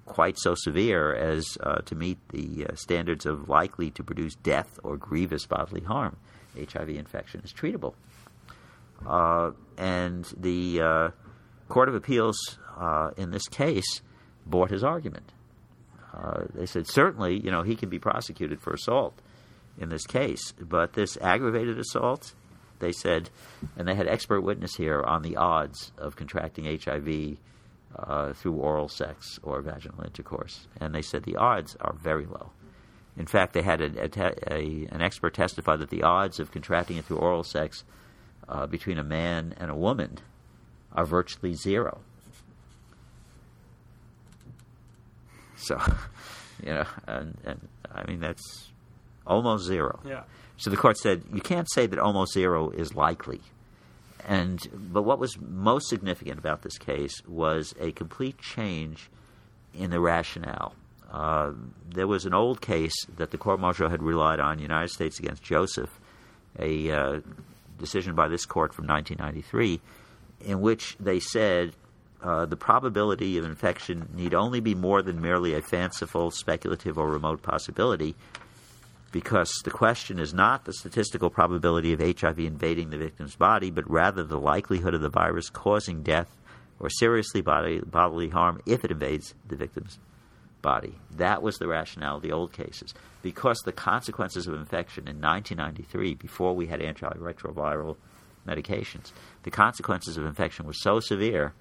quite 0.06 0.38
so 0.40 0.56
severe 0.56 1.14
as 1.14 1.58
uh, 1.62 1.82
to 1.82 1.96
meet 1.96 2.18
the 2.30 2.66
uh, 2.66 2.76
standards 2.76 3.26
of 3.26 3.50
likely 3.50 3.92
to 3.92 4.04
produce 4.04 4.36
death 4.36 4.80
or 4.84 4.98
grievous 4.98 5.46
bodily 5.46 5.82
harm. 5.82 6.18
HIV 6.58 6.90
infection 6.90 7.42
is 7.44 7.54
treatable. 7.54 7.94
Uh, 9.06 9.52
and 9.78 10.26
the 10.38 10.82
uh, 10.82 11.10
Court 11.70 11.90
of 11.90 11.96
Appeals 11.96 12.38
uh, 12.78 13.12
in 13.18 13.32
this 13.32 13.48
case 13.48 14.02
bought 14.46 14.72
his 14.72 14.84
argument. 14.84 15.32
Uh, 16.14 16.46
they 16.54 16.66
said 16.66 16.88
certainly, 16.88 17.40
you 17.40 17.52
know, 17.52 17.62
he 17.62 17.76
can 17.76 17.90
be 17.90 18.00
prosecuted 18.00 18.60
for 18.60 18.74
assault 18.74 19.22
in 19.78 19.90
this 19.90 20.06
case, 20.06 20.54
but 20.60 20.94
this 20.94 21.18
aggravated 21.22 21.80
assault, 21.80 22.34
they 22.80 22.92
said, 22.92 23.30
and 23.78 23.88
they 23.88 23.96
had 23.96 24.08
expert 24.08 24.42
witness 24.42 24.76
here 24.76 25.02
on 25.02 25.22
the 25.22 25.38
odds 25.38 25.92
of 25.98 26.16
contracting 26.16 26.66
HIV 26.66 27.38
uh, 27.96 28.34
through 28.34 28.56
oral 28.56 28.90
sex 28.90 29.40
or 29.44 29.62
vaginal 29.62 30.04
intercourse, 30.04 30.68
and 30.80 30.94
they 30.94 31.02
said 31.02 31.24
the 31.24 31.38
odds 31.38 31.78
are 31.80 31.94
very 31.94 32.26
low. 32.26 32.52
In 33.20 33.26
fact, 33.26 33.52
they 33.52 33.62
had 33.62 33.82
a, 33.82 34.06
a, 34.06 34.34
a, 34.48 34.88
an 34.92 35.02
expert 35.02 35.34
testify 35.34 35.76
that 35.76 35.90
the 35.90 36.04
odds 36.04 36.40
of 36.40 36.52
contracting 36.52 36.96
it 36.96 37.04
through 37.04 37.18
oral 37.18 37.44
sex 37.44 37.84
uh, 38.48 38.66
between 38.66 38.98
a 38.98 39.04
man 39.04 39.54
and 39.58 39.70
a 39.70 39.76
woman 39.76 40.20
are 40.94 41.06
virtually 41.06 41.54
zero. 41.54 42.00
So, 45.58 45.78
you 46.66 46.72
know, 46.72 46.86
and, 47.08 47.38
and 47.44 47.68
I 47.94 48.10
mean 48.10 48.22
that's 48.22 48.70
almost 49.28 49.66
zero. 49.66 50.00
Yeah. 50.06 50.24
So 50.56 50.70
the 50.70 50.78
court 50.78 50.98
said 50.98 51.24
you 51.34 51.42
can't 51.42 51.70
say 51.70 51.88
that 51.88 52.00
almost 52.00 52.34
zero 52.34 52.70
is 52.70 52.96
likely. 52.96 53.42
And 54.30 54.66
but 54.74 55.04
what 55.04 55.20
was 55.20 55.38
most 55.38 55.90
significant 55.90 56.40
about 56.40 56.62
this 56.62 56.78
case 56.78 57.22
was 57.28 57.76
a 57.82 57.92
complete 57.92 58.38
change 58.38 59.10
in 59.74 59.92
the 59.92 60.00
rationale. 60.00 60.74
Uh, 61.12 61.52
there 61.90 62.08
was 62.08 62.26
an 62.26 62.34
old 62.34 62.62
case 62.62 62.94
that 63.18 63.32
the 63.32 63.38
court 63.38 63.60
martial 63.60 63.90
had 63.90 64.04
relied 64.04 64.40
on, 64.40 64.60
United 64.60 64.90
States 64.90 65.20
against 65.20 65.42
Joseph, 65.42 65.90
a 66.58 66.92
uh, 66.92 67.20
decision 67.80 68.16
by 68.16 68.28
this 68.28 68.46
court 68.46 68.74
from 68.74 68.86
1993, 68.86 69.82
in 70.46 70.62
which 70.62 70.96
they 71.00 71.20
said 71.20 71.74
uh, 72.22 72.46
the 72.46 72.56
probability 72.56 73.38
of 73.38 73.46
infection 73.46 74.08
need 74.14 74.34
only 74.34 74.60
be 74.60 74.76
more 74.76 75.02
than 75.02 75.22
merely 75.22 75.54
a 75.54 75.62
fanciful, 75.62 76.32
speculative, 76.32 76.98
or 76.98 77.10
remote 77.10 77.42
possibility, 77.42 78.16
because 79.12 79.52
the 79.64 79.72
question 79.72 80.20
is 80.20 80.34
not 80.34 80.66
the 80.66 80.74
statistical 80.74 81.32
probability 81.32 81.94
of 81.94 82.00
HIV 82.00 82.40
invading 82.40 82.92
the 82.92 82.98
victim's 82.98 83.36
body, 83.36 83.72
but 83.72 83.90
rather 83.90 84.24
the 84.24 84.40
likelihood 84.40 84.94
of 84.94 85.02
the 85.02 85.10
virus 85.10 85.50
causing 85.50 86.04
death 86.04 86.30
or 86.80 86.90
seriously 86.90 87.42
bodily 87.42 88.30
harm 88.30 88.62
if 88.66 88.86
it 88.86 88.92
invades 88.92 89.34
the 89.48 89.56
victim's 89.56 89.98
body. 90.62 90.96
That 91.12 91.42
was 91.42 91.58
the 91.58 91.68
rationale 91.68 92.18
of 92.18 92.22
the 92.22 92.32
old 92.32 92.54
cases. 92.54 92.94
Because 93.22 93.60
the 93.60 93.72
consequences 93.72 94.48
of 94.48 94.54
infection 94.54 95.08
in 95.08 95.22
1993, 95.22 96.16
before 96.16 96.56
we 96.56 96.68
had 96.68 96.80
antiretroviral 96.80 97.98
medications, 98.48 99.12
the 99.44 99.52
consequences 99.52 100.18
of 100.18 100.26
infection 100.26 100.66
were 100.66 100.74
so 100.74 101.00
severe, 101.00 101.54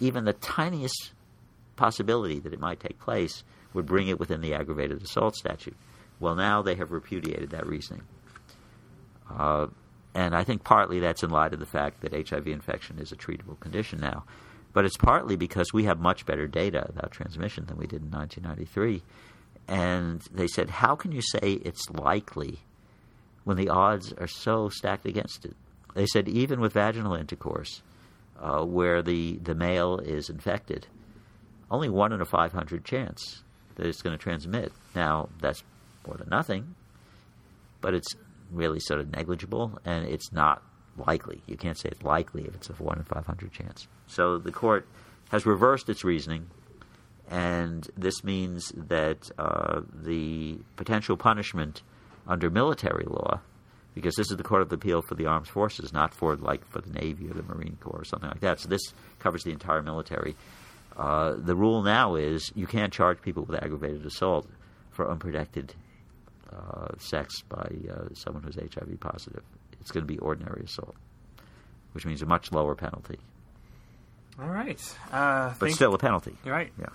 even 0.00 0.24
the 0.24 0.32
tiniest 0.34 1.12
possibility 1.76 2.38
that 2.40 2.52
it 2.52 2.60
might 2.60 2.80
take 2.80 2.98
place 2.98 3.42
would 3.72 3.86
bring 3.86 4.08
it 4.08 4.20
within 4.20 4.40
the 4.40 4.54
aggravated 4.54 5.02
assault 5.02 5.34
statute. 5.34 5.76
Well, 6.20 6.34
now 6.34 6.62
they 6.62 6.74
have 6.76 6.92
repudiated 6.92 7.50
that 7.50 7.66
reasoning. 7.66 8.02
Uh, 9.30 9.68
and 10.14 10.34
I 10.34 10.44
think 10.44 10.62
partly 10.62 11.00
that's 11.00 11.22
in 11.22 11.30
light 11.30 11.54
of 11.54 11.58
the 11.58 11.66
fact 11.66 12.02
that 12.02 12.12
HIV 12.28 12.46
infection 12.48 12.98
is 12.98 13.12
a 13.12 13.16
treatable 13.16 13.58
condition 13.58 13.98
now. 13.98 14.24
But 14.72 14.84
it's 14.84 14.96
partly 14.96 15.36
because 15.36 15.72
we 15.72 15.84
have 15.84 16.00
much 16.00 16.24
better 16.24 16.46
data 16.46 16.86
about 16.88 17.10
transmission 17.10 17.66
than 17.66 17.76
we 17.76 17.86
did 17.86 18.02
in 18.02 18.10
1993. 18.10 19.02
And 19.68 20.20
they 20.32 20.46
said, 20.46 20.70
how 20.70 20.96
can 20.96 21.12
you 21.12 21.20
say 21.20 21.52
it's 21.52 21.88
likely 21.90 22.60
when 23.44 23.56
the 23.56 23.68
odds 23.68 24.12
are 24.14 24.26
so 24.26 24.68
stacked 24.68 25.06
against 25.06 25.44
it? 25.44 25.56
They 25.94 26.06
said, 26.06 26.28
even 26.28 26.60
with 26.60 26.72
vaginal 26.72 27.14
intercourse, 27.14 27.82
uh, 28.40 28.64
where 28.64 29.02
the, 29.02 29.38
the 29.42 29.54
male 29.54 29.98
is 29.98 30.30
infected, 30.30 30.86
only 31.70 31.88
one 31.88 32.12
in 32.12 32.20
a 32.20 32.24
500 32.24 32.84
chance 32.84 33.42
that 33.76 33.86
it's 33.86 34.02
going 34.02 34.16
to 34.16 34.22
transmit. 34.22 34.72
Now, 34.94 35.28
that's 35.40 35.62
more 36.06 36.16
than 36.16 36.28
nothing, 36.28 36.74
but 37.80 37.94
it's 37.94 38.14
really 38.50 38.80
sort 38.80 39.00
of 39.00 39.10
negligible, 39.12 39.78
and 39.84 40.06
it's 40.06 40.32
not 40.32 40.62
likely. 40.96 41.42
You 41.46 41.56
can't 41.56 41.78
say 41.78 41.88
it's 41.90 42.02
likely 42.02 42.44
if 42.44 42.54
it's 42.54 42.70
a 42.70 42.74
1 42.74 42.98
in 42.98 43.04
500 43.04 43.52
chance. 43.52 43.86
So 44.06 44.38
the 44.38 44.52
court 44.52 44.86
has 45.30 45.46
reversed 45.46 45.88
its 45.88 46.04
reasoning, 46.04 46.48
and 47.30 47.88
this 47.96 48.22
means 48.22 48.72
that 48.76 49.30
uh, 49.38 49.82
the 49.92 50.58
potential 50.76 51.16
punishment 51.16 51.82
under 52.26 52.50
military 52.50 53.04
law, 53.04 53.40
because 53.94 54.14
this 54.16 54.30
is 54.30 54.36
the 54.36 54.42
Court 54.42 54.62
of 54.62 54.72
Appeal 54.72 55.02
for 55.02 55.14
the 55.14 55.26
Armed 55.26 55.48
Forces, 55.48 55.92
not 55.92 56.14
for 56.14 56.36
like 56.36 56.64
for 56.66 56.80
the 56.80 56.90
Navy 56.90 57.28
or 57.28 57.34
the 57.34 57.42
Marine 57.42 57.78
Corps 57.80 58.00
or 58.00 58.04
something 58.04 58.28
like 58.28 58.40
that. 58.40 58.60
So 58.60 58.68
this 58.68 58.82
covers 59.18 59.44
the 59.44 59.50
entire 59.50 59.82
military. 59.82 60.36
Uh, 60.96 61.34
the 61.36 61.56
rule 61.56 61.82
now 61.82 62.14
is 62.14 62.52
you 62.54 62.66
can't 62.66 62.92
charge 62.92 63.20
people 63.22 63.44
with 63.44 63.62
aggravated 63.62 64.04
assault 64.04 64.46
for 64.90 65.10
unprotected 65.10 65.74
uh, 66.52 66.88
sex 66.98 67.42
by 67.48 67.70
uh, 67.90 68.08
someone 68.14 68.42
who's 68.42 68.56
HIV 68.56 69.00
positive. 69.00 69.42
It's 69.82 69.90
going 69.90 70.06
to 70.06 70.12
be 70.12 70.18
ordinary 70.18 70.62
assault, 70.64 70.94
which 71.92 72.06
means 72.06 72.22
a 72.22 72.26
much 72.26 72.52
lower 72.52 72.76
penalty. 72.76 73.18
All 74.40 74.48
right. 74.48 74.80
Uh, 75.10 75.52
but 75.58 75.72
still 75.72 75.92
a 75.92 75.98
penalty. 75.98 76.36
You're 76.44 76.54
right. 76.54 76.72
Yeah. 76.78 76.86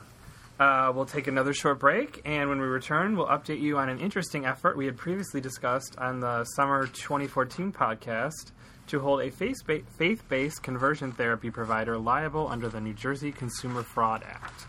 Uh, 0.58 0.92
we'll 0.96 1.06
take 1.06 1.28
another 1.28 1.54
short 1.54 1.80
break, 1.80 2.22
and 2.26 2.50
when 2.50 2.60
we 2.62 2.66
return, 2.66 3.18
we'll 3.18 3.28
update 3.28 3.60
you 3.60 3.78
on 3.78 3.90
an 3.90 4.00
interesting 4.00 4.46
effort 4.46 4.76
we 4.78 4.86
had 4.86 4.96
previously 4.96 5.42
discussed 5.42 5.98
on 6.00 6.22
the 6.22 6.46
summer 6.46 6.88
2014 6.88 7.74
podcast 7.74 8.52
to 8.88 9.00
hold 9.02 9.22
a 9.22 9.30
faith 9.30 10.24
based 10.30 10.64
conversion 10.64 11.12
therapy 11.12 11.52
provider 11.52 11.98
liable 11.98 12.48
under 12.48 12.70
the 12.70 12.80
New 12.80 12.94
Jersey 12.94 13.34
Consumer 13.34 13.84
Fraud 13.84 14.24
Act. 14.24 14.66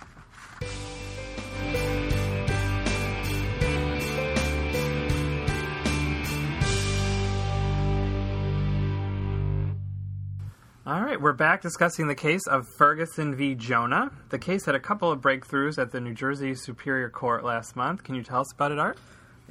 All 10.89 11.03
right, 11.03 11.20
we're 11.20 11.34
back 11.34 11.61
discussing 11.61 12.09
the 12.09 12.14
case 12.14 12.47
of 12.47 12.66
Ferguson 12.78 13.34
v. 13.34 13.55
Jonah. 13.55 14.11
The 14.30 14.39
case 14.39 14.64
had 14.64 14.74
a 14.74 14.80
couple 14.80 15.12
of 15.12 15.20
breakthroughs 15.20 15.76
at 15.76 15.93
the 15.93 16.01
New 16.01 16.14
Jersey 16.14 16.55
Superior 16.55 17.11
Court 17.11 17.45
last 17.45 17.76
month. 17.76 18.05
Can 18.05 18.14
you 18.14 18.22
tell 18.22 18.41
us 18.41 18.51
about 18.55 18.72
it, 18.72 18.78
Art? 18.78 18.97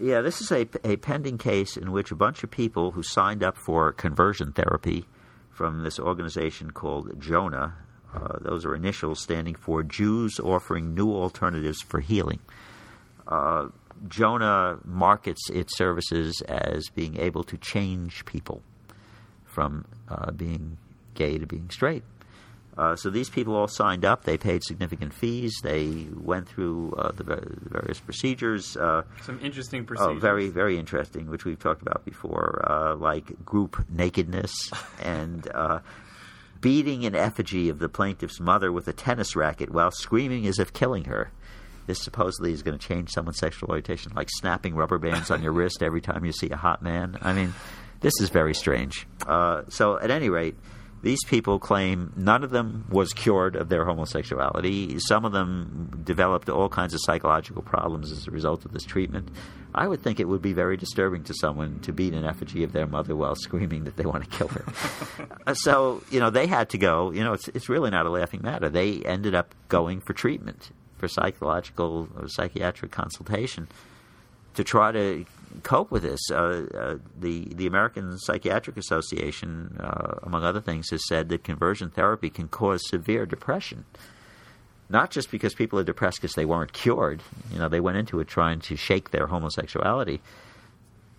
Yeah, 0.02 0.22
this 0.22 0.42
is 0.42 0.52
a, 0.52 0.68
a 0.84 0.96
pending 0.96 1.38
case 1.38 1.78
in 1.78 1.92
which 1.92 2.10
a 2.10 2.16
bunch 2.16 2.44
of 2.44 2.50
people 2.50 2.90
who 2.90 3.04
signed 3.04 3.44
up 3.44 3.56
for 3.56 3.92
conversion 3.92 4.52
therapy 4.52 5.06
from 5.52 5.84
this 5.84 6.00
organization 6.00 6.72
called 6.72 7.22
Jonah, 7.22 7.76
uh, 8.16 8.40
those 8.42 8.66
are 8.66 8.74
initials 8.74 9.22
standing 9.22 9.54
for 9.54 9.84
Jews 9.84 10.40
Offering 10.40 10.96
New 10.96 11.14
Alternatives 11.14 11.84
for 11.84 12.00
Healing. 12.00 12.40
Uh, 13.28 13.68
Jonah 14.08 14.80
markets 14.84 15.52
its 15.52 15.78
services 15.78 16.42
as 16.48 16.90
being 16.90 17.16
able 17.20 17.44
to 17.44 17.60
change 17.60 18.26
people 18.26 18.64
from 19.46 19.86
uh, 20.10 20.32
being 20.32 20.80
gay 21.18 21.38
to 21.38 21.46
being 21.46 21.70
straight. 21.70 22.04
Uh, 22.78 22.96
so 22.96 23.10
these 23.10 23.30
people 23.30 23.56
all 23.56 23.68
signed 23.68 24.06
up. 24.06 24.24
They 24.24 24.38
paid 24.38 24.64
significant 24.64 25.12
fees. 25.14 25.54
They 25.64 26.08
went 26.14 26.48
through 26.48 26.94
uh, 26.98 27.12
the, 27.12 27.24
the, 27.24 27.58
various 27.62 28.00
procedures. 28.00 28.78
Uh, 28.78 29.02
Some 29.24 29.40
interesting 29.42 29.84
procedures. 29.84 30.18
Oh, 30.18 30.20
very, 30.20 30.50
very 30.50 30.78
interesting, 30.78 31.28
which 31.30 31.44
we've 31.44 31.58
talked 31.58 31.82
about 31.82 32.06
before, 32.06 32.64
uh, 32.70 32.96
like 32.96 33.44
group 33.44 33.84
nakedness 33.90 34.54
and 35.04 35.50
uh, 35.56 35.80
beating 36.62 37.06
an 37.06 37.16
effigy 37.16 37.70
of 37.70 37.80
the 37.80 37.90
plaintiff's 37.90 38.40
mother 38.40 38.72
with 38.72 38.88
a 38.88 38.94
tennis 38.94 39.36
racket 39.36 39.72
while 39.72 39.92
screaming 39.92 40.46
as 40.46 40.60
if 40.60 40.72
killing 40.72 41.06
her. 41.06 41.32
This 41.88 42.04
supposedly 42.04 42.52
is 42.52 42.62
going 42.62 42.78
to 42.78 42.88
change 42.88 43.12
someone's 43.12 43.40
sexual 43.40 43.70
orientation, 43.70 44.12
like 44.14 44.28
snapping 44.30 44.76
rubber 44.76 44.98
bands 45.00 45.32
on 45.32 45.42
your 45.42 45.54
wrist 45.54 45.82
every 45.82 46.02
time 46.02 46.26
you 46.26 46.34
see 46.34 46.50
a 46.50 46.58
hot 46.58 46.84
man. 46.84 47.18
I 47.22 47.32
mean, 47.32 47.54
this 48.02 48.14
is 48.22 48.30
very 48.30 48.54
strange. 48.54 49.08
Uh, 49.26 49.64
so, 49.70 49.98
at 49.98 50.12
any 50.12 50.30
rate, 50.30 50.56
these 51.02 51.24
people 51.26 51.60
claim 51.60 52.12
none 52.16 52.44
of 52.44 52.50
them 52.50 52.86
was 52.90 53.14
cured 53.14 53.56
of 53.56 53.70
their 53.70 53.86
homosexuality. 53.86 54.98
Some 55.00 55.26
of 55.26 55.32
them 55.32 56.02
developed 56.04 56.50
all 56.50 56.70
kinds 56.70 56.94
of 56.94 57.02
psychological 57.04 57.62
problems 57.62 58.12
as 58.12 58.28
a 58.28 58.32
result 58.32 58.66
of 58.66 58.72
this 58.72 58.84
treatment. 58.84 59.30
I 59.76 59.88
would 59.88 60.02
think 60.02 60.20
it 60.20 60.28
would 60.28 60.42
be 60.42 60.54
very 60.54 60.76
disturbing 60.76 61.24
to 61.26 61.36
someone 61.36 61.80
to 61.82 61.94
beat 61.94 62.14
an 62.14 62.26
effigy 62.26 62.64
of 62.64 62.72
their 62.72 62.88
mother 62.88 63.16
while 63.16 63.36
screaming 63.36 63.84
that 63.84 63.96
they 63.96 64.06
want 64.06 64.24
to 64.24 64.30
kill 64.30 64.48
her. 64.48 64.66
Uh, 65.46 65.54
so, 65.54 66.04
you 66.12 66.20
know, 66.20 66.30
they 66.30 66.46
had 66.46 66.70
to 66.70 66.78
go. 66.78 67.10
You 67.12 67.24
know, 67.24 67.32
it's, 67.32 67.48
it's 67.50 67.70
really 67.70 67.90
not 67.90 68.06
a 68.06 68.10
laughing 68.10 68.42
matter. 68.44 68.68
They 68.68 69.02
ended 69.04 69.34
up 69.34 69.56
going 69.70 70.02
for 70.02 70.12
treatment, 70.12 70.72
for 70.98 71.08
psychological 71.08 72.10
or 72.18 72.28
psychiatric 72.28 72.92
consultation 72.92 73.70
to 74.56 74.66
try 74.66 74.92
to 74.92 75.26
cope 75.64 75.92
with 75.92 76.04
this. 76.04 76.20
Uh, 76.32 76.66
uh, 76.74 76.96
the 77.20 77.46
the 77.54 77.68
American 77.68 78.18
Psychiatric 78.18 78.78
Association, 78.78 79.78
uh, 79.80 80.20
among 80.24 80.44
other 80.44 80.62
things, 80.62 80.90
has 80.92 81.08
said 81.08 81.30
that 81.30 81.44
conversion 81.44 81.90
therapy 81.90 82.30
can 82.30 82.48
cause 82.48 82.82
severe 82.88 83.26
depression. 83.26 83.86
Not 84.90 85.12
just 85.12 85.32
because 85.32 85.54
people 85.54 85.80
are 85.80 85.84
depressed 85.84 86.22
because 86.22 86.36
they 86.36 86.46
weren't 86.46 86.72
cured, 86.72 87.22
you 87.52 87.60
know, 87.60 87.68
they 87.68 87.82
went 87.82 87.98
into 87.98 88.20
it 88.22 88.28
trying 88.28 88.60
to 88.62 88.78
shake 88.78 89.12
their 89.12 89.28
homosexuality, 89.28 90.22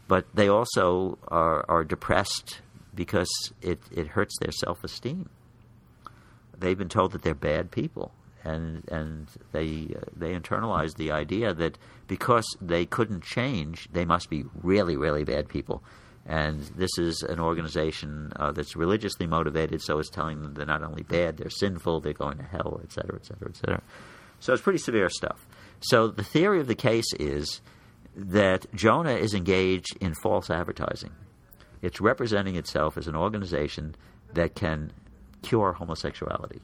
but 0.07 0.25
they 0.35 0.49
also 0.49 1.19
are, 1.29 1.67
are 1.69 1.85
depressed 1.85 2.63
because 2.95 3.29
it, 3.61 3.79
it 3.91 4.09
hurts 4.09 4.39
their 4.41 4.53
self 4.53 4.83
esteem. 4.83 5.29
They've 6.59 6.79
been 6.79 6.89
told 6.89 7.13
that 7.13 7.23
they're 7.23 7.35
bad 7.35 7.71
people 7.71 8.13
and 8.45 8.89
and 8.91 9.29
they 9.53 9.95
uh, 9.97 10.01
they 10.17 10.35
internalized 10.35 10.97
the 10.97 11.13
idea 11.13 11.55
that 11.55 11.79
because 12.07 12.47
they 12.61 12.87
couldn't 12.87 13.23
change, 13.23 13.89
they 13.93 14.05
must 14.05 14.31
be 14.31 14.45
really 14.63 14.97
really 14.97 15.25
bad 15.25 15.49
people. 15.49 15.83
And 16.27 16.61
this 16.77 16.99
is 16.99 17.23
an 17.23 17.41
organization 17.41 18.33
uh, 18.37 18.53
that's 18.53 18.77
religiously 18.77 19.27
motivated, 19.27 19.81
so 19.81 19.99
it's 19.99 20.11
telling 20.11 20.43
them 20.43 20.53
they're 20.53 20.67
not 20.67 20.83
only 20.83 21.03
bad, 21.03 21.39
they're 21.39 21.49
sinful, 21.49 22.01
they're 22.01 22.13
going 22.13 22.37
to 22.37 22.45
hell, 22.45 22.81
et 22.85 22.93
cetera, 22.93 23.17
et 23.17 23.25
cetera, 23.25 23.49
et 23.49 23.57
cetera. 23.57 23.83
So 24.41 24.53
it's 24.53 24.61
pretty 24.61 24.79
severe 24.79 25.09
stuff. 25.09 25.47
So 25.81 26.09
the 26.09 26.23
theory 26.23 26.61
of 26.61 26.67
the 26.67 26.75
case 26.75 27.11
is 27.19 27.63
that 28.15 28.67
Jonah 28.75 29.15
is 29.15 29.33
engaged 29.33 29.97
in 30.03 30.13
false 30.23 30.51
advertising. 30.51 31.13
It's 31.81 32.01
representing 32.01 32.57
itself 32.57 32.99
as 32.99 33.09
an 33.09 33.17
organization 33.17 33.95
that 34.35 34.55
can 34.55 34.93
cure 35.41 35.73
homosexuality. 35.73 36.61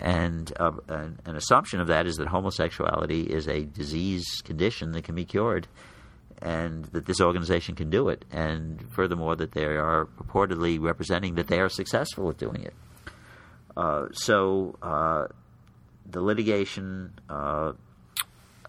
And 0.00 0.52
uh, 0.60 0.72
an, 0.88 1.18
an, 1.24 1.34
assumption 1.36 1.80
of 1.80 1.88
that 1.88 2.06
is 2.06 2.16
that 2.16 2.28
homosexuality 2.28 3.22
is 3.22 3.48
a 3.48 3.64
disease 3.64 4.24
condition 4.44 4.92
that 4.92 5.02
can 5.02 5.16
be 5.16 5.24
cured, 5.24 5.66
and 6.40 6.84
that 6.86 7.06
this 7.06 7.20
organization 7.20 7.74
can 7.74 7.90
do 7.90 8.08
it. 8.08 8.24
And 8.30 8.84
furthermore, 8.92 9.34
that 9.36 9.52
they 9.52 9.64
are 9.64 10.06
purportedly 10.06 10.80
representing 10.80 11.34
that 11.34 11.48
they 11.48 11.58
are 11.58 11.68
successful 11.68 12.30
at 12.30 12.38
doing 12.38 12.62
it. 12.62 12.74
Uh, 13.76 14.06
so 14.12 14.76
uh, 14.82 15.26
the 16.08 16.22
litigation, 16.22 17.12
uh, 17.28 17.72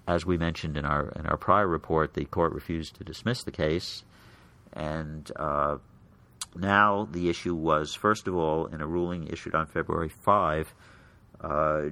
as 0.08 0.26
we 0.26 0.38
mentioned 0.38 0.78
in 0.78 0.86
our 0.86 1.10
in 1.10 1.28
our 1.28 1.38
prior 1.38 1.68
report, 1.68 2.16
the 2.16 2.26
court 2.26 2.54
refused 2.54 2.96
to 2.96 3.04
dismiss 3.04 3.44
the 3.44 3.52
case, 3.52 4.04
and 4.74 5.32
uh, 5.36 5.78
now 6.56 7.08
the 7.12 7.30
issue 7.30 7.54
was 7.54 7.94
first 7.94 8.28
of 8.28 8.36
all 8.36 8.66
in 8.66 8.82
a 8.82 8.88
ruling 8.88 9.28
issued 9.28 9.54
on 9.54 9.68
February 9.68 10.10
five 10.10 10.74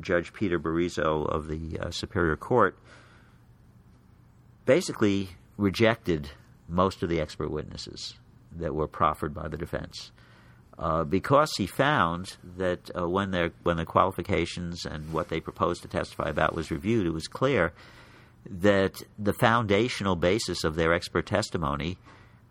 Judge 0.02 0.34
Peter 0.34 0.60
Bariso 0.60 1.26
of 1.28 1.48
the 1.48 1.80
uh, 1.80 1.92
Superior 1.92 2.36
Court 2.36 2.78
basically 4.66 5.30
rejected 5.58 6.30
most 6.68 7.02
of 7.02 7.10
the 7.10 7.22
expert 7.22 7.50
witnesses 7.50 8.16
that 8.56 8.76
were 8.76 8.88
proffered 8.88 9.34
by 9.34 9.48
the 9.48 9.58
defense. 9.58 10.12
Uh, 10.78 11.04
because 11.04 11.52
he 11.58 11.66
found 11.66 12.38
that 12.58 12.92
uh, 12.96 13.08
when 13.10 13.32
their 13.32 13.52
when 13.64 13.78
the 13.78 13.86
qualifications 13.86 14.86
and 14.86 15.12
what 15.12 15.30
they 15.30 15.40
proposed 15.40 15.82
to 15.82 15.88
testify 15.88 16.30
about 16.30 16.54
was 16.54 16.70
reviewed, 16.70 17.08
it 17.08 17.12
was 17.12 17.28
clear 17.28 17.74
that 18.46 19.02
the 19.18 19.34
foundational 19.34 20.16
basis 20.16 20.64
of 20.64 20.76
their 20.76 20.94
expert 20.94 21.26
testimony 21.26 21.98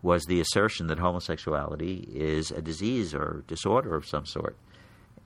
was 0.01 0.25
the 0.25 0.41
assertion 0.41 0.87
that 0.87 0.99
homosexuality 0.99 2.07
is 2.13 2.51
a 2.51 2.61
disease 2.61 3.15
or 3.15 3.43
disorder 3.47 3.95
of 3.95 4.05
some 4.05 4.25
sort 4.25 4.57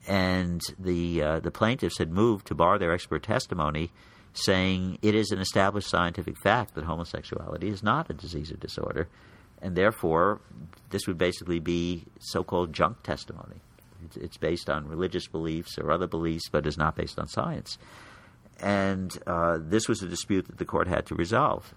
and 0.06 0.60
the 0.78 1.22
uh, 1.22 1.40
the 1.40 1.50
plaintiffs 1.50 1.98
had 1.98 2.10
moved 2.10 2.46
to 2.46 2.54
bar 2.54 2.78
their 2.78 2.92
expert 2.92 3.22
testimony, 3.22 3.90
saying 4.32 4.98
it 5.02 5.14
is 5.14 5.30
an 5.30 5.38
established 5.38 5.88
scientific 5.88 6.36
fact 6.42 6.74
that 6.74 6.84
homosexuality 6.84 7.68
is 7.68 7.82
not 7.82 8.10
a 8.10 8.14
disease 8.14 8.50
or 8.50 8.56
disorder, 8.56 9.08
and 9.60 9.76
therefore 9.76 10.40
this 10.90 11.06
would 11.06 11.18
basically 11.18 11.60
be 11.60 12.04
so-called 12.20 12.72
junk 12.72 13.02
testimony. 13.02 13.60
It's, 14.04 14.16
it's 14.16 14.36
based 14.36 14.68
on 14.68 14.88
religious 14.88 15.26
beliefs 15.26 15.78
or 15.78 15.90
other 15.90 16.06
beliefs, 16.06 16.48
but 16.50 16.66
is 16.66 16.76
not 16.76 16.96
based 16.96 17.18
on 17.18 17.28
science. 17.28 17.78
And 18.60 19.16
uh, 19.26 19.58
this 19.60 19.88
was 19.88 20.02
a 20.02 20.08
dispute 20.08 20.46
that 20.46 20.58
the 20.58 20.64
court 20.64 20.88
had 20.88 21.06
to 21.06 21.14
resolve. 21.14 21.74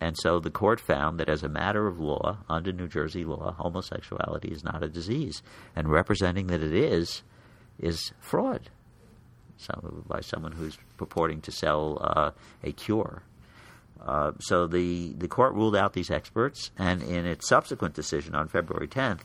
And 0.00 0.16
so 0.18 0.40
the 0.40 0.50
court 0.50 0.80
found 0.80 1.18
that 1.18 1.28
as 1.28 1.42
a 1.42 1.48
matter 1.48 1.86
of 1.86 1.98
law, 1.98 2.38
under 2.50 2.72
New 2.72 2.88
Jersey 2.88 3.24
law, 3.24 3.52
homosexuality 3.52 4.48
is 4.48 4.62
not 4.62 4.82
a 4.82 4.88
disease. 4.88 5.42
And 5.74 5.88
representing 5.88 6.48
that 6.48 6.62
it 6.62 6.74
is, 6.74 7.22
is 7.78 8.12
fraud 8.20 8.70
some, 9.56 10.04
by 10.06 10.20
someone 10.20 10.52
who's 10.52 10.78
purporting 10.96 11.40
to 11.42 11.52
sell 11.52 11.98
uh, 12.00 12.30
a 12.62 12.72
cure. 12.72 13.22
Uh, 14.04 14.32
so 14.38 14.66
the, 14.66 15.14
the 15.14 15.28
court 15.28 15.54
ruled 15.54 15.74
out 15.74 15.92
these 15.92 16.10
experts, 16.10 16.70
and 16.78 17.02
in 17.02 17.26
its 17.26 17.48
subsequent 17.48 17.94
decision 17.94 18.34
on 18.34 18.48
February 18.48 18.88
10th, 18.88 19.20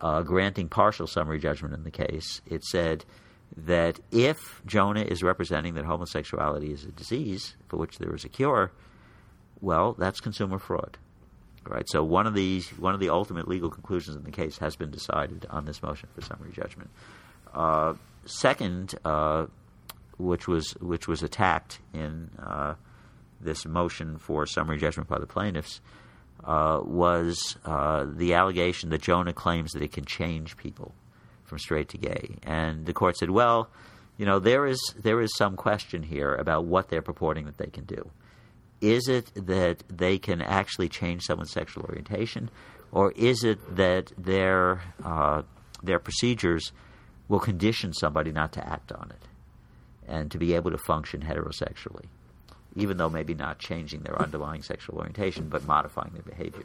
uh, 0.00 0.22
granting 0.22 0.68
partial 0.68 1.06
summary 1.06 1.38
judgment 1.38 1.74
in 1.74 1.84
the 1.84 1.90
case, 1.90 2.42
it 2.46 2.62
said 2.64 3.04
that 3.56 4.00
if 4.10 4.60
Jonah 4.66 5.02
is 5.02 5.22
representing 5.22 5.74
that 5.74 5.84
homosexuality 5.84 6.72
is 6.72 6.84
a 6.84 6.92
disease 6.92 7.56
for 7.68 7.76
which 7.76 7.98
there 7.98 8.14
is 8.14 8.24
a 8.24 8.28
cure, 8.28 8.72
well, 9.60 9.94
that's 9.94 10.20
consumer 10.20 10.58
fraud. 10.58 10.98
Right. 11.68 11.88
So 11.88 12.04
one 12.04 12.28
of 12.28 12.34
these, 12.34 12.68
one 12.78 12.94
of 12.94 13.00
the 13.00 13.08
ultimate 13.08 13.48
legal 13.48 13.70
conclusions 13.70 14.16
in 14.16 14.22
the 14.22 14.30
case 14.30 14.56
has 14.58 14.76
been 14.76 14.92
decided 14.92 15.46
on 15.50 15.64
this 15.64 15.82
motion 15.82 16.08
for 16.14 16.20
summary 16.20 16.52
judgment. 16.52 16.90
Uh, 17.54 17.94
second, 18.24 18.94
uh, 19.04 19.46
which 20.18 20.48
was 20.48 20.72
which 20.80 21.06
was 21.08 21.22
attacked 21.22 21.80
in 21.92 22.30
uh, 22.38 22.74
this 23.40 23.66
motion 23.66 24.18
for 24.18 24.46
summary 24.46 24.78
judgment 24.78 25.08
by 25.08 25.18
the 25.18 25.26
plaintiffs, 25.26 25.80
was 26.44 27.56
the 27.64 28.34
allegation 28.34 28.90
that 28.90 29.02
Jonah 29.02 29.32
claims 29.32 29.72
that 29.72 29.82
it 29.82 29.92
can 29.92 30.04
change 30.04 30.56
people 30.56 30.94
from 31.44 31.58
straight 31.58 31.88
to 31.90 31.98
gay, 31.98 32.36
and 32.42 32.86
the 32.86 32.92
court 32.92 33.16
said, 33.16 33.30
well, 33.30 33.68
you 34.16 34.24
know, 34.24 34.38
there 34.38 34.66
is 34.66 34.80
there 34.98 35.20
is 35.20 35.34
some 35.36 35.56
question 35.56 36.02
here 36.02 36.34
about 36.34 36.64
what 36.64 36.88
they're 36.88 37.02
purporting 37.02 37.44
that 37.46 37.58
they 37.58 37.66
can 37.66 37.84
do. 37.84 38.10
Is 38.80 39.08
it 39.08 39.30
that 39.46 39.82
they 39.88 40.18
can 40.18 40.42
actually 40.42 40.88
change 40.88 41.22
someone's 41.22 41.52
sexual 41.52 41.84
orientation, 41.84 42.50
or 42.92 43.12
is 43.12 43.44
it 43.44 43.76
that 43.76 44.12
their 44.18 44.82
uh, 45.04 45.42
their 45.82 45.98
procedures 45.98 46.72
will 47.28 47.40
condition 47.40 47.92
somebody 47.92 48.32
not 48.32 48.52
to 48.52 48.66
act 48.68 48.92
on 48.92 49.10
it 49.10 49.28
and 50.08 50.30
to 50.30 50.38
be 50.38 50.54
able 50.54 50.70
to 50.70 50.78
function 50.78 51.20
heterosexually, 51.20 52.06
even 52.74 52.96
though 52.96 53.10
maybe 53.10 53.34
not 53.34 53.58
changing 53.58 54.00
their 54.00 54.20
underlying 54.20 54.62
sexual 54.62 54.98
orientation 54.98 55.48
but 55.48 55.66
modifying 55.66 56.12
their 56.12 56.22
behavior? 56.22 56.64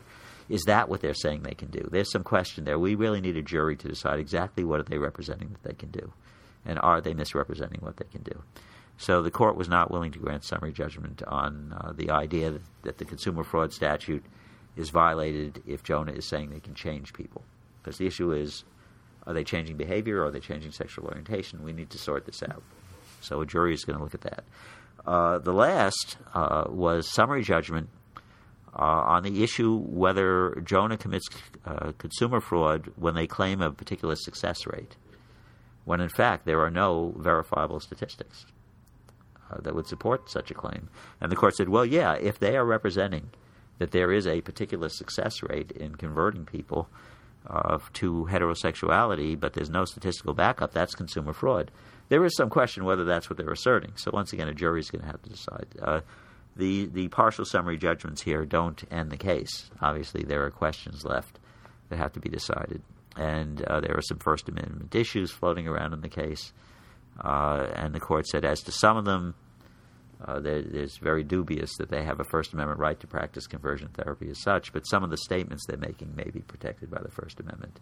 Is 0.49 0.64
that 0.64 0.89
what 0.89 1.01
they're 1.01 1.14
saying 1.14 1.43
they 1.43 1.53
can 1.53 1.70
do? 1.70 1.88
There's 1.91 2.12
some 2.12 2.24
question 2.24 2.66
there. 2.66 2.78
We 2.78 2.95
really 2.95 3.22
need 3.22 3.38
a 3.38 3.41
jury 3.41 3.76
to 3.78 3.88
decide 3.88 4.20
exactly 4.20 4.64
what 4.64 4.80
are 4.80 4.84
they 4.84 4.97
representing 4.97 5.49
that 5.49 5.64
they 5.64 5.74
can 5.74 5.91
do, 5.91 6.12
and 6.66 6.78
are 6.80 7.01
they 7.01 7.14
misrepresenting 7.14 7.80
what 7.82 7.97
they 7.97 8.05
can 8.12 8.22
do? 8.24 8.43
So 8.97 9.24
the 9.24 9.32
court 9.32 9.55
was 9.55 9.68
not 9.68 9.89
willing 9.89 10.12
to 10.12 10.20
grant 10.20 10.43
summary 10.43 10.72
judgment 10.72 11.24
on 11.26 11.76
uh, 11.76 11.91
the 11.93 12.12
idea 12.12 12.51
that, 12.51 12.62
that, 12.84 12.97
the 12.99 13.05
consumer 13.05 13.43
fraud 13.43 13.74
statute 13.74 14.24
is 14.76 14.91
violated 14.91 15.64
if 15.66 15.82
Jonah 15.82 16.12
is 16.12 16.28
saying 16.28 16.51
they 16.51 16.59
can 16.59 16.76
change 16.76 17.12
people. 17.14 17.41
Because 17.82 17.97
the 17.97 18.05
issue 18.05 18.32
is 18.32 18.64
are 19.26 19.34
they 19.34 19.43
changing 19.43 19.78
behavior 19.78 20.22
or 20.22 20.26
are 20.26 20.32
they 20.32 20.39
changing 20.39 20.72
sexual 20.72 21.05
orientation? 21.05 21.63
We 21.63 21.74
need 21.74 21.89
to 21.91 21.97
sort 21.97 22.26
this 22.26 22.41
out. 22.43 22.63
So 23.22 23.41
a 23.41 23.45
jury 23.45 23.74
is 23.74 23.84
going 23.86 23.97
to 23.97 24.03
look 24.03 24.15
at 24.15 24.22
that. 24.22 24.43
Uh, 25.05 25.39
the 25.39 25.53
last 25.53 26.17
uh, 26.34 26.65
was 26.69 27.11
summary 27.11 27.43
judgment 27.43 27.89
uh, 28.74 28.82
on 28.84 29.24
the 29.24 29.43
issue 29.43 29.78
whether 29.78 30.61
Jonah 30.63 30.97
commits 30.97 31.28
uh, 31.65 31.91
consumer 31.97 32.39
fraud 32.39 32.91
when 32.95 33.15
they 33.15 33.28
claim 33.28 33.61
a 33.61 33.72
particular 33.72 34.15
success 34.15 34.65
rate, 34.65 34.95
when 35.86 35.99
in 36.01 36.09
fact 36.09 36.45
there 36.45 36.61
are 36.61 36.72
no 36.72 37.13
verifiable 37.17 37.80
statistics. 37.80 38.45
Uh, 39.51 39.59
that 39.61 39.76
would 39.76 39.88
support 39.88 40.30
such 40.30 40.49
a 40.49 40.53
claim. 40.53 40.88
And 41.19 41.30
the 41.30 41.36
court 41.36 41.57
said, 41.57 41.67
well, 41.67 41.86
yeah, 41.86 42.13
if 42.13 42.39
they 42.39 42.55
are 42.55 42.65
representing 42.65 43.32
that 43.80 43.91
there 43.91 44.11
is 44.11 44.26
a 44.26 44.39
particular 44.41 44.88
success 44.88 45.43
rate 45.43 45.72
in 45.72 45.95
converting 45.95 46.45
people 46.45 46.88
to 47.94 48.28
heterosexuality, 48.30 49.39
but 49.39 49.54
there's 49.54 49.70
no 49.70 49.86
statistical 49.86 50.34
backup, 50.34 50.74
that's 50.74 50.96
consumer 50.96 51.34
fraud. 51.34 51.72
There 52.10 52.24
is 52.26 52.36
some 52.36 52.50
question 52.50 52.84
whether 52.84 53.06
that's 53.06 53.30
what 53.30 53.38
they're 53.38 53.52
asserting. 53.52 53.94
So 53.96 54.12
once 54.14 54.34
again, 54.34 54.48
a 54.48 54.54
jury 54.54 54.80
is 54.80 54.92
going 54.92 55.02
to 55.02 55.08
have 55.08 55.22
to 55.22 55.30
decide. 55.30 55.68
Uh, 55.82 56.02
the 56.56 56.86
the 56.88 57.08
partial 57.08 57.46
summary 57.46 57.78
judgments 57.78 58.22
here 58.22 58.46
don't 58.46 58.84
end 58.92 59.10
the 59.10 59.18
case. 59.18 59.72
Obviously, 59.82 60.24
there 60.24 60.44
are 60.46 60.52
questions 60.52 61.06
left 61.06 61.39
that 61.89 61.98
have 61.98 62.14
to 62.14 62.20
be 62.20 62.30
decided, 62.30 62.82
and 63.16 63.62
uh, 63.64 63.80
there 63.80 63.96
are 63.98 64.02
some 64.02 64.20
First 64.20 64.50
Amendment 64.50 64.94
issues 64.94 65.32
floating 65.32 65.68
around 65.68 65.94
in 65.94 66.02
the 66.02 66.10
case. 66.10 66.52
Uh, 67.20 67.68
and 67.76 67.94
the 67.94 68.00
court 68.00 68.26
said, 68.28 68.44
as 68.46 68.62
to 68.62 68.72
some 68.72 68.98
of 68.98 69.06
them, 69.06 69.36
uh, 70.26 70.41
it's 70.43 70.97
very 70.97 71.24
dubious 71.24 71.76
that 71.78 71.89
they 71.89 72.03
have 72.03 72.19
a 72.19 72.24
First 72.26 72.53
Amendment 72.53 72.80
right 72.80 72.99
to 72.99 73.07
practice 73.07 73.47
conversion 73.47 73.89
therapy 73.93 74.30
as 74.30 74.41
such, 74.41 74.74
but 74.74 74.84
some 74.84 75.03
of 75.03 75.09
the 75.09 75.17
statements 75.17 75.65
they're 75.67 75.78
making 75.78 76.15
may 76.15 76.30
be 76.30 76.41
protected 76.41 76.91
by 76.91 77.01
the 77.01 77.11
First 77.11 77.39
Amendment 77.39 77.80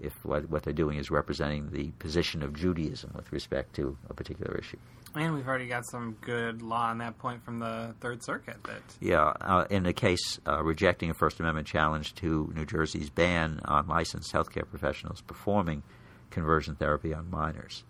if 0.00 0.12
what, 0.24 0.48
what 0.50 0.62
they're 0.62 0.72
doing 0.72 0.98
is 0.98 1.10
representing 1.10 1.70
the 1.70 1.90
position 1.98 2.42
of 2.42 2.54
Judaism 2.54 3.12
with 3.14 3.32
respect 3.32 3.74
to 3.76 3.96
a 4.10 4.14
particular 4.14 4.56
issue. 4.58 4.78
And 5.14 5.34
we've 5.34 5.46
already 5.46 5.66
got 5.66 5.84
some 5.86 6.16
good 6.22 6.62
law 6.62 6.88
on 6.88 6.98
that 6.98 7.18
point 7.18 7.44
from 7.44 7.58
the 7.58 7.94
Third 8.00 8.24
Circuit. 8.24 8.56
That 8.64 8.82
yeah, 9.00 9.32
uh, 9.40 9.66
in 9.68 9.82
the 9.82 9.92
case 9.92 10.40
uh, 10.46 10.62
rejecting 10.62 11.10
a 11.10 11.14
First 11.14 11.38
Amendment 11.38 11.66
challenge 11.66 12.14
to 12.16 12.50
New 12.54 12.64
Jersey's 12.64 13.10
ban 13.10 13.60
on 13.66 13.86
licensed 13.86 14.32
healthcare 14.32 14.68
professionals 14.68 15.20
performing 15.20 15.82
conversion 16.30 16.76
therapy 16.76 17.12
on 17.12 17.30
minors. 17.30 17.84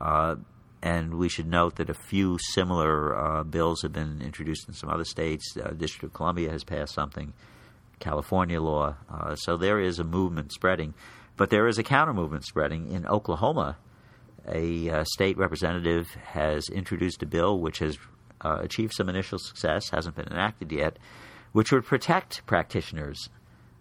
Uh, 0.00 0.36
and 0.82 1.14
we 1.14 1.28
should 1.28 1.46
note 1.46 1.76
that 1.76 1.90
a 1.90 1.94
few 1.94 2.38
similar 2.38 3.16
uh, 3.16 3.44
bills 3.44 3.82
have 3.82 3.92
been 3.92 4.20
introduced 4.22 4.68
in 4.68 4.74
some 4.74 4.90
other 4.90 5.04
states. 5.04 5.56
Uh, 5.56 5.70
District 5.70 6.04
of 6.04 6.12
Columbia 6.12 6.50
has 6.50 6.64
passed 6.64 6.94
something, 6.94 7.32
California 7.98 8.60
law. 8.60 8.96
Uh, 9.10 9.34
so 9.36 9.56
there 9.56 9.80
is 9.80 9.98
a 9.98 10.04
movement 10.04 10.52
spreading. 10.52 10.94
But 11.36 11.50
there 11.50 11.66
is 11.66 11.78
a 11.78 11.82
counter 11.82 12.14
movement 12.14 12.44
spreading 12.44 12.90
in 12.90 13.06
Oklahoma. 13.06 13.76
A 14.48 14.88
uh, 14.88 15.04
state 15.04 15.36
representative 15.36 16.08
has 16.24 16.68
introduced 16.68 17.22
a 17.22 17.26
bill 17.26 17.58
which 17.58 17.80
has 17.80 17.98
uh, 18.42 18.58
achieved 18.60 18.94
some 18.94 19.08
initial 19.08 19.38
success, 19.38 19.90
hasn't 19.90 20.16
been 20.16 20.28
enacted 20.28 20.72
yet, 20.72 20.98
which 21.52 21.72
would 21.72 21.84
protect 21.84 22.46
practitioners 22.46 23.28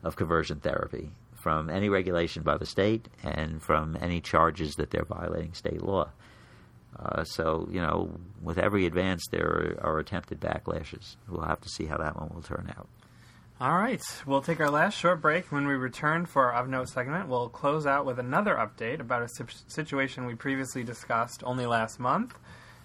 of 0.03 0.15
conversion 0.15 0.59
therapy 0.59 1.11
from 1.35 1.69
any 1.69 1.89
regulation 1.89 2.41
by 2.41 2.57
the 2.57 2.65
state 2.65 3.07
and 3.23 3.61
from 3.61 3.95
any 4.01 4.19
charges 4.19 4.75
that 4.75 4.89
they're 4.89 5.05
violating 5.05 5.53
state 5.53 5.81
law. 5.81 6.09
Uh, 6.97 7.23
so, 7.23 7.67
you 7.71 7.81
know, 7.81 8.09
with 8.41 8.57
every 8.57 8.85
advance, 8.85 9.25
there 9.31 9.77
are, 9.81 9.95
are, 9.95 9.99
attempted 9.99 10.39
backlashes. 10.39 11.17
We'll 11.27 11.41
have 11.45 11.59
to 11.61 11.69
see 11.69 11.85
how 11.85 11.97
that 11.97 12.17
one 12.17 12.29
will 12.33 12.41
turn 12.41 12.73
out. 12.77 12.87
All 13.59 13.77
right. 13.77 14.01
We'll 14.25 14.41
take 14.41 14.59
our 14.59 14.69
last 14.69 14.97
short 14.97 15.21
break. 15.21 15.51
When 15.51 15.67
we 15.67 15.73
return 15.73 16.25
for 16.25 16.51
our 16.51 16.61
Of 16.61 16.69
Note 16.69 16.89
segment, 16.89 17.27
we'll 17.27 17.49
close 17.49 17.85
out 17.85 18.05
with 18.05 18.19
another 18.19 18.55
update 18.55 18.99
about 18.99 19.23
a 19.23 19.29
situation 19.67 20.25
we 20.25 20.35
previously 20.35 20.83
discussed 20.83 21.43
only 21.45 21.65
last 21.65 21.99
month. 21.99 22.37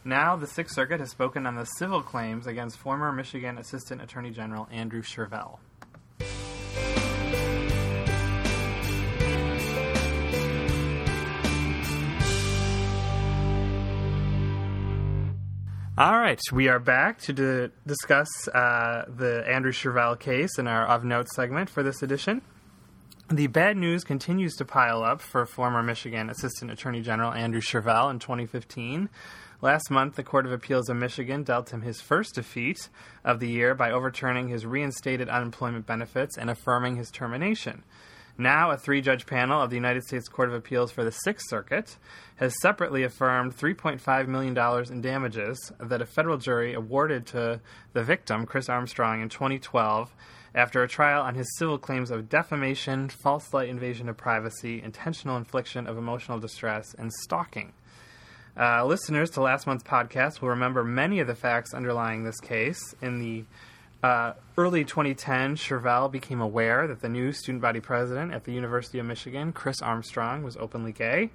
Now, 0.05 0.35
the 0.35 0.47
Sixth 0.47 0.75
Circuit 0.75 0.99
has 1.01 1.11
spoken 1.11 1.47
on 1.47 1.57
the 1.57 1.65
civil 1.65 2.03
claims 2.03 2.47
against 2.47 2.79
former 2.79 3.13
Michigan 3.13 3.59
Assistant 3.59 4.01
Attorney 4.01 4.31
General 4.31 4.67
Andrew 4.73 5.03
Shirvell. 5.03 5.59
All 16.01 16.19
right, 16.19 16.41
we 16.51 16.69
are 16.69 16.79
back 16.79 17.19
to 17.25 17.33
d- 17.35 17.75
discuss 17.87 18.49
uh, 18.49 19.05
the 19.07 19.45
Andrew 19.47 19.71
Shirvell 19.71 20.19
case 20.19 20.57
in 20.59 20.67
our 20.67 20.87
of 20.87 21.05
notes 21.05 21.37
segment 21.37 21.69
for 21.69 21.83
this 21.83 22.03
edition. 22.03 22.41
The 23.29 23.49
bad 23.49 23.77
news 23.77 24.03
continues 24.03 24.55
to 24.55 24.65
pile 24.65 25.03
up 25.03 25.21
for 25.21 25.45
former 25.45 25.83
Michigan 25.83 26.31
Assistant 26.31 26.71
Attorney 26.71 27.03
General 27.03 27.35
Andrew 27.35 27.61
Shirvell 27.61 28.09
in 28.09 28.19
2015. 28.19 29.11
Last 29.61 29.91
month, 29.91 30.17
the 30.17 30.23
Court 30.23 30.47
of 30.47 30.53
Appeals 30.53 30.89
of 30.89 30.97
Michigan 30.97 31.43
dealt 31.43 31.69
him 31.69 31.83
his 31.83 32.01
first 32.01 32.35
defeat 32.35 32.89
of 33.23 33.39
the 33.39 33.51
year 33.51 33.75
by 33.75 33.91
overturning 33.91 34.49
his 34.49 34.65
reinstated 34.65 35.29
unemployment 35.29 35.85
benefits 35.85 36.39
and 36.39 36.49
affirming 36.49 36.97
his 36.97 37.11
termination. 37.11 37.85
Now, 38.41 38.71
a 38.71 38.79
three 38.79 39.03
judge 39.03 39.27
panel 39.27 39.61
of 39.61 39.69
the 39.69 39.77
United 39.77 40.03
States 40.03 40.27
Court 40.27 40.49
of 40.49 40.55
Appeals 40.55 40.91
for 40.91 41.05
the 41.05 41.13
Sixth 41.13 41.47
Circuit 41.51 41.99
has 42.37 42.59
separately 42.63 43.03
affirmed 43.03 43.55
$3.5 43.55 44.29
million 44.29 44.57
in 44.91 45.03
damages 45.03 45.71
that 45.79 46.01
a 46.01 46.07
federal 46.07 46.39
jury 46.39 46.73
awarded 46.73 47.27
to 47.27 47.61
the 47.93 48.03
victim, 48.03 48.47
Chris 48.47 48.71
Armstrong, 48.71 49.21
in 49.21 49.29
2012 49.29 50.15
after 50.55 50.83
a 50.83 50.89
trial 50.89 51.21
on 51.21 51.35
his 51.35 51.55
civil 51.59 51.77
claims 51.77 52.11
of 52.11 52.31
defamation, 52.31 53.11
false 53.11 53.53
light 53.53 53.69
invasion 53.69 54.09
of 54.09 54.17
privacy, 54.17 54.83
intentional 54.83 55.37
infliction 55.37 55.87
of 55.87 55.99
emotional 55.99 56.41
distress, 56.41 56.95
and 56.95 57.13
stalking. 57.13 57.75
Uh, 58.59 58.87
listeners 58.87 59.29
to 59.29 59.43
last 59.43 59.67
month's 59.67 59.85
podcast 59.85 60.41
will 60.41 60.49
remember 60.49 60.83
many 60.83 61.21
of 61.21 61.27
the 61.27 61.35
facts 61.35 61.75
underlying 61.75 62.25
this 62.25 62.41
case. 62.41 62.95
In 63.03 63.19
the 63.19 63.45
Uh, 64.03 64.33
early 64.57 64.83
2010, 64.83 65.57
Shirvell 65.57 66.11
became 66.11 66.41
aware 66.41 66.87
that 66.87 67.03
the 67.03 67.09
new 67.09 67.33
student 67.33 67.61
body 67.61 67.81
president 67.81 68.33
at 68.33 68.45
the 68.45 68.53
University 68.53 68.99
of 68.99 69.05
Michigan, 69.05 69.53
Chris 69.53 69.83
Armstrong, 69.83 70.43
was 70.43 70.57
openly 70.57 70.93
gay. 70.93 71.31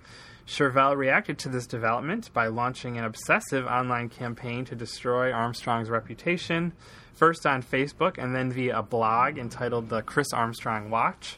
Shirvell 0.47 0.95
reacted 0.95 1.37
to 1.39 1.49
this 1.49 1.67
development 1.67 2.31
by 2.33 2.47
launching 2.47 2.97
an 2.97 3.03
obsessive 3.03 3.65
online 3.67 4.09
campaign 4.09 4.65
to 4.65 4.75
destroy 4.75 5.31
Armstrong's 5.31 5.89
reputation, 5.89 6.73
first 7.13 7.45
on 7.45 7.63
Facebook 7.63 8.17
and 8.17 8.35
then 8.35 8.51
via 8.51 8.79
a 8.79 8.83
blog 8.83 9.37
entitled 9.37 9.89
The 9.89 10.01
Chris 10.01 10.33
Armstrong 10.33 10.89
Watch. 10.89 11.37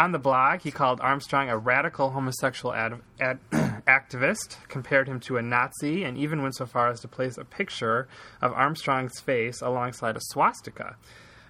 On 0.00 0.12
the 0.12 0.18
blog, 0.18 0.62
he 0.62 0.70
called 0.70 0.98
Armstrong 1.02 1.50
a 1.50 1.58
radical 1.58 2.08
homosexual 2.08 2.72
ad- 2.72 3.02
ad- 3.20 3.38
activist, 3.86 4.56
compared 4.66 5.06
him 5.06 5.20
to 5.20 5.36
a 5.36 5.42
Nazi, 5.42 6.04
and 6.04 6.16
even 6.16 6.40
went 6.40 6.56
so 6.56 6.64
far 6.64 6.88
as 6.88 7.02
to 7.02 7.08
place 7.08 7.36
a 7.36 7.44
picture 7.44 8.08
of 8.40 8.50
Armstrong's 8.54 9.20
face 9.20 9.60
alongside 9.60 10.16
a 10.16 10.20
swastika. 10.22 10.96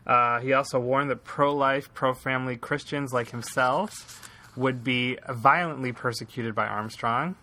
Uh, 0.04 0.40
he 0.40 0.52
also 0.52 0.80
warned 0.80 1.10
that 1.10 1.22
pro 1.22 1.54
life, 1.54 1.94
pro 1.94 2.12
family 2.12 2.56
Christians 2.56 3.12
like 3.12 3.30
himself 3.30 4.28
would 4.56 4.82
be 4.82 5.16
violently 5.28 5.92
persecuted 5.92 6.52
by 6.52 6.66
Armstrong. 6.66 7.36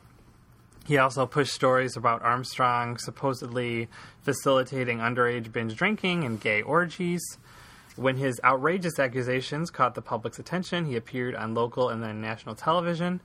He 0.88 0.98
also 0.98 1.26
pushed 1.26 1.54
stories 1.54 1.96
about 1.96 2.22
Armstrong 2.22 2.98
supposedly 2.98 3.88
facilitating 4.24 4.98
underage 4.98 5.54
binge 5.54 5.74
drinking 5.78 6.26
and 6.26 6.38
gay 6.38 6.62
orgies. 6.62 7.22
When 7.98 8.18
his 8.18 8.40
outrageous 8.44 9.00
accusations 9.00 9.72
caught 9.72 9.96
the 9.96 10.04
public's 10.04 10.38
attention, 10.38 10.86
he 10.86 10.96
appeared 10.96 11.36
on 11.36 11.56
local 11.56 11.90
and 11.90 12.04
then 12.04 12.22
national 12.22 12.54
television. 12.54 13.22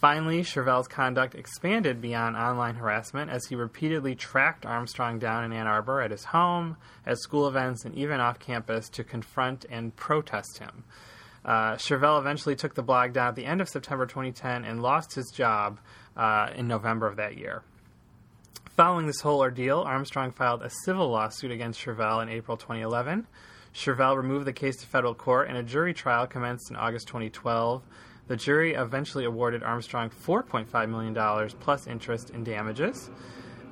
Finally, 0.00 0.42
Shirvell's 0.42 0.88
conduct 0.88 1.36
expanded 1.36 2.00
beyond 2.00 2.36
online 2.36 2.74
harassment 2.74 3.30
as 3.30 3.46
he 3.46 3.54
repeatedly 3.54 4.16
tracked 4.16 4.66
Armstrong 4.66 5.20
down 5.20 5.44
in 5.44 5.52
Ann 5.52 5.68
Arbor 5.68 6.00
at 6.00 6.10
his 6.10 6.24
home, 6.24 6.76
at 7.06 7.18
school 7.18 7.46
events, 7.46 7.84
and 7.84 7.94
even 7.94 8.18
off 8.18 8.40
campus 8.40 8.88
to 8.90 9.04
confront 9.04 9.64
and 9.70 9.94
protest 9.94 10.58
him. 10.58 10.82
Uh, 11.44 11.76
Shirvell 11.76 12.18
eventually 12.18 12.56
took 12.56 12.74
the 12.74 12.82
blog 12.82 13.12
down 13.12 13.28
at 13.28 13.36
the 13.36 13.46
end 13.46 13.60
of 13.60 13.68
September 13.68 14.04
2010 14.04 14.64
and 14.64 14.82
lost 14.82 15.14
his 15.14 15.30
job 15.30 15.78
uh, 16.16 16.50
in 16.56 16.66
November 16.66 17.06
of 17.06 17.16
that 17.16 17.38
year. 17.38 17.62
Following 18.76 19.06
this 19.06 19.20
whole 19.20 19.40
ordeal, 19.40 19.80
Armstrong 19.80 20.32
filed 20.32 20.62
a 20.62 20.70
civil 20.84 21.08
lawsuit 21.08 21.50
against 21.50 21.80
Shirvell 21.80 22.20
in 22.20 22.28
April 22.28 22.56
2011. 22.56 23.26
Shirvell 23.72 24.16
removed 24.16 24.46
the 24.46 24.52
case 24.52 24.76
to 24.78 24.86
federal 24.86 25.14
court, 25.14 25.48
and 25.48 25.56
a 25.56 25.62
jury 25.62 25.94
trial 25.94 26.26
commenced 26.26 26.70
in 26.70 26.76
August 26.76 27.06
2012. 27.08 27.82
The 28.26 28.36
jury 28.36 28.74
eventually 28.74 29.24
awarded 29.24 29.62
Armstrong 29.62 30.10
$4.5 30.10 30.88
million 30.88 31.48
plus 31.60 31.86
interest 31.86 32.30
in 32.30 32.44
damages. 32.44 33.10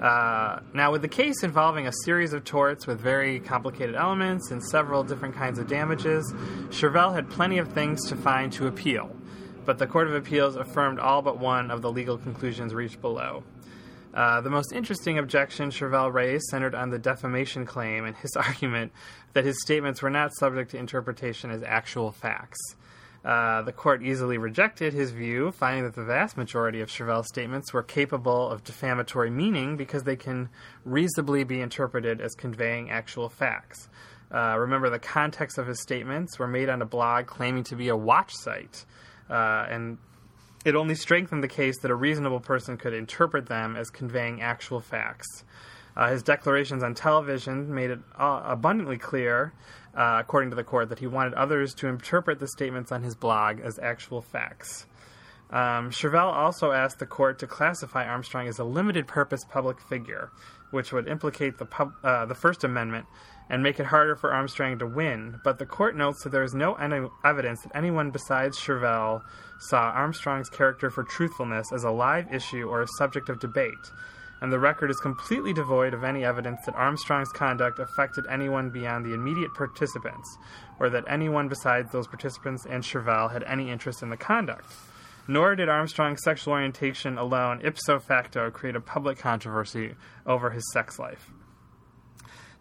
Uh, 0.01 0.61
now, 0.75 0.93
with 0.93 1.01
the 1.01 1.09
case 1.09 1.43
involving 1.43 1.87
a 1.87 1.93
series 2.05 2.35
of 2.35 2.45
torts 2.45 2.87
with 2.87 3.01
very 3.01 3.41
complicated 3.41 3.95
elements 3.95 4.51
and 4.51 4.63
several 4.63 5.03
different 5.03 5.35
kinds 5.35 5.59
of 5.59 5.67
damages, 5.67 6.35
Shirvell 6.71 7.15
had 7.15 7.31
plenty 7.31 7.59
of 7.59 7.73
things 7.73 8.07
to 8.09 8.17
find 8.17 8.53
to 8.53 8.67
appeal, 8.67 9.15
but 9.65 9.79
the 9.79 9.87
Court 9.87 10.07
of 10.07 10.15
Appeals 10.15 10.57
affirmed 10.57 10.99
all 10.99 11.23
but 11.23 11.39
one 11.39 11.71
of 11.71 11.81
the 11.81 11.91
legal 11.91 12.19
conclusions 12.19 12.75
reached 12.75 13.01
below. 13.01 13.43
Uh, 14.17 14.41
the 14.41 14.49
most 14.49 14.73
interesting 14.73 15.19
objection 15.19 15.71
Shirvell 15.71 16.11
raised 16.11 16.47
centered 16.47 16.75
on 16.75 16.89
the 16.89 16.99
defamation 16.99 17.67
claim 17.67 18.07
and 18.07 18.17
his 18.17 18.35
argument 18.37 18.93
that 19.35 19.45
his 19.45 19.61
statements 19.61 20.01
were 20.01 20.11
not 20.11 20.35
subject 20.35 20.71
to 20.71 20.79
interpretation 20.79 21.51
as 21.51 21.63
actual 21.63 22.13
facts. 22.13 22.59
Uh, 23.27 23.61
the 23.63 23.73
court 23.73 24.03
easily 24.03 24.39
rejected 24.39 24.95
his 24.95 25.11
view, 25.11 25.51
finding 25.51 25.85
that 25.85 25.95
the 25.95 26.05
vast 26.05 26.37
majority 26.37 26.81
of 26.81 26.89
Shirvell's 26.89 27.27
statements 27.27 27.73
were 27.75 27.83
capable 27.83 28.49
of 28.49 28.65
defamatory 28.65 29.31
meaning 29.31 29.77
because 29.77 30.05
they 30.05 30.17
can 30.17 30.49
reasonably 30.85 31.45
be 31.45 31.61
interpreted 31.61 32.21
as 32.21 32.35
conveying 32.35 32.89
actual 32.89 33.29
facts. 33.29 33.89
Uh, 34.33 34.57
remember, 34.59 34.89
the 34.89 34.99
context 34.99 35.59
of 35.59 35.67
his 35.67 35.83
statements 35.83 36.39
were 36.39 36.47
made 36.47 36.69
on 36.69 36.81
a 36.81 36.87
blog 36.87 37.27
claiming 37.27 37.65
to 37.65 37.77
be 37.77 37.89
a 37.89 37.97
watch 37.97 38.33
site, 38.33 38.85
uh, 39.29 39.67
and 39.69 39.99
it 40.67 40.75
only 40.75 40.97
strengthened 40.97 41.45
the 41.45 41.49
case 41.49 41.79
that 41.79 41.93
a 41.93 41.95
reasonable 41.95 42.41
person 42.41 42.77
could 42.77 42.93
interpret 42.93 43.47
them 43.47 43.77
as 43.77 43.89
conveying 43.89 44.43
actual 44.43 44.81
facts. 44.81 45.45
Uh, 45.97 46.11
his 46.11 46.25
declarations 46.25 46.83
on 46.83 46.93
television 46.93 47.73
made 47.73 47.91
it 47.91 48.01
uh, 48.19 48.43
abundantly 48.45 48.99
clear, 48.99 49.53
uh, 49.97 50.17
according 50.21 50.51
to 50.51 50.57
the 50.57 50.65
court, 50.65 50.89
that 50.89 50.99
he 50.99 51.07
wanted 51.07 51.35
others 51.35 51.73
to 51.73 51.87
interpret 51.87 52.41
the 52.41 52.49
statements 52.49 52.91
on 52.91 53.05
his 53.05 53.15
blog 53.15 53.61
as 53.61 53.79
actual 53.79 54.21
facts. 54.21 54.87
Um, 55.51 55.93
Shirvell 55.93 56.33
also 56.33 56.73
asked 56.73 56.99
the 56.99 57.07
court 57.07 57.39
to 57.39 57.47
classify 57.47 58.05
Armstrong 58.05 58.49
as 58.49 58.59
a 58.59 58.65
limited 58.65 59.07
purpose 59.07 59.45
public 59.45 59.81
figure, 59.81 60.33
which 60.73 60.93
would 60.93 61.07
implicate 61.07 61.59
the, 61.59 61.67
pub, 61.67 61.93
uh, 62.03 62.27
the 62.27 62.35
First 62.35 62.65
Amendment 62.65 63.07
and 63.49 63.63
make 63.63 63.79
it 63.79 63.87
harder 63.87 64.17
for 64.17 64.35
Armstrong 64.35 64.81
to 64.81 64.87
win. 64.87 65.41
But 65.45 65.61
the 65.61 65.67
court 65.67 65.97
notes 65.97 66.25
that 66.25 66.31
there 66.31 66.43
is 66.43 66.55
no 66.55 66.75
evidence 67.25 67.63
that 67.63 67.77
anyone 67.77 68.11
besides 68.11 68.59
Shirvell 68.59 69.23
saw 69.59 69.91
Armstrong's 69.91 70.49
character 70.49 70.91
for 70.91 71.05
truthfulness 71.05 71.73
as 71.73 71.85
a 71.85 71.91
live 71.91 72.33
issue 72.33 72.69
or 72.69 72.83
a 72.83 72.89
subject 72.99 73.29
of 73.29 73.41
debate 73.41 73.91
and 74.41 74.53
the 74.53 74.59
record 74.59 74.91
is 74.91 75.01
completely 75.01 75.53
devoid 75.53 75.95
of 75.95 76.05
any 76.05 76.25
evidence 76.25 76.61
that 76.67 76.75
Armstrong's 76.75 77.31
conduct 77.31 77.79
affected 77.79 78.27
anyone 78.31 78.71
beyond 78.71 79.05
the 79.05 79.15
immediate 79.15 79.55
participants, 79.55 80.37
or 80.79 80.91
that 80.91 81.05
anyone 81.09 81.49
besides 81.49 81.91
those 81.91 82.07
participants 82.07 82.67
and 82.69 82.85
Shirvell 82.85 83.31
had 83.31 83.43
any 83.45 83.71
interest 83.71 84.03
in 84.03 84.11
the 84.11 84.17
conduct. 84.17 84.71
Nor 85.29 85.57
did 85.57 85.69
Armstrong's 85.69 86.23
sexual 86.23 86.53
orientation 86.53 87.19
alone 87.19 87.61
ipso 87.65 87.99
facto 87.99 88.51
create 88.51 88.77
a 88.77 88.81
public 88.81 89.19
controversy 89.19 89.95
over 90.27 90.51
his 90.51 90.71
sex 90.73 90.99
life. 90.99 91.31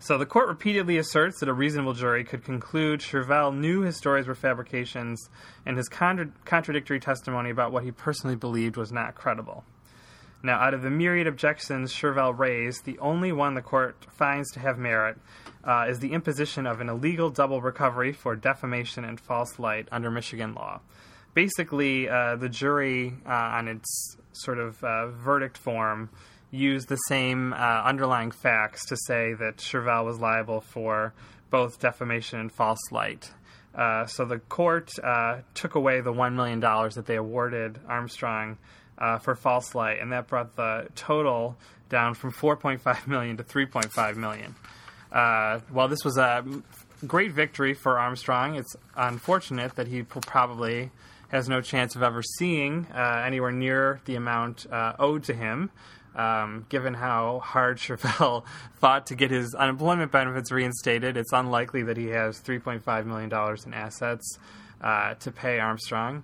So 0.06 0.20
the 0.20 0.26
court 0.28 0.48
repeatedly 0.50 1.00
asserts 1.00 1.40
that 1.40 1.50
a 1.50 1.54
reasonable 1.54 1.94
jury 1.94 2.24
could 2.24 2.44
conclude 2.44 3.00
Shirvell 3.00 3.52
knew 3.52 3.82
his 3.82 3.98
stories 3.98 4.28
were 4.28 4.36
fabrications, 4.36 5.32
and 5.66 5.76
his 5.76 5.90
contra- 5.90 6.30
contradictory 6.46 7.00
testimony 7.00 7.50
about 7.50 7.72
what 7.72 7.84
he 7.84 7.90
personally 7.90 8.36
believed 8.36 8.78
was 8.78 8.92
not 8.92 9.16
credible. 9.16 9.64
Now, 10.44 10.60
out 10.60 10.76
of 10.76 10.84
the 10.84 10.92
myriad 10.92 11.26
objections 11.26 11.92
Shirvell 11.92 12.38
raised, 12.38 12.86
the 12.86 13.00
only 13.00 13.32
one 13.32 13.56
the 13.56 13.64
court 13.64 14.06
finds 14.12 14.52
to 14.52 14.60
have 14.60 14.78
merit 14.78 15.18
uh, 15.64 15.88
is 15.90 15.98
the 15.98 16.12
imposition 16.14 16.68
of 16.68 16.82
an 16.82 16.90
illegal 16.90 17.32
double 17.32 17.60
recovery 17.60 18.14
for 18.14 18.36
defamation 18.36 19.06
and 19.06 19.20
false 19.20 19.58
light 19.58 19.88
under 19.92 20.12
Michigan 20.12 20.54
law. 20.54 20.82
Basically, 21.34 22.08
uh, 22.08 22.36
the 22.36 22.48
jury, 22.48 23.16
uh, 23.26 23.32
on 23.32 23.68
its 23.68 24.18
sort 24.34 24.60
of 24.60 24.84
uh, 24.84 25.08
verdict 25.08 25.58
form, 25.58 26.12
used 26.56 26.88
the 26.88 26.96
same 27.08 27.54
uh, 27.54 27.56
underlying 27.58 28.32
facts 28.32 28.86
to 28.88 28.98
say 28.98 29.34
that 29.34 29.58
Shirvell 29.58 30.06
was 30.06 30.20
liable 30.20 30.62
for 30.62 31.14
both 31.50 31.80
defamation 31.80 32.40
and 32.40 32.52
false 32.52 32.92
light. 32.92 33.32
Uh, 33.74 34.06
so 34.06 34.26
the 34.26 34.40
court 34.40 34.92
took 35.54 35.76
away 35.76 36.02
the 36.02 36.14
$1 36.14 36.34
million 36.34 36.60
that 36.60 37.04
they 37.06 37.18
awarded 37.18 37.80
Armstrong 37.88 38.58
uh, 38.98 39.18
for 39.18 39.36
false 39.36 39.76
light, 39.76 40.00
and 40.02 40.12
that 40.12 40.28
brought 40.28 40.56
the 40.56 40.88
total 40.96 41.58
down 41.90 42.14
from 42.14 42.32
4.5 42.32 43.08
million 43.08 43.38
to 43.38 43.44
3.5 43.44 44.16
million. 44.16 44.56
Uh, 45.12 45.60
while 45.70 45.88
this 45.88 46.04
was 46.04 46.18
a 46.18 46.44
great 47.06 47.32
victory 47.32 47.74
for 47.74 48.00
Armstrong, 48.00 48.56
it's 48.56 48.76
unfortunate 48.96 49.76
that 49.76 49.88
he 49.88 50.04
probably 50.04 50.92
has 51.30 51.50
no 51.50 51.62
chance 51.62 51.96
of 51.96 52.04
ever 52.04 52.22
seeing 52.38 52.88
uh, 52.94 53.24
anywhere 53.26 53.52
near 53.52 54.00
the 54.06 54.16
amount 54.16 54.66
uh, 54.72 54.94
owed 55.00 55.24
to 55.24 55.34
him. 55.34 55.70
Um, 56.16 56.66
given 56.70 56.94
how 56.94 57.40
hard 57.40 57.78
Shirvell 57.80 58.46
fought 58.76 59.08
to 59.08 59.16
get 59.16 59.32
his 59.32 59.54
unemployment 59.54 60.12
benefits 60.12 60.52
reinstated, 60.52 61.18
it's 61.18 61.34
unlikely 61.34 61.84
that 61.84 61.98
he 61.98 62.08
has 62.08 62.40
$3.5 62.42 63.06
million 63.06 63.58
in 63.66 63.74
assets 63.74 64.40
uh, 64.82 65.16
to 65.16 65.32
pay 65.32 65.60
Armstrong. 65.60 66.24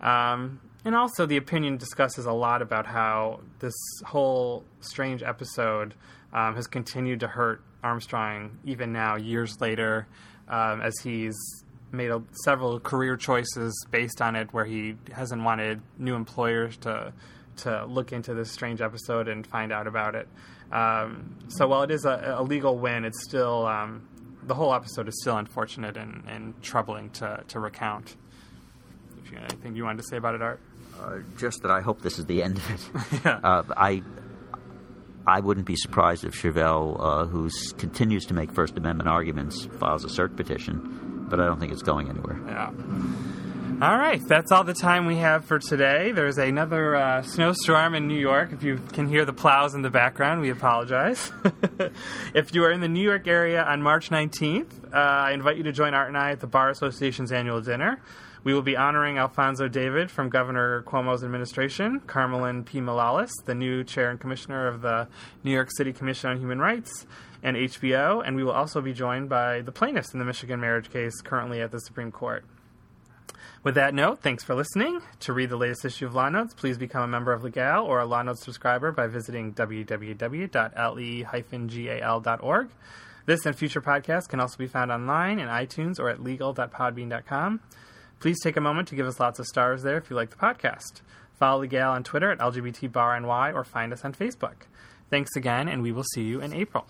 Um, 0.00 0.60
and 0.84 0.94
also, 0.94 1.24
the 1.24 1.38
opinion 1.38 1.78
discusses 1.78 2.26
a 2.26 2.32
lot 2.32 2.60
about 2.60 2.86
how 2.86 3.40
this 3.60 3.74
whole 4.04 4.64
strange 4.80 5.22
episode 5.22 5.94
um, 6.32 6.54
has 6.56 6.66
continued 6.66 7.20
to 7.20 7.26
hurt 7.26 7.62
Armstrong 7.82 8.58
even 8.64 8.92
now, 8.92 9.16
years 9.16 9.60
later, 9.60 10.06
um, 10.48 10.82
as 10.82 10.94
he's 11.02 11.36
made 11.90 12.10
a, 12.10 12.22
several 12.44 12.80
career 12.80 13.16
choices 13.16 13.86
based 13.90 14.20
on 14.20 14.36
it, 14.36 14.52
where 14.52 14.64
he 14.64 14.96
hasn't 15.12 15.42
wanted 15.42 15.80
new 15.98 16.14
employers 16.14 16.76
to 16.78 17.12
to 17.58 17.84
look 17.86 18.12
into 18.12 18.34
this 18.34 18.50
strange 18.50 18.80
episode 18.80 19.28
and 19.28 19.46
find 19.46 19.72
out 19.72 19.86
about 19.86 20.14
it. 20.14 20.28
Um, 20.72 21.36
so 21.48 21.68
while 21.68 21.82
it 21.82 21.90
is 21.90 22.04
a, 22.04 22.36
a 22.38 22.42
legal 22.42 22.78
win, 22.78 23.04
it's 23.04 23.22
still 23.22 23.66
um, 23.66 24.08
the 24.42 24.54
whole 24.54 24.74
episode 24.74 25.08
is 25.08 25.20
still 25.20 25.36
unfortunate 25.36 25.96
and, 25.96 26.24
and 26.28 26.60
troubling 26.62 27.10
to, 27.10 27.42
to 27.48 27.60
recount. 27.60 28.16
If 29.24 29.30
you 29.30 29.38
anything 29.38 29.76
you 29.76 29.84
wanted 29.84 30.02
to 30.02 30.08
say 30.08 30.16
about 30.16 30.34
it, 30.34 30.42
Art? 30.42 30.60
Uh, 31.00 31.18
just 31.36 31.62
that 31.62 31.70
I 31.70 31.80
hope 31.80 32.02
this 32.02 32.18
is 32.18 32.26
the 32.26 32.42
end 32.42 32.58
of 32.58 32.70
it. 32.70 33.22
yeah. 33.24 33.40
uh, 33.42 33.62
I 33.76 34.02
I 35.26 35.40
wouldn't 35.40 35.66
be 35.66 35.76
surprised 35.76 36.24
if 36.24 36.34
Shirvell, 36.34 36.96
uh, 37.00 37.26
who 37.26 37.48
continues 37.78 38.26
to 38.26 38.34
make 38.34 38.52
First 38.52 38.76
Amendment 38.76 39.08
arguments, 39.08 39.64
files 39.78 40.04
a 40.04 40.08
cert 40.08 40.36
petition, 40.36 41.26
but 41.30 41.40
I 41.40 41.46
don't 41.46 41.58
think 41.58 41.72
it's 41.72 41.82
going 41.82 42.10
anywhere. 42.10 42.38
Yeah. 42.46 42.70
All 43.82 43.98
right, 43.98 44.22
that's 44.28 44.52
all 44.52 44.62
the 44.62 44.72
time 44.72 45.04
we 45.04 45.16
have 45.16 45.44
for 45.46 45.58
today. 45.58 46.12
There's 46.12 46.38
another 46.38 46.94
uh, 46.94 47.22
snowstorm 47.22 47.96
in 47.96 48.06
New 48.06 48.18
York. 48.18 48.52
If 48.52 48.62
you 48.62 48.76
can 48.92 49.08
hear 49.08 49.24
the 49.24 49.32
plows 49.32 49.74
in 49.74 49.82
the 49.82 49.90
background, 49.90 50.42
we 50.42 50.50
apologize. 50.50 51.32
if 52.34 52.54
you 52.54 52.64
are 52.64 52.70
in 52.70 52.80
the 52.80 52.88
New 52.88 53.02
York 53.02 53.26
area 53.26 53.64
on 53.64 53.82
March 53.82 54.10
19th, 54.10 54.94
uh, 54.94 54.96
I 54.96 55.32
invite 55.32 55.56
you 55.56 55.64
to 55.64 55.72
join 55.72 55.92
Art 55.92 56.06
and 56.06 56.16
I 56.16 56.30
at 56.30 56.38
the 56.38 56.46
Bar 56.46 56.70
Association's 56.70 57.32
annual 57.32 57.60
dinner. 57.60 58.00
We 58.44 58.54
will 58.54 58.62
be 58.62 58.76
honoring 58.76 59.18
Alfonso 59.18 59.66
David 59.66 60.08
from 60.08 60.28
Governor 60.28 60.82
Cuomo's 60.82 61.24
administration, 61.24 62.00
Carmelyn 62.06 62.64
P. 62.64 62.80
Malalis, 62.80 63.32
the 63.44 63.56
new 63.56 63.82
chair 63.82 64.08
and 64.08 64.20
commissioner 64.20 64.68
of 64.68 64.82
the 64.82 65.08
New 65.42 65.50
York 65.50 65.70
City 65.76 65.92
Commission 65.92 66.30
on 66.30 66.38
Human 66.38 66.60
Rights, 66.60 67.06
and 67.42 67.56
HBO, 67.56 68.22
and 68.24 68.36
we 68.36 68.44
will 68.44 68.52
also 68.52 68.80
be 68.80 68.92
joined 68.92 69.28
by 69.28 69.62
the 69.62 69.72
plaintiffs 69.72 70.12
in 70.12 70.20
the 70.20 70.24
Michigan 70.24 70.60
marriage 70.60 70.90
case 70.90 71.20
currently 71.22 71.60
at 71.60 71.72
the 71.72 71.80
Supreme 71.80 72.12
Court. 72.12 72.44
With 73.64 73.74
that 73.76 73.94
note, 73.94 74.20
thanks 74.20 74.44
for 74.44 74.54
listening. 74.54 75.00
To 75.20 75.32
read 75.32 75.48
the 75.48 75.56
latest 75.56 75.86
issue 75.86 76.04
of 76.04 76.14
Law 76.14 76.28
Notes, 76.28 76.52
please 76.52 76.76
become 76.76 77.02
a 77.02 77.08
member 77.08 77.32
of 77.32 77.42
Legal 77.42 77.86
or 77.86 77.98
a 77.98 78.04
Law 78.04 78.20
Notes 78.20 78.44
subscriber 78.44 78.92
by 78.92 79.06
visiting 79.06 79.54
www.le-gal.org. 79.54 80.50
This 83.24 83.46
and 83.46 83.56
future 83.56 83.80
podcasts 83.80 84.28
can 84.28 84.38
also 84.38 84.58
be 84.58 84.66
found 84.66 84.92
online 84.92 85.38
in 85.38 85.48
iTunes 85.48 85.98
or 85.98 86.10
at 86.10 86.22
legal.podbean.com. 86.22 87.60
Please 88.20 88.38
take 88.42 88.58
a 88.58 88.60
moment 88.60 88.88
to 88.88 88.96
give 88.96 89.06
us 89.06 89.18
lots 89.18 89.38
of 89.38 89.46
stars 89.46 89.82
there 89.82 89.96
if 89.96 90.10
you 90.10 90.16
like 90.16 90.28
the 90.28 90.36
podcast. 90.36 91.00
Follow 91.38 91.62
Legal 91.62 91.90
on 91.90 92.04
Twitter 92.04 92.30
at 92.30 92.40
LGBTBarNY 92.40 93.54
or 93.54 93.64
find 93.64 93.94
us 93.94 94.04
on 94.04 94.12
Facebook. 94.12 94.66
Thanks 95.08 95.36
again, 95.36 95.68
and 95.68 95.82
we 95.82 95.90
will 95.90 96.04
see 96.04 96.24
you 96.24 96.42
in 96.42 96.52
April. 96.52 96.86